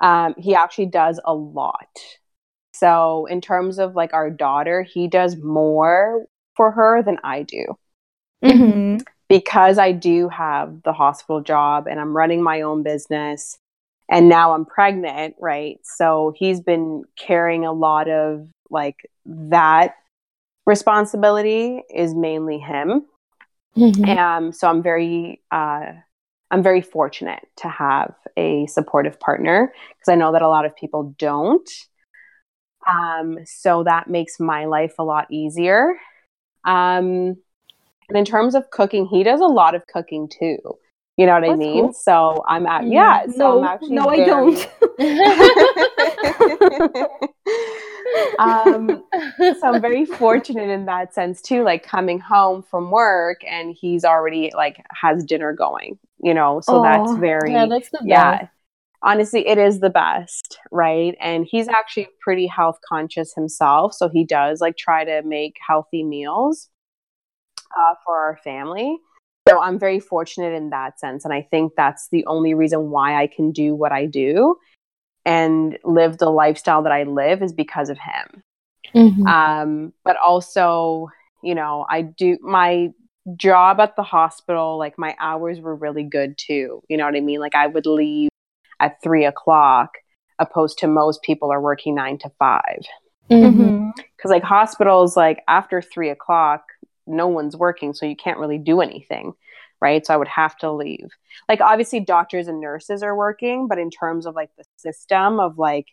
[0.00, 1.88] um he actually does a lot
[2.78, 6.26] so in terms of like our daughter he does more
[6.56, 7.64] for her than i do
[8.44, 9.02] Mhm.
[9.28, 13.58] because i do have the hospital job and i'm running my own business
[14.10, 18.96] and now i'm pregnant right so he's been carrying a lot of like
[19.26, 19.94] that
[20.66, 23.04] responsibility is mainly him
[23.76, 24.16] Mhm.
[24.16, 25.92] um, so I'm very, uh,
[26.50, 30.74] I'm very fortunate to have a supportive partner because I know that a lot of
[30.74, 31.68] people don't.
[32.86, 35.94] Um, so that makes my life a lot easier.
[36.64, 37.36] Um,
[38.08, 40.58] and in terms of cooking, he does a lot of cooking too.
[41.16, 41.84] You know what I mean?
[41.84, 41.92] cool.
[41.94, 43.24] So I'm at yeah.
[43.26, 44.68] So no, I'm actually no, I very- don't.
[48.38, 49.02] um,
[49.60, 51.62] so I'm very fortunate in that sense too.
[51.62, 56.60] Like coming home from work and he's already like has dinner going, you know.
[56.60, 58.08] So that's very yeah, that's the best.
[58.08, 58.48] yeah.
[59.02, 61.14] Honestly, it is the best, right?
[61.20, 66.02] And he's actually pretty health conscious himself, so he does like try to make healthy
[66.02, 66.68] meals
[67.76, 68.96] uh, for our family.
[69.48, 73.20] So I'm very fortunate in that sense, and I think that's the only reason why
[73.20, 74.56] I can do what I do
[75.24, 78.42] and live the lifestyle that I live is because of him
[78.94, 79.26] Mhm.
[79.28, 81.08] um, but also
[81.42, 82.90] you know i do my
[83.36, 87.20] job at the hospital like my hours were really good too you know what i
[87.20, 88.28] mean like i would leave
[88.80, 89.98] at three o'clock
[90.38, 92.82] opposed to most people are working nine to five
[93.30, 93.54] Mhm.
[93.54, 93.92] Mhm.
[94.16, 96.64] because like hospitals like after three o'clock
[97.06, 99.32] no one's working so you can't really do anything
[99.80, 101.08] right so i would have to leave
[101.48, 105.58] like obviously doctors and nurses are working but in terms of like the system of
[105.58, 105.86] like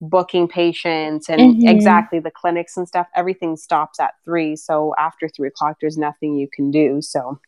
[0.00, 1.68] booking patients and Mhm.
[1.68, 6.34] exactly the clinics and stuff everything stops at three so after three o'clock there's nothing
[6.36, 7.38] you can do so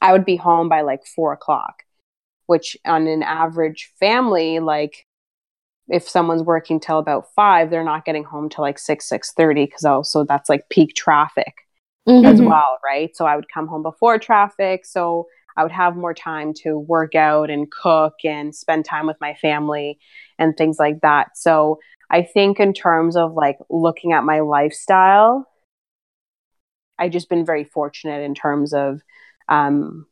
[0.00, 1.82] i would be home by like four o'clock
[2.46, 5.06] which on an average family like
[5.88, 9.66] if someone's working till about five they're not getting home till like six six thirty
[9.66, 11.54] because also that's like peak traffic
[12.24, 12.46] as Mhm.
[12.46, 16.52] well right so i would come home before traffic so i would have more time
[16.54, 19.98] to work out and cook and spend time with my family
[20.38, 21.78] and things like that so
[22.10, 25.46] i think in terms of like looking at my lifestyle
[26.98, 29.00] I've just been very fortunate in terms of
[29.48, 30.06] um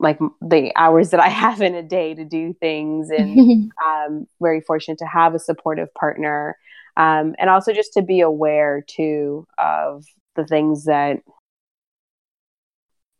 [0.00, 4.60] like the hours that i have in a day to do things and um, very
[4.60, 6.56] fortunate to have a supportive partner.
[6.96, 10.04] Um, and also just to be aware too of
[10.34, 11.20] the things that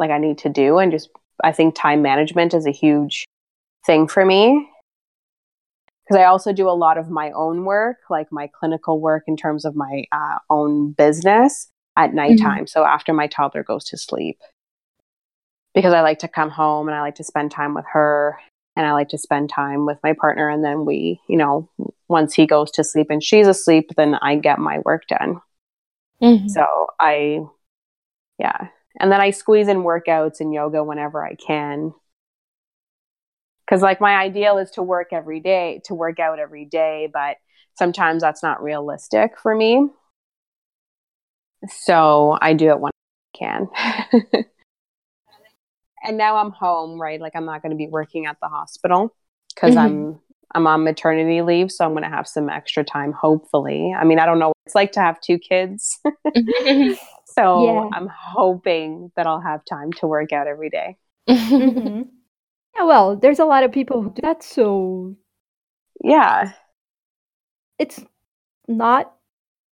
[0.01, 1.11] like i need to do and just
[1.45, 3.25] i think time management is a huge
[3.87, 4.69] thing for me.
[6.05, 9.37] Because i also do a lot of my own work like my clinical work in
[9.37, 12.69] terms of my uh, own business at nighttime.
[12.69, 14.39] So after my toddler goes to sleep
[15.75, 18.39] because i like to come home and i like to spend time with her
[18.79, 20.49] and I like to spend time with my partner.
[20.49, 21.69] And then we, you know,
[22.07, 25.41] once he goes to sleep and she's asleep, then I get my work done.
[26.23, 26.49] Mhm.
[26.49, 26.65] So
[27.01, 27.41] I,
[28.39, 28.69] yeah.
[29.01, 31.93] And then I squeeze in workouts and yoga whenever I can.
[33.69, 37.37] Cause like my ideal is to work every day, to work out every day, but
[37.77, 39.89] sometimes that's not realistic for me.
[41.69, 42.93] So I do it when
[43.35, 44.45] I can.
[46.09, 47.21] and now I'm home, right?
[47.21, 49.15] Like I'm not going to be working at the hospital
[49.55, 49.79] because Mhm.
[49.79, 50.21] I'm
[50.55, 53.13] I'm on maternity leave, so I'm going to have some extra time.
[53.13, 56.01] Hopefully, I mean I don't know what it's like to have two kids,
[57.25, 57.91] so Yeah.
[57.93, 60.97] I'm hoping that I'll have time to work out every day.
[61.29, 62.03] hmm
[62.77, 65.17] Yeah, well, there's a lot of people who do that, so
[66.03, 66.53] Yeah.
[67.79, 68.01] it's
[68.69, 69.15] not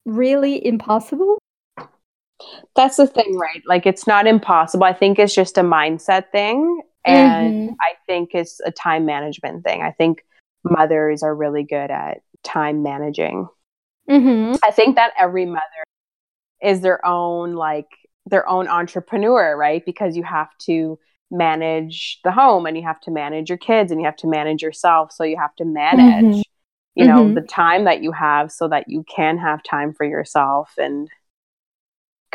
[0.05, 1.39] really impossible.
[2.75, 3.61] That's the thing, right?
[3.65, 4.83] Like it's not impossible.
[4.83, 6.81] I think it's just a mindset thing.
[7.05, 7.75] And Mhm.
[7.81, 9.81] I think it's a time management thing.
[9.81, 10.25] I think
[10.63, 13.47] mothers are really good at time managing.
[14.07, 15.83] hmm I think that every mother
[16.61, 17.87] is their own like
[18.25, 19.83] their own entrepreneur, right?
[19.85, 20.99] Because you have to
[21.31, 24.61] manage the home and you have to manage your kids and you have to manage
[24.61, 25.11] yourself.
[25.11, 26.43] So you have to manage,
[26.95, 27.35] you know, Mhm.
[27.35, 31.09] the time that you have so that you can have time for yourself and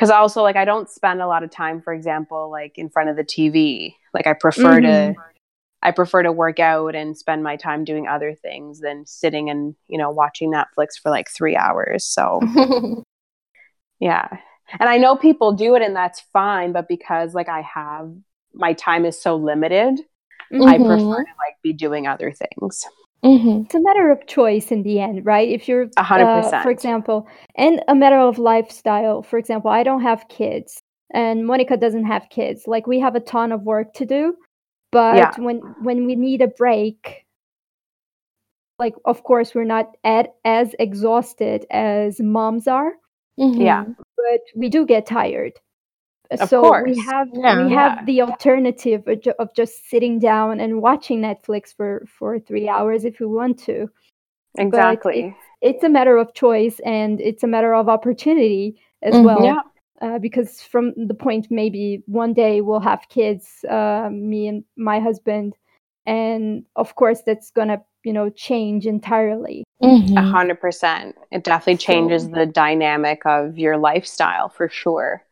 [0.01, 3.11] because also like I don't spend a lot of time, for example, like in front
[3.11, 3.95] of the TV.
[4.15, 5.15] Like I prefer Mhm.
[5.15, 5.21] to
[5.83, 9.75] I prefer to work out and spend my time doing other things than sitting and,
[9.89, 12.05] you know, watching Netflix for like three hours.
[12.07, 12.41] So
[14.01, 14.29] yeah.
[14.79, 18.11] And I know people do it and that's fine, but because like I have
[18.55, 20.01] my time is so limited,
[20.51, 20.87] I Mhm.
[20.87, 22.87] prefer to like be doing other things.
[23.25, 23.67] Mhm.
[23.67, 25.49] It's a matter of choice in the end, right?
[25.49, 27.27] If you're, A hundred uh, for example,
[27.57, 29.23] and a matter of lifestyle.
[29.23, 30.83] For example, I don't have kids,
[31.13, 32.67] and Monica doesn't have kids.
[32.67, 34.37] Like we have a ton of work to do,
[34.91, 35.33] but Yeah.
[35.39, 37.27] when when we need a break,
[38.79, 42.93] like of course we're not at, as exhausted as moms are,
[43.37, 43.85] Yeah.
[43.85, 43.97] Mhm.
[44.17, 45.53] but we do get tired.
[46.31, 47.65] Of so we have Yeah.
[47.65, 47.97] we Yeah.
[47.97, 49.03] have the alternative
[49.39, 53.89] of, just sitting down and watching Netflix for for three hours if we want to.
[54.59, 55.35] Exactly.
[55.63, 59.25] it's a matter of choice and it's a matter of opportunity as Mhm.
[59.25, 59.45] well.
[59.45, 59.61] Yeah.
[60.01, 64.99] Uh, because from the point maybe one day we'll have kids, uh, me and my
[65.01, 65.55] husband,
[66.07, 69.63] and of course that's gonna you know change entirely.
[69.83, 70.17] A Mhm.
[70.31, 71.17] hundred percent.
[71.31, 75.23] It definitely changes So- the dynamic of your lifestyle for sure.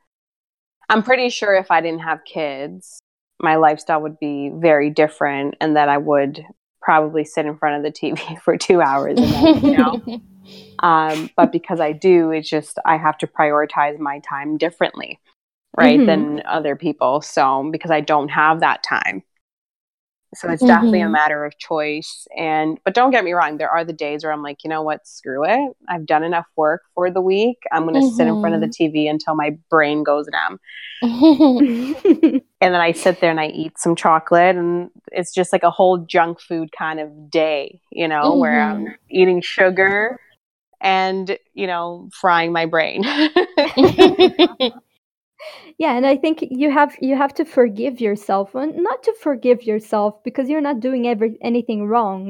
[0.88, 3.00] I'm pretty sure if I didn't have kids,
[3.40, 6.42] my lifestyle would be very different and that I would
[6.80, 10.20] probably sit in front of the TV for two hours and then, you know.
[10.86, 15.20] um, but because I do, it's just I have to prioritize my time differently,
[15.76, 16.06] right, Mhm.
[16.06, 17.20] than other people.
[17.20, 19.22] So because I don't have that time.
[20.34, 21.12] So it's definitely a Mhm.
[21.12, 22.26] matter of choice.
[22.36, 24.82] And but don't get me wrong, there are the days where I'm like, you know
[24.82, 25.72] what, screw it.
[25.88, 27.58] I've done enough work for the week.
[27.72, 30.58] I'm gonna sit in front of the TV until my brain goes numb.
[32.60, 35.70] And then I sit there and I eat some chocolate and it's just like a
[35.70, 40.18] whole junk food kind of day, you know, where I'm eating sugar
[40.80, 43.04] and, you know, frying my brain.
[45.78, 49.62] yeah, and I think you have you have to forgive yourself, and not to forgive
[49.64, 52.28] yourself because you're not doing every anything wrong,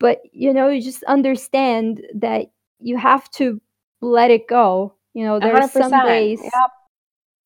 [0.00, 2.46] but you know you just understand that
[2.80, 3.60] you have to
[4.00, 4.94] let it go.
[5.14, 6.04] You know, there are some 100%.
[6.06, 6.70] days Yep.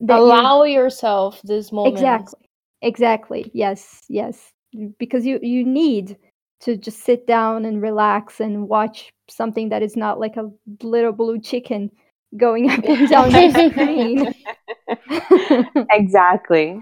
[0.01, 1.95] that you- Allow yourself this moment.
[1.95, 2.39] exactly
[2.83, 4.51] exactly yes yes
[4.97, 6.17] because you you need
[6.59, 10.49] to just sit down and relax and watch something that is not like a
[10.83, 11.91] little blue chicken
[12.37, 14.33] going up and down the screen
[15.91, 16.81] exactly.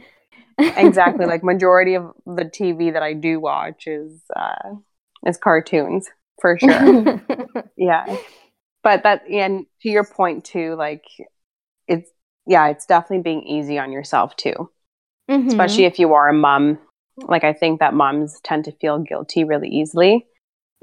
[0.60, 1.26] Exactly.
[1.28, 4.76] like majority of the TV that I do watch is uh
[5.26, 6.10] is cartoons
[6.42, 7.22] for sure.
[7.78, 8.18] yeah.
[8.84, 11.04] But that and to your point too, like
[11.88, 12.10] it's
[12.48, 14.70] yeah, it's definitely being easy on yourself too.
[15.30, 15.48] Mhm.
[15.48, 16.80] Especially if you are a mom.
[17.18, 20.26] Like I think that moms tend to feel guilty really easily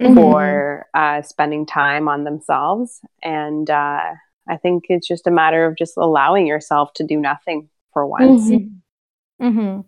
[0.00, 0.14] Mhm.
[0.14, 3.00] for uh spending time on themselves.
[3.22, 4.14] And uh
[4.48, 8.50] I think it's just a matter of just allowing yourself to do nothing for once.
[8.50, 8.80] Mhm.
[9.40, 9.84] Mhm.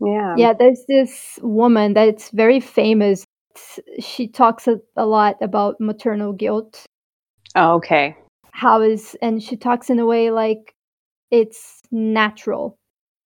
[0.00, 0.34] Yeah.
[0.36, 3.24] Yeah, there's this woman that's very famous.
[3.98, 6.86] She talks a, a lot about maternal guilt.
[7.56, 8.16] Oh, okay.
[8.52, 10.72] How is and she talks in a way like
[11.30, 12.76] it's natural.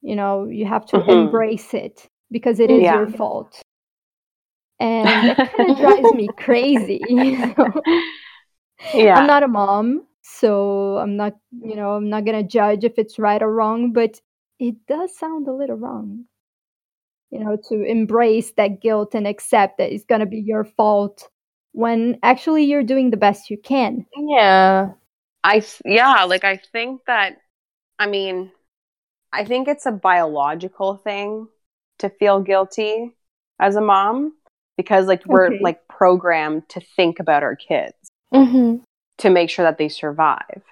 [0.02, 1.26] You know, you have to Mhm.
[1.26, 2.96] embrace it because it is Yeah.
[2.96, 3.60] your fault.
[4.80, 7.06] And that kind of drives me crazy.
[7.08, 7.82] you know?
[8.94, 9.18] Yeah.
[9.18, 13.18] I'm not a mom, so I'm not, you know, I'm not gonna judge if it's
[13.18, 14.20] right or wrong, but
[14.58, 16.24] it does sound a little wrong.
[17.30, 21.28] You know, to embrace that guilt and accept that it's gonna be your fault
[21.72, 24.06] when actually you're doing the best you can.
[24.16, 24.92] Yeah.
[25.42, 27.38] I th- yeah, like I think that
[27.98, 28.52] I mean,
[29.32, 31.48] I think it's a biological thing
[31.98, 33.12] to feel guilty
[33.60, 34.34] as a mom
[34.76, 35.60] because like we're Okay.
[35.60, 37.94] like programmed to think about our kids
[38.32, 38.82] Mhm.
[39.18, 40.62] To make sure that they survive,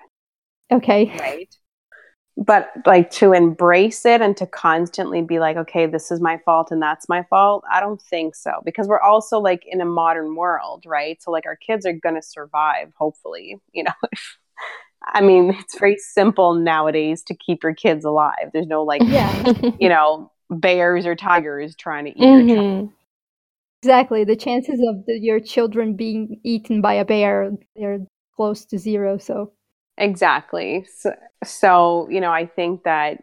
[0.73, 1.15] Okay.
[1.19, 1.55] right?
[2.37, 6.71] But like to embrace it and to constantly be like, okay, this is my fault
[6.71, 7.63] and that's my fault.
[7.71, 11.23] I don't think so because we're also like in a modern world, right?
[11.23, 13.93] So like our kids are going to survive, hopefully, you know.
[15.05, 18.51] I mean, it's very simple nowadays to keep your kids alive.
[18.53, 19.53] There's no like, Yeah.
[19.79, 22.25] you know, bears or tigers trying to eat.
[22.25, 22.93] Mhm.
[23.83, 24.25] Exactly.
[24.25, 27.99] The chances of the, your children being eaten by a bear, they're
[28.37, 29.19] close to zero.
[29.19, 29.53] So,
[29.99, 30.87] Exactly.
[30.97, 31.15] So,
[31.45, 33.23] so, you know, I think that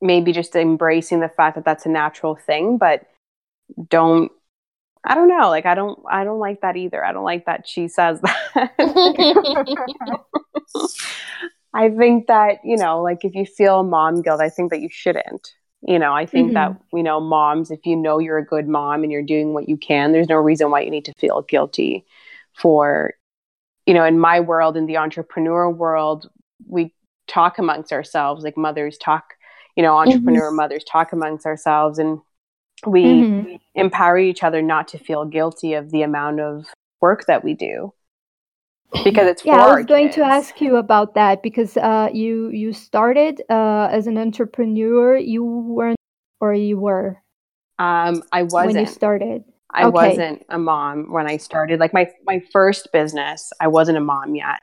[0.00, 3.06] maybe just embracing the fact that that's a natural thing, but
[3.88, 4.30] don't
[5.04, 7.04] I don't know, like I don't I don't like that either.
[7.04, 8.72] I don't like that she says that.
[11.72, 14.88] I think that, you know, like if you feel mom guilt, I think that you
[14.90, 15.52] shouldn't.
[15.82, 16.96] You know, I think that, mm-hmm.
[16.96, 19.76] you know, moms, if you know you're a good mom and you're doing what you
[19.76, 22.04] can, there's no reason why you need to feel guilty
[22.54, 23.12] for,
[23.86, 26.28] you know, in my world, in the entrepreneur world,
[26.68, 26.92] we
[27.28, 29.34] talk amongst ourselves, like mothers talk,
[29.76, 32.20] you know, entrepreneur mothers talk amongst ourselves and
[32.86, 33.60] we Mhm.
[33.74, 36.66] empower each other not to feel guilty of the amount of
[37.00, 37.92] work that we do
[39.04, 42.72] because it's yeah, I was going to ask you about that because uh, you you
[42.72, 45.16] started uh, as an entrepreneur.
[45.16, 45.98] You weren't,
[46.40, 47.22] or you were
[47.78, 49.44] um i wasn't when you started.
[49.76, 49.90] I okay.
[49.92, 54.34] wasn't a mom when i started like my my first business i wasn't a mom
[54.34, 54.62] yet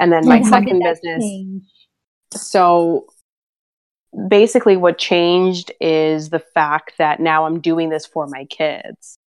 [0.00, 1.62] and then my And second business change?
[2.34, 3.06] so
[4.28, 9.18] basically what changed is the fact that now i'm doing this for my kids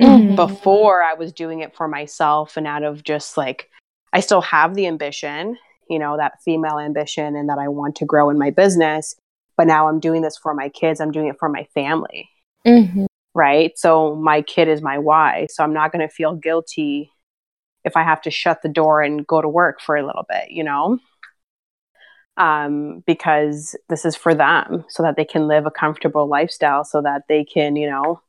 [0.00, 0.36] Mhm.
[0.36, 3.68] before I was doing it for myself and out of just like
[4.14, 5.58] I still have the ambition,
[5.90, 9.14] you know, that female ambition and that I want to grow in my business,
[9.56, 12.30] but now I'm doing this for my kids, I'm doing it for my family,
[12.66, 13.06] Mhm.
[13.34, 13.72] Right?
[13.78, 15.46] So my kid is my why.
[15.50, 17.10] So I'm not going to feel guilty
[17.84, 20.50] if I have to shut the door and go to work for a little bit,
[20.50, 20.98] you know?
[22.38, 27.02] Um, because this is for them so that they can live a comfortable lifestyle so
[27.02, 28.22] that they can, you know,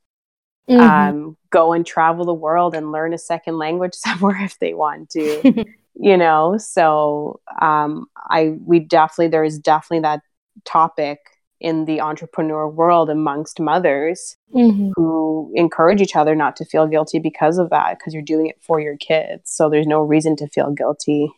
[0.70, 0.80] Mhm.
[0.82, 5.10] um, go and travel the world and learn a second language somewhere if they want
[5.12, 5.44] to
[5.96, 10.22] you know so um, i we definitely there is definitely that
[10.66, 11.20] topic
[11.64, 14.92] in the entrepreneur world amongst mothers Mhm.
[14.96, 18.62] who encourage each other not to feel guilty because of that because you're doing it
[18.62, 21.30] for your kids so there's no reason to feel guilty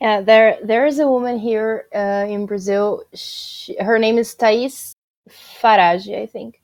[0.00, 3.04] Yeah, there there is a woman here uh, in Brazil.
[3.14, 4.94] She, her name is Thais
[5.30, 6.60] Farage, I think.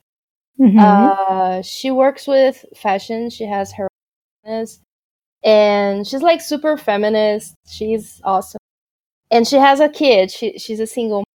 [0.59, 0.77] Mhm.
[0.77, 3.29] Uh, she works with fashion.
[3.29, 3.89] She has her own
[4.43, 4.81] business,
[5.41, 7.55] and she's like super feminist.
[7.65, 8.59] She's awesome,
[9.31, 10.31] and she has a kid.
[10.31, 11.25] She she's a single, mom,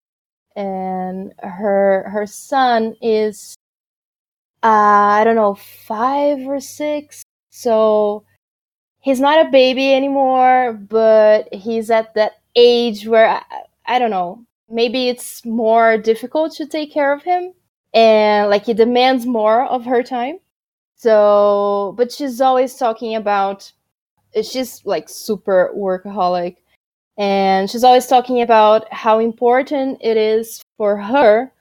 [0.56, 3.56] and her her son is,
[4.62, 4.66] uh,
[5.20, 7.22] I don't know, five or six.
[7.50, 8.24] So
[9.00, 13.42] he's not a baby anymore, but he's at that age where I,
[13.86, 14.44] I don't know.
[14.68, 17.52] Maybe it's more difficult to take care of him
[17.94, 20.38] and like he demands more of her time.
[20.96, 23.70] So, but she's always talking about
[24.42, 26.56] she's like super workaholic
[27.16, 31.52] and she's always talking about how important it is for her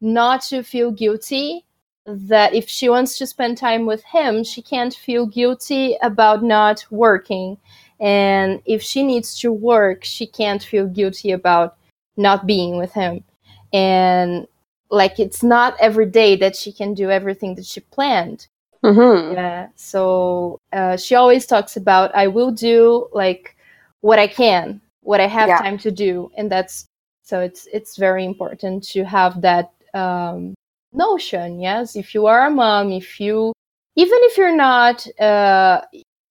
[0.00, 1.64] not to feel guilty
[2.06, 6.84] that if she wants to spend time with him, she can't feel guilty about not
[6.90, 7.58] working.
[7.98, 11.76] And if she needs to work, she can't feel guilty about
[12.16, 13.24] not being with him.
[13.72, 14.46] And
[14.90, 18.46] like it's not every day that she can do everything that she planned.
[18.84, 19.34] mm-hmm.
[19.34, 19.68] Yeah.
[19.74, 23.56] So uh, she always talks about I will do like
[24.00, 25.58] what I can, what I have Yeah.
[25.58, 26.86] time to do, and that's
[27.22, 30.54] so it's it's very important to have that um,
[30.92, 31.60] notion.
[31.60, 33.52] Yes, if you are a mom, if you
[33.96, 35.80] even if you're not uh,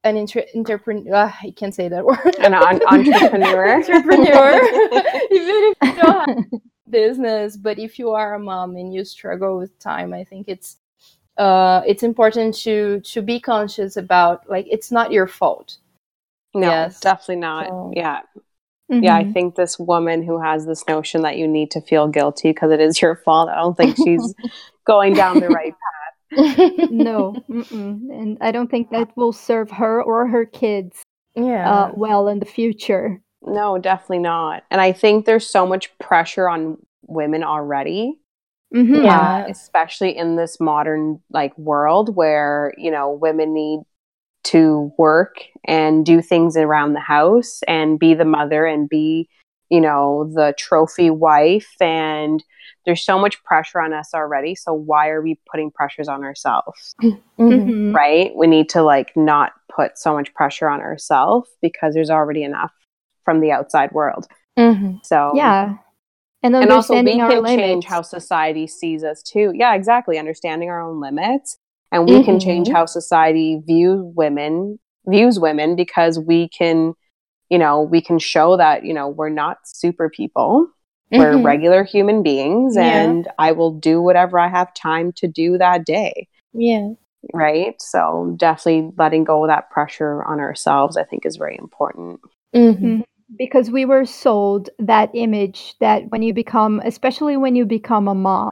[0.04, 2.36] an inter- entrepreneur, uh, I can't say that word.
[2.40, 4.52] an on- entrepreneur entrepreneur,
[5.40, 9.58] even if you don't have business, but if you are a mom and you struggle
[9.58, 10.78] with time, I think it's
[11.38, 15.78] uh, it's important to to be conscious about like it's not your fault.
[16.54, 17.00] no Yes.
[17.02, 18.20] definitely not So- yeah
[18.90, 19.34] yeah i Mhm.
[19.34, 22.80] think this woman who has this notion that you need to feel guilty because it
[22.80, 24.34] is your fault i don't think she's
[24.86, 28.10] going down the right path no, mm-mm.
[28.12, 31.04] and I don't think that will serve her or her kids
[31.36, 31.70] yeah.
[31.72, 33.22] uh, well in the future.
[33.42, 38.18] no definitely not and i think there's so much pressure on women already
[38.74, 39.04] Mhm.
[39.06, 39.46] Yeah.
[39.46, 43.80] uh, especially in this modern like world where you know women need
[44.46, 49.28] to work and do things around the house and be the mother and be
[49.70, 51.74] you know the trophy wife.
[51.82, 52.44] And
[52.86, 54.54] there's so much pressure on us already.
[54.56, 56.96] So why are we putting pressures on ourselves?
[57.38, 57.66] Mhm.
[57.66, 57.94] Mhm.
[57.94, 58.32] right?
[58.34, 62.72] We need to like not put so much pressure on ourselves because there's already enough
[63.26, 64.26] from the outside world.
[64.58, 65.06] Mhm.
[65.06, 65.76] so Yeah,
[66.44, 69.52] and and also we can change how society sees us too.
[69.54, 70.18] Yeah exactly.
[70.18, 71.58] Understanding our own limits
[71.96, 72.74] and we can change Mhm.
[72.74, 74.78] how society views women
[75.08, 76.94] views women because we can
[77.50, 80.68] you know we can show that you know we're not super people
[81.12, 81.46] We're Mhm.
[81.46, 83.04] regular human beings, Yeah.
[83.04, 86.28] and I will do whatever I have time to do that day.
[86.52, 86.90] Yeah.
[87.32, 87.80] Right.
[87.80, 92.20] So, definitely letting go of that pressure on ourselves, I think, is very important.
[92.56, 93.04] Mhm.
[93.38, 98.16] because we were sold that image that when you become especially when you become a
[98.16, 98.50] mom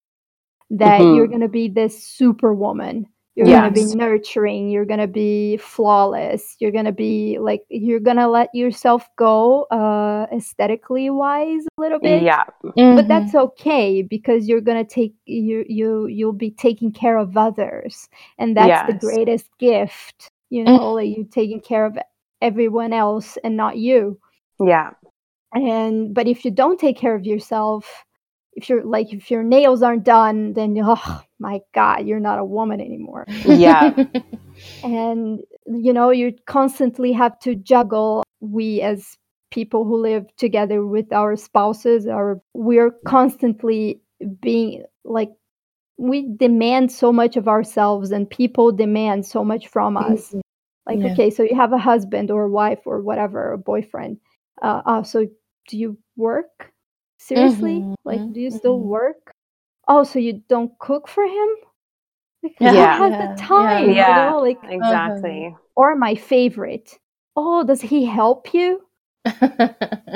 [0.69, 1.29] that you're Mhm.
[1.29, 6.55] going to be this superwoman you're going to be nurturing you're going to be flawless
[6.59, 11.81] you're going to be like you're going to let yourself go uh aesthetically wise a
[11.81, 12.43] little bit Yeah.
[12.95, 13.07] but Mhm.
[13.07, 18.07] that's okay because you're going to take you you you'll be taking care of others
[18.37, 21.97] and that's the greatest gift you know like you taking care of
[22.41, 24.19] everyone else and not you
[24.59, 24.91] Yeah.
[25.53, 28.05] and but if you don't take care of yourself
[28.55, 32.45] if you're like if your nails aren't done then oh my god you're not a
[32.45, 33.93] woman anymore Yeah.
[34.83, 39.17] and you know you constantly have to juggle we as
[39.51, 44.01] people who live together with our spouses or we're constantly
[44.41, 45.29] being like
[45.97, 50.33] we demand so much of ourselves and people demand so much from us
[50.87, 51.11] like Yeah.
[51.13, 54.17] okay so you have a husband or a wife or whatever a boyfriend
[54.61, 55.27] uh, uh so
[55.67, 56.72] do you work
[57.23, 58.81] seriously like Mhm, do you still mhm.
[58.81, 59.33] work
[59.87, 61.49] oh so you don't cook for him
[62.43, 62.87] like who Yeah.
[62.87, 64.03] has Yeah, the time yeah.
[64.05, 65.55] you know like Exactly.
[65.75, 66.99] or my favorite
[67.35, 68.81] oh does he help you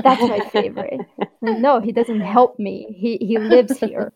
[0.03, 1.03] that's my favorite
[1.41, 4.13] no he doesn't help me he he lives here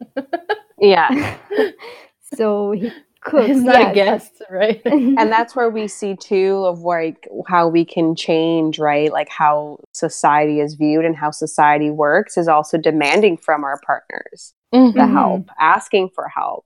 [0.79, 1.09] Yeah.
[2.35, 4.81] so he cooks He's not a guest, right?
[4.85, 9.79] and that's where we see too of like how we can change right like how
[9.93, 14.93] society is viewed and how society works is also demanding from our partners the Mhm.
[14.95, 15.11] Mhm.
[15.13, 16.65] help asking for help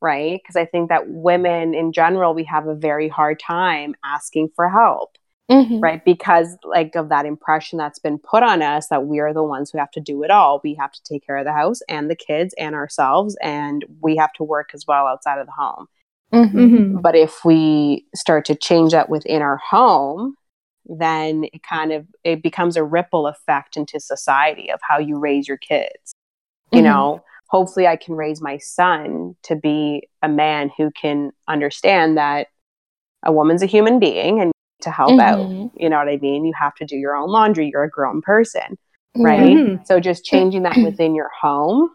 [0.00, 4.48] right because i think that women in general we have a very hard time asking
[4.54, 5.16] for help
[5.50, 5.80] Mhm.
[5.80, 9.44] right because like of that impression that's been put on us that we are the
[9.44, 11.80] ones who have to do it all we have to take care of the house
[11.88, 15.52] and the kids and ourselves and we have to work as well outside of the
[15.52, 15.86] home
[16.32, 16.52] Mhm.
[16.52, 17.02] Mhm.
[17.02, 20.34] but if we start to change that within our home
[20.86, 25.46] then it kind of it becomes a ripple effect into society of how you raise
[25.46, 26.12] your kids
[26.72, 26.84] you Mhm.
[26.84, 32.48] know hopefully i can raise my son to be a man who can understand that
[33.22, 34.50] a woman's a human being and
[34.86, 35.70] to help out Mhm.
[35.76, 38.22] you know what i mean you have to do your own laundry you're a grown
[38.22, 38.78] person
[39.16, 39.56] right.
[39.56, 39.86] Mhm.
[39.86, 41.90] so just changing that within your home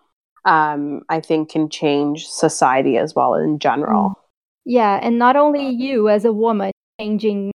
[0.46, 4.16] um, i think can change society as well in general
[4.66, 7.52] Yeah, and not only you as a woman changing,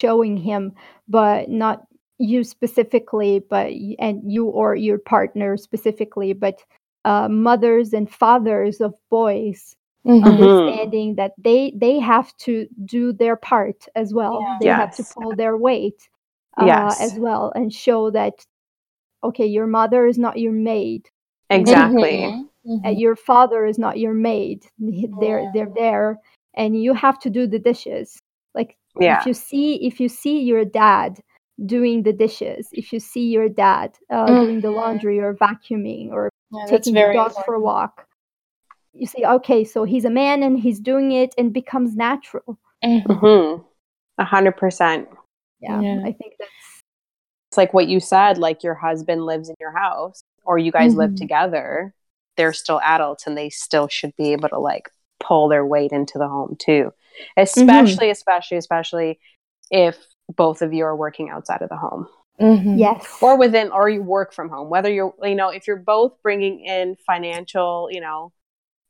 [0.00, 0.72] showing him,
[1.08, 1.84] but not
[2.18, 3.66] you specifically, but
[3.98, 6.56] and you or your partner specifically, but
[7.04, 10.22] uh, mothers and fathers of boys Mhm.
[10.22, 10.26] Mhm.
[10.28, 14.40] understanding that they they have to do their part as well.
[14.40, 14.58] Yeah.
[14.60, 16.08] They have to pull their weight
[16.58, 17.00] uh, Yes.
[17.00, 18.44] as well and show that
[19.24, 21.08] okay, your mother is not your maid.
[21.50, 22.48] exactly Mhm.
[22.84, 22.98] uh, Mhm.
[23.00, 24.66] your father is not your maid
[25.20, 25.50] they're Yeah.
[25.54, 26.18] they're there
[26.54, 28.20] and you have to do the dishes
[28.54, 31.20] like yeah if you see if you see your dad
[31.66, 36.30] doing the dishes if you see your dad uh, doing the laundry or vacuuming or
[36.50, 38.06] Yeah, that's taking the very dog for a walk
[38.98, 43.22] you see okay so he's a man and he's doing it and becomes natural important.
[43.22, 43.64] Mhm.
[44.18, 45.08] A hundred percent.
[45.60, 46.00] yeah, Yeah.
[46.04, 46.50] i think that's
[47.50, 50.94] It's like what you said, like your husband lives in your house or you guys
[50.94, 51.16] live Mhm.
[51.16, 51.94] together.
[52.36, 54.90] They're still adults and they still should be able to like
[55.20, 56.92] pull their weight into the home too.
[57.36, 59.18] Especially, especially, especially
[59.70, 59.96] if
[60.36, 62.08] both of you are working outside of the home
[62.40, 62.78] Mhm.
[62.78, 66.20] yes or within, or you work from home, whether you're, you know, if you're both
[66.22, 68.32] bringing in financial, you know,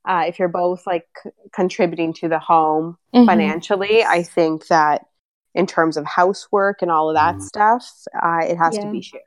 [0.07, 3.27] uh, if you're both like c- contributing to the home Mhm.
[3.27, 5.07] financially, I think that
[5.55, 7.87] in terms of housework and all of that stuff,
[8.23, 9.23] uh, it has to be shared.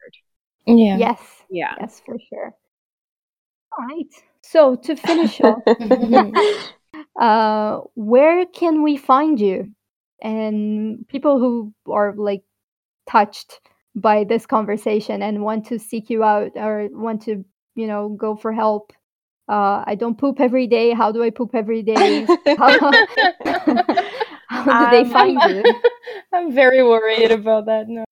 [0.65, 0.97] Yeah.
[0.97, 1.19] yes
[1.49, 1.75] Yeah.
[1.79, 2.53] yes for sure
[3.77, 4.07] all right
[4.41, 6.31] so to finish off Mhm.
[7.19, 9.71] uh, where can we find you?
[10.21, 12.43] And people who are like
[13.09, 13.59] touched
[13.95, 17.45] by this conversation and want to seek you out or want to,
[17.75, 18.93] you know, go for help.
[19.49, 20.91] Uh, I don't poop every day.
[20.93, 22.25] How do I poop every day?
[22.57, 22.91] How,
[24.47, 25.63] how do they Um, find you?
[26.33, 27.87] I'm very worried about that.
[27.87, 28.05] No.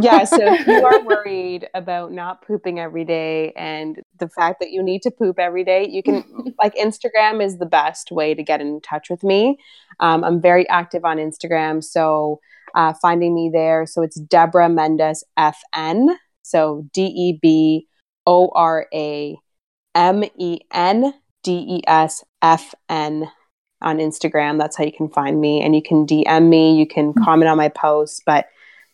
[0.00, 4.70] yeah, so if you are worried about not pooping every day and the fact that
[4.70, 6.24] you need to poop every day, you can,
[6.62, 9.58] like, Instagram is the best way to get in touch with me.
[9.98, 12.38] Um, I'm very active on Instagram, so
[12.74, 13.86] uh, finding me there.
[13.86, 16.16] So it's Deborah Mendes FN.
[16.42, 17.88] So D E B
[18.26, 19.36] O R A
[19.96, 23.28] M E N D E S F N
[23.82, 24.58] on Instagram.
[24.58, 25.62] That's how you can find me.
[25.62, 28.46] And you can DM me, you can comment on my posts, but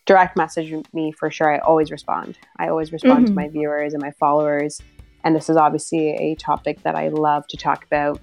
[0.07, 1.53] direct message me for sure.
[1.55, 2.39] I always respond.
[2.59, 3.37] I always respond to Mhm.
[3.37, 4.81] my viewers and my followers.
[5.25, 8.21] And this is obviously a topic that I love to talk about.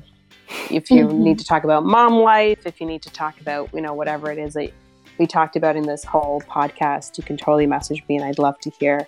[0.69, 1.19] If you Mhm.
[1.19, 4.31] need to talk about mom life, if you need to talk about, you know, whatever
[4.31, 4.71] it is that
[5.17, 8.59] we talked about in this whole podcast, you can totally message me and I'd love
[8.61, 9.07] to hear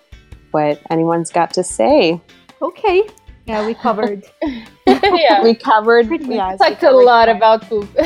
[0.52, 2.20] what anyone's got to say.
[2.62, 3.02] Okay.
[3.46, 4.24] Yeah, we covered.
[4.86, 5.42] yeah.
[5.42, 6.36] We covered, Pretty much.
[6.36, 7.88] yeah, We we talked a lot quite- about poop.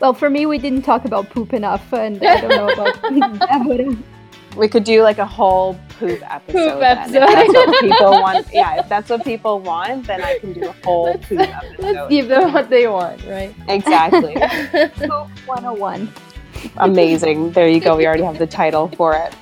[0.00, 3.00] Well, for me, we didn't talk about poop enough, and I don't know about
[3.48, 3.96] Deborah.
[4.56, 6.74] We could do like a whole poop episode.
[6.74, 7.22] Poop episode.
[7.22, 8.46] If that's what people want.
[8.52, 11.78] Yeah, if that's what people want, then I can do a whole let's, poop episode.
[11.78, 13.54] let's give them what they want, right?
[13.68, 14.34] Exactly.
[15.08, 16.12] Poop 101.
[16.78, 17.52] Amazing.
[17.52, 17.96] There you go.
[17.96, 19.34] We already have the title for it.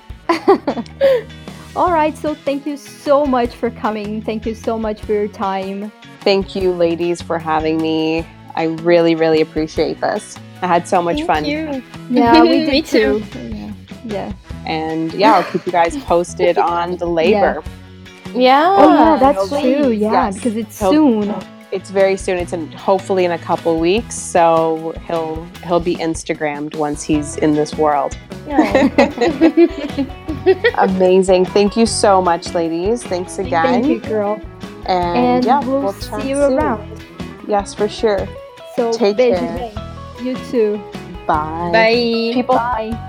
[1.75, 4.21] All right, so thank you so much for coming.
[4.21, 5.91] Thank you so much for your time.
[6.21, 8.27] Thank you, ladies, for having me.
[8.55, 10.39] I really, really appreciate this.
[10.61, 11.45] I had so much Thank fun.
[11.47, 11.83] you.
[12.11, 13.23] Yeah, we did Me too.
[13.35, 13.73] Yeah.
[14.05, 14.33] yeah.
[14.67, 17.63] And yeah, I'll keep you guys posted on the labor.
[18.35, 18.75] Yeah.
[18.79, 19.77] Oh yeah, that's please.
[19.79, 19.91] true.
[19.93, 20.35] Yeah, Yes.
[20.35, 21.35] because it's So- soon.
[21.73, 22.37] It's very soon.
[22.39, 24.15] It's in hopefully in a couple weeks.
[24.15, 28.17] So he'll he'll be Instagrammed once he's in this world.
[30.79, 31.47] Amazing.
[31.47, 33.03] Thank you so much, ladies.
[33.03, 33.65] Thanks again.
[33.65, 34.41] Thank you, girl.
[34.87, 36.55] And, And yeah, we'll, chat see you soon.
[36.59, 37.05] around.
[37.49, 38.27] Yes, for sure.
[38.77, 39.73] So Take care.
[40.21, 40.77] You too.
[41.27, 41.71] Bye.
[41.73, 42.31] Bye.
[42.35, 43.09] People Bye.